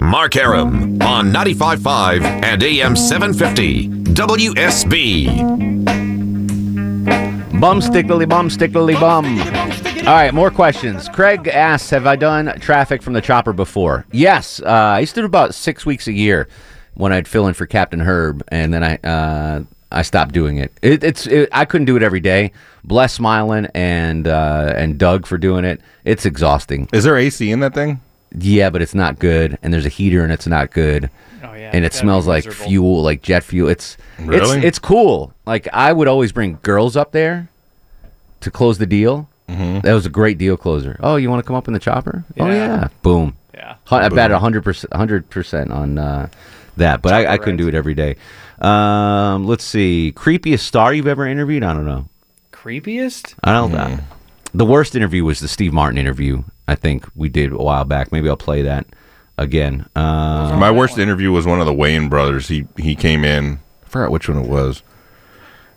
Mark 0.00 0.36
Arum 0.36 1.00
on 1.02 1.32
95.5 1.32 2.22
and 2.44 2.62
AM 2.62 2.94
750 2.96 3.88
WSB. 4.14 6.23
Bum 7.60 7.80
stickly 7.80 8.26
bum 8.26 8.50
stickly 8.50 8.94
bum. 8.94 9.24
All 10.06 10.12
right, 10.12 10.34
more 10.34 10.50
questions. 10.50 11.08
Craig 11.08 11.48
asks, 11.48 11.88
"Have 11.90 12.06
I 12.06 12.16
done 12.16 12.58
traffic 12.60 13.02
from 13.02 13.14
the 13.14 13.20
chopper 13.22 13.52
before?" 13.52 14.04
Yes, 14.12 14.60
uh, 14.60 14.68
I 14.68 15.00
used 15.00 15.14
to 15.14 15.22
do 15.22 15.24
about 15.26 15.54
six 15.54 15.86
weeks 15.86 16.06
a 16.06 16.12
year 16.12 16.46
when 16.94 17.12
I'd 17.12 17.26
fill 17.26 17.46
in 17.46 17.54
for 17.54 17.64
Captain 17.64 18.00
Herb, 18.00 18.42
and 18.48 18.74
then 18.74 18.84
I 18.84 18.96
uh, 18.96 19.62
I 19.90 20.02
stopped 20.02 20.32
doing 20.32 20.58
it. 20.58 20.72
it 20.82 21.02
it's 21.02 21.26
it, 21.26 21.48
I 21.52 21.64
couldn't 21.64 21.86
do 21.86 21.96
it 21.96 22.02
every 22.02 22.20
day. 22.20 22.52
Bless 22.82 23.14
Smiling 23.14 23.68
and 23.74 24.28
uh, 24.28 24.74
and 24.76 24.98
Doug 24.98 25.26
for 25.26 25.38
doing 25.38 25.64
it. 25.64 25.80
It's 26.04 26.26
exhausting. 26.26 26.88
Is 26.92 27.04
there 27.04 27.16
AC 27.16 27.50
in 27.50 27.60
that 27.60 27.72
thing? 27.72 28.00
Yeah, 28.36 28.68
but 28.70 28.82
it's 28.82 28.94
not 28.94 29.18
good, 29.18 29.58
and 29.62 29.72
there's 29.72 29.86
a 29.86 29.90
heater, 29.90 30.22
and 30.22 30.32
it's 30.32 30.46
not 30.46 30.70
good. 30.70 31.08
Oh, 31.44 31.52
yeah, 31.54 31.70
and 31.72 31.84
it 31.84 31.92
that'd 31.92 31.94
smells 31.94 32.24
be 32.24 32.30
like 32.30 32.44
miserable. 32.46 32.68
fuel, 32.70 33.02
like 33.02 33.22
jet 33.22 33.44
fuel. 33.44 33.68
It's 33.68 33.96
Really? 34.18 34.56
it's 34.58 34.64
it's 34.66 34.78
cool. 34.78 35.32
Like 35.46 35.68
I 35.72 35.92
would 35.92 36.08
always 36.08 36.32
bring 36.32 36.58
girls 36.62 36.96
up 36.96 37.12
there 37.12 37.48
to 38.40 38.50
close 38.50 38.78
the 38.78 38.86
deal. 38.86 39.28
Mm-hmm. 39.48 39.80
That 39.80 39.92
was 39.92 40.06
a 40.06 40.10
great 40.10 40.38
deal 40.38 40.56
closer. 40.56 40.98
Oh, 41.02 41.16
you 41.16 41.28
want 41.28 41.42
to 41.44 41.46
come 41.46 41.56
up 41.56 41.68
in 41.68 41.74
the 41.74 41.80
chopper? 41.80 42.24
Oh 42.38 42.46
Yeah. 42.46 42.54
yeah, 42.54 42.88
boom. 43.02 43.36
Yeah. 43.52 43.76
Hu- 43.88 43.96
I 43.96 44.08
Boom. 44.08 44.16
bet 44.16 44.30
hundred 44.30 44.64
percent, 44.64 44.92
hundred 44.94 45.28
percent 45.30 45.70
on 45.70 45.98
uh, 45.98 46.28
that. 46.76 47.02
But 47.02 47.12
I, 47.14 47.34
I 47.34 47.38
couldn't 47.38 47.58
do 47.58 47.68
it 47.68 47.74
every 47.74 47.94
day. 47.94 48.16
Um, 48.60 49.46
let's 49.46 49.64
see. 49.64 50.12
Creepiest 50.16 50.60
star 50.60 50.94
you've 50.94 51.06
ever 51.06 51.26
interviewed? 51.26 51.62
I 51.62 51.72
don't 51.74 51.84
know. 51.86 52.08
Creepiest? 52.52 53.34
I 53.44 53.52
don't 53.52 53.72
know. 53.72 53.98
The 54.54 54.64
worst 54.64 54.94
interview 54.96 55.24
was 55.24 55.40
the 55.40 55.48
Steve 55.48 55.72
Martin 55.72 55.98
interview. 55.98 56.42
I 56.66 56.74
think 56.76 57.06
we 57.14 57.28
did 57.28 57.52
a 57.52 57.56
while 57.58 57.84
back. 57.84 58.10
Maybe 58.12 58.28
I'll 58.28 58.36
play 58.36 58.62
that 58.62 58.86
again. 59.38 59.86
Um, 59.96 60.58
My 60.58 60.70
worst 60.70 60.98
interview 60.98 61.32
was 61.32 61.46
one 61.46 61.60
of 61.60 61.66
the 61.66 61.72
Wayans 61.72 62.10
brothers. 62.10 62.48
He 62.48 62.66
he 62.76 62.94
came 62.94 63.24
in. 63.24 63.58
I 63.84 63.88
forgot 63.88 64.10
which 64.10 64.28
one 64.28 64.38
it 64.38 64.48
was. 64.48 64.82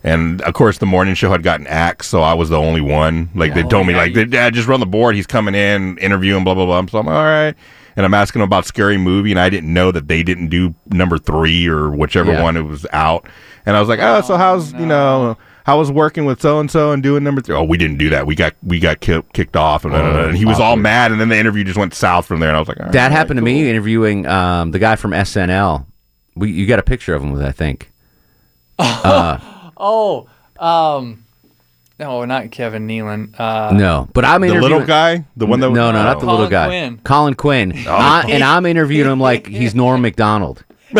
And 0.04 0.40
of 0.42 0.54
course, 0.54 0.78
the 0.78 0.86
morning 0.86 1.14
show 1.14 1.30
had 1.30 1.42
gotten 1.42 1.66
axed, 1.66 2.08
so 2.10 2.22
I 2.22 2.32
was 2.34 2.48
the 2.50 2.58
only 2.58 2.80
one. 2.80 3.30
Like 3.34 3.54
they 3.54 3.64
Oh, 3.64 3.68
told 3.68 3.86
me, 3.88 3.94
yeah, 3.94 3.98
like, 4.00 4.14
you- 4.14 4.24
"Dad, 4.26 4.54
just 4.54 4.68
run 4.68 4.78
the 4.80 4.86
board. 4.86 5.16
He's 5.16 5.26
coming 5.26 5.54
in, 5.56 5.98
interviewing, 5.98 6.44
blah 6.44 6.54
blah 6.54 6.66
blah." 6.66 6.86
So 6.86 6.98
I'm 6.98 7.08
all 7.08 7.14
right. 7.24 7.54
And 7.96 8.06
I'm 8.06 8.14
asking 8.14 8.40
him 8.40 8.46
about 8.46 8.64
scary 8.64 8.96
movie, 8.96 9.32
and 9.32 9.40
I 9.40 9.50
didn't 9.50 9.72
know 9.74 9.90
that 9.90 10.06
they 10.06 10.22
didn't 10.22 10.48
do 10.48 10.72
number 10.90 11.18
three 11.18 11.66
or 11.66 11.90
whichever 11.90 12.30
Yeah. 12.32 12.42
one 12.44 12.56
it 12.56 12.62
was 12.62 12.86
out. 12.92 13.26
And 13.66 13.76
I 13.76 13.80
was 13.80 13.88
like, 13.88 13.98
"Oh, 14.00 14.20
so 14.20 14.36
how's 14.36 14.72
you 14.74 14.86
know 14.86 15.36
how 15.68 15.78
was 15.78 15.92
working 15.92 16.24
with 16.24 16.40
so 16.40 16.60
and 16.60 16.70
so 16.70 16.92
and 16.92 17.02
doing 17.02 17.22
number 17.22 17.42
three? 17.42 17.54
Oh, 17.54 17.62
we 17.62 17.76
didn't 17.76 17.98
do 17.98 18.08
that. 18.08 18.26
We 18.26 18.34
got 18.34 18.54
we 18.62 18.80
got 18.80 19.00
ki- 19.00 19.20
kicked 19.34 19.54
off, 19.54 19.84
and, 19.84 19.94
and 19.94 20.34
he 20.34 20.46
was 20.46 20.58
all 20.58 20.76
mad. 20.76 21.12
And 21.12 21.20
then 21.20 21.28
the 21.28 21.36
interview 21.36 21.62
just 21.62 21.76
went 21.78 21.92
south 21.92 22.24
from 22.24 22.40
there. 22.40 22.48
And 22.48 22.56
I 22.56 22.58
was 22.60 22.68
like, 22.68 22.80
all 22.80 22.88
that 22.90 23.02
right, 23.02 23.12
happened 23.12 23.36
to 23.36 23.42
me 23.44 23.68
interviewing 23.68 24.26
um, 24.26 24.70
the 24.70 24.78
guy 24.78 24.96
from 24.96 25.10
SNL. 25.10 25.84
We, 26.34 26.50
you 26.52 26.66
got 26.66 26.78
a 26.78 26.82
picture 26.82 27.14
of 27.14 27.22
him 27.22 27.32
with, 27.32 27.42
I 27.42 27.52
think. 27.52 27.90
Uh, 28.78 29.38
Oh, 29.76 30.28
um, 30.58 31.24
no, 32.00 32.24
not 32.24 32.50
Kevin 32.50 32.88
Nealon. 32.88 33.38
Uh, 33.38 33.72
no, 33.74 34.08
but 34.14 34.24
I'm 34.24 34.40
The 34.40 34.54
little 34.54 34.84
guy? 34.86 35.26
The 35.36 35.46
one 35.46 35.60
that- 35.60 35.68
no, 35.70 35.92
no, 35.92 36.02
not 36.02 36.14
the 36.20 36.26
Colin 36.26 36.34
little 36.36 36.50
guy. 36.50 36.66
Quinn. 36.68 36.98
Colin 37.04 37.34
Quinn. 37.34 37.72
I- 37.86 38.24
and 38.30 38.42
I'm 38.42 38.64
interviewing 38.64 39.10
him 39.10 39.20
like 39.20 39.46
he's 39.46 39.74
Norm 39.74 40.00
Macdonald. 40.08 40.64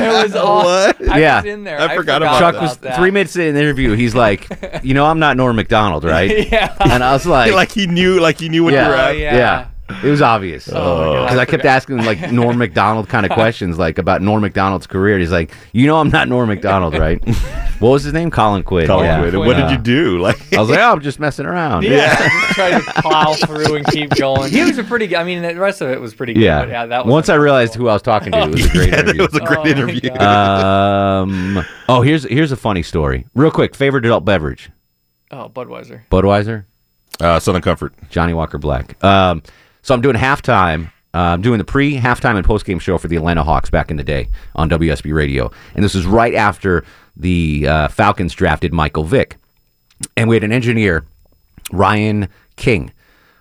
It 0.10 0.22
was 0.24 0.34
all, 0.34 0.64
What? 0.64 1.08
I 1.08 1.18
Yeah. 1.18 1.36
was 1.42 1.44
in 1.46 1.64
there. 1.64 1.80
I 1.80 1.94
forgot 1.96 2.22
about 2.22 2.38
Chuck 2.38 2.54
about 2.54 2.62
was 2.62 2.76
that. 2.78 2.96
three 2.96 3.10
minutes 3.10 3.36
in 3.36 3.54
the 3.54 3.60
interview. 3.60 3.92
He's 3.92 4.14
like, 4.14 4.48
you 4.82 4.94
know, 4.94 5.06
I'm 5.06 5.18
not 5.18 5.36
Norm 5.36 5.56
Macdonald, 5.56 6.04
right? 6.04 6.48
Yeah. 6.52 6.74
And 6.80 7.02
I 7.04 7.12
was 7.12 7.26
like, 7.26 7.52
like 7.52 7.70
he 7.72 7.86
knew, 7.86 8.18
like 8.20 8.38
he 8.38 8.48
knew 8.48 8.64
what 8.64 8.72
yeah, 8.72 8.84
you 8.84 8.88
were 8.90 8.96
at. 8.96 9.08
Oh, 9.08 9.12
yeah. 9.12 9.36
yeah. 9.36 9.66
It 10.04 10.10
was 10.10 10.22
obvious 10.22 10.64
because 10.66 10.80
Oh, 10.80 11.34
my 11.34 11.40
I 11.40 11.44
kept 11.44 11.64
asking 11.64 11.98
like 12.04 12.32
Norm 12.32 12.58
Macdonald 12.58 13.08
kind 13.08 13.24
of 13.26 13.32
questions, 13.40 13.78
like 13.78 13.98
about 13.98 14.22
Norm 14.22 14.40
Macdonald's 14.42 14.86
career. 14.86 15.18
He's 15.18 15.30
like, 15.32 15.52
you 15.72 15.86
know, 15.86 15.98
I'm 15.98 16.08
not 16.10 16.28
Norm 16.28 16.48
Macdonald, 16.48 16.96
right? 16.98 17.22
what 17.80 17.90
was 17.90 18.02
his 18.04 18.12
name? 18.12 18.30
Colin 18.30 18.62
Quinn. 18.62 18.86
Colin 18.86 19.04
yeah. 19.06 19.18
Quinn. 19.20 19.34
And 19.34 19.46
What 19.46 19.56
did 19.56 19.66
Uh, 19.66 19.70
you 19.72 19.78
do? 19.78 20.18
Like 20.20 20.52
I 20.52 20.60
was 20.60 20.68
like, 20.70 20.78
oh, 20.78 20.92
I'm 20.92 21.00
just 21.00 21.18
messing 21.20 21.46
around. 21.46 21.82
Yeah, 21.84 22.14
just 22.16 22.54
try 22.54 22.70
to 22.70 22.80
plow 23.02 23.34
through 23.34 23.76
and 23.76 23.86
keep 23.86 24.10
going. 24.10 24.50
He 24.52 24.62
was 24.62 24.78
a 24.78 24.84
pretty 24.84 25.06
good. 25.06 25.16
I 25.18 25.24
mean, 25.24 25.42
the 25.42 25.54
rest 25.56 25.80
of 25.80 25.88
it 25.90 26.00
was 26.00 26.14
pretty 26.14 26.34
good. 26.34 26.42
Yeah. 26.42 26.60
but 26.60 26.68
yeah 26.68 26.86
that 26.86 27.04
was 27.06 27.12
Once 27.12 27.28
I 27.28 27.34
realized 27.36 27.74
who 27.74 27.88
I 27.88 27.92
was 27.94 28.02
talking 28.02 28.32
to, 28.32 28.38
it 28.42 28.50
was 28.50 28.66
a 28.66 28.68
great 28.70 28.88
Yeah, 28.90 29.00
interview. 29.00 29.22
it 29.22 29.32
was 29.32 29.40
a 29.40 29.44
great 29.44 29.58
Oh, 29.58 29.66
interview. 29.66 30.10
Um. 30.60 31.64
Oh, 31.88 32.02
here's 32.02 32.24
here's 32.24 32.52
a 32.52 32.56
funny 32.56 32.82
story. 32.82 33.26
Real 33.34 33.50
quick, 33.50 33.74
favorite 33.74 34.04
adult 34.04 34.24
beverage: 34.24 34.70
Oh, 35.30 35.48
Budweiser. 35.48 36.02
Budweiser, 36.10 36.64
Uh, 37.20 37.38
Southern 37.40 37.62
Comfort. 37.62 37.94
Johnnie 38.10 38.34
Walker 38.34 38.58
Black. 38.58 39.02
Um. 39.02 39.42
So 39.82 39.94
I'm 39.94 40.00
doing 40.00 40.16
halftime. 40.16 40.86
Uh, 41.12 41.34
I'm 41.34 41.42
doing 41.42 41.58
the 41.58 41.64
pre, 41.64 41.96
halftime, 41.96 42.36
and 42.36 42.44
post 42.44 42.64
game 42.64 42.78
show 42.78 42.96
for 42.96 43.08
the 43.08 43.16
Atlanta 43.16 43.42
Hawks 43.42 43.68
back 43.68 43.90
in 43.90 43.96
the 43.96 44.04
day 44.04 44.28
on 44.54 44.70
WSB 44.70 45.12
Radio, 45.12 45.50
and 45.74 45.84
this 45.84 45.94
was 45.94 46.06
right 46.06 46.34
after 46.34 46.84
the 47.16 47.66
uh, 47.66 47.88
Falcons 47.88 48.32
drafted 48.32 48.72
Michael 48.72 49.02
Vick, 49.02 49.36
and 50.16 50.28
we 50.28 50.36
had 50.36 50.44
an 50.44 50.52
engineer, 50.52 51.04
Ryan 51.72 52.28
King, 52.54 52.92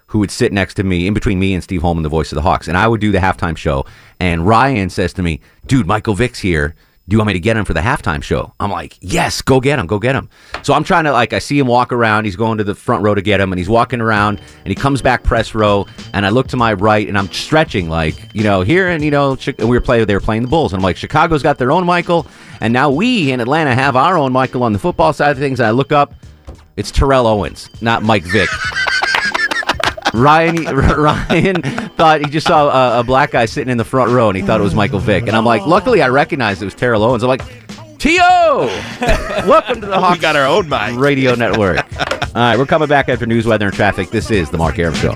who 0.08 0.18
would 0.18 0.32
sit 0.32 0.52
next 0.52 0.74
to 0.76 0.84
me 0.84 1.06
in 1.06 1.14
between 1.14 1.38
me 1.38 1.54
and 1.54 1.64
Steve 1.64 1.84
Holman, 1.84 2.02
the 2.02 2.10
voice 2.10 2.32
of 2.32 2.36
the 2.38 2.42
Hawks, 2.42 2.68
and 2.68 2.76
I 2.76 2.88
would 2.88 3.02
do 3.02 3.12
the 3.12 3.20
halftime 3.20 3.56
show. 3.56 3.86
And 4.20 4.48
Ryan 4.48 4.90
says 4.90 5.14
to 5.14 5.22
me, 5.22 5.40
"Dude, 5.68 5.86
Michael 5.86 6.16
Vick's 6.16 6.40
here." 6.40 6.74
Do 7.10 7.16
you 7.16 7.18
want 7.18 7.28
me 7.30 7.34
to 7.34 7.40
get 7.40 7.58
him 7.58 7.66
for 7.66 7.74
the 7.74 7.80
halftime 7.80 8.22
show? 8.22 8.54
I'm 8.60 8.70
like, 8.70 8.96
yes, 9.02 9.42
go 9.42 9.60
get 9.60 9.80
him, 9.80 9.88
go 9.88 9.98
get 9.98 10.14
him. 10.14 10.30
So 10.62 10.76
I'm 10.76 10.84
trying 10.84 11.06
to 11.06 11.12
like, 11.12 11.34
I 11.34 11.40
see 11.40 11.58
him 11.58 11.66
walk 11.66 11.92
around. 11.92 12.26
He's 12.26 12.36
going 12.36 12.60
to 12.60 12.64
the 12.64 12.76
front 12.76 13.04
row 13.04 13.16
to 13.16 13.22
get 13.24 13.42
him, 13.42 13.52
and 13.52 13.58
he's 13.58 13.68
walking 13.68 14.00
around, 14.00 14.40
and 14.64 14.68
he 14.68 14.76
comes 14.76 15.02
back 15.02 15.24
press 15.24 15.56
row, 15.56 15.88
and 16.14 16.24
I 16.24 16.30
look 16.30 16.48
to 16.50 16.58
my 16.58 16.74
right, 16.74 17.08
and 17.08 17.18
I'm 17.18 17.32
stretching 17.32 17.90
like, 17.90 18.30
you 18.36 18.44
know, 18.44 18.62
here, 18.62 18.90
and 18.90 19.04
you 19.04 19.10
know, 19.10 19.36
we 19.58 19.66
were 19.66 19.82
playing, 19.82 20.06
they 20.06 20.14
were 20.14 20.20
playing 20.20 20.44
the 20.44 20.50
Bulls, 20.50 20.72
and 20.72 20.80
I'm 20.80 20.84
like, 20.84 20.98
Chicago's 20.98 21.42
got 21.42 21.58
their 21.58 21.72
own 21.72 21.84
Michael, 21.84 22.28
and 22.62 22.72
now 22.72 22.92
we 22.92 23.32
in 23.32 23.40
Atlanta 23.40 23.74
have 23.74 23.96
our 23.96 24.16
own 24.16 24.32
Michael 24.32 24.62
on 24.62 24.72
the 24.72 24.80
football 24.80 25.12
side 25.12 25.32
of 25.32 25.40
things. 25.40 25.60
And 25.60 25.66
I 25.66 25.72
look 25.72 25.92
up, 25.92 26.14
it's 26.78 26.92
Terrell 26.92 27.26
Owens, 27.26 27.72
not 27.82 28.04
Mike 28.04 28.24
Vick. 28.24 28.50
Ryan 30.14 30.64
Ryan 30.76 31.62
thought 31.62 32.22
he 32.22 32.28
just 32.32 32.48
saw 32.48 32.70
a, 32.70 33.00
a 33.00 33.04
black 33.04 33.32
guy 33.32 33.46
sitting 33.46 33.72
in 33.72 33.78
the 33.78 33.86
front 33.86 34.12
row 34.12 34.30
and 34.30 34.38
he 34.38 34.44
thought 34.44 34.60
it 34.60 34.64
was 34.64 34.76
Michael 34.76 35.00
Vick. 35.00 35.28
And 35.28 35.36
I'm 35.36 35.46
like, 35.46 35.66
luckily 35.66 36.02
I 36.02 36.10
recognized 36.10 36.62
it 36.62 36.66
was 36.66 36.76
Terrell 36.76 37.04
Owens. 37.04 37.24
I'm 37.24 37.30
like, 37.30 37.44
T.O. 38.00 38.68
Welcome 39.48 39.82
to 39.82 39.88
the 39.88 40.00
Hawks 40.00 40.22
got 40.22 40.36
our 40.36 40.48
own 40.48 40.70
mic. 40.70 40.98
Radio 40.98 41.36
Network. 41.36 41.80
All 41.80 42.34
right, 42.36 42.58
we're 42.58 42.66
coming 42.66 42.88
back 42.88 43.10
after 43.10 43.26
news, 43.26 43.46
weather, 43.46 43.66
and 43.66 43.76
traffic. 43.76 44.10
This 44.10 44.32
is 44.32 44.50
the 44.50 44.58
Mark 44.58 44.80
Arum 44.80 44.94
Show. 44.94 45.16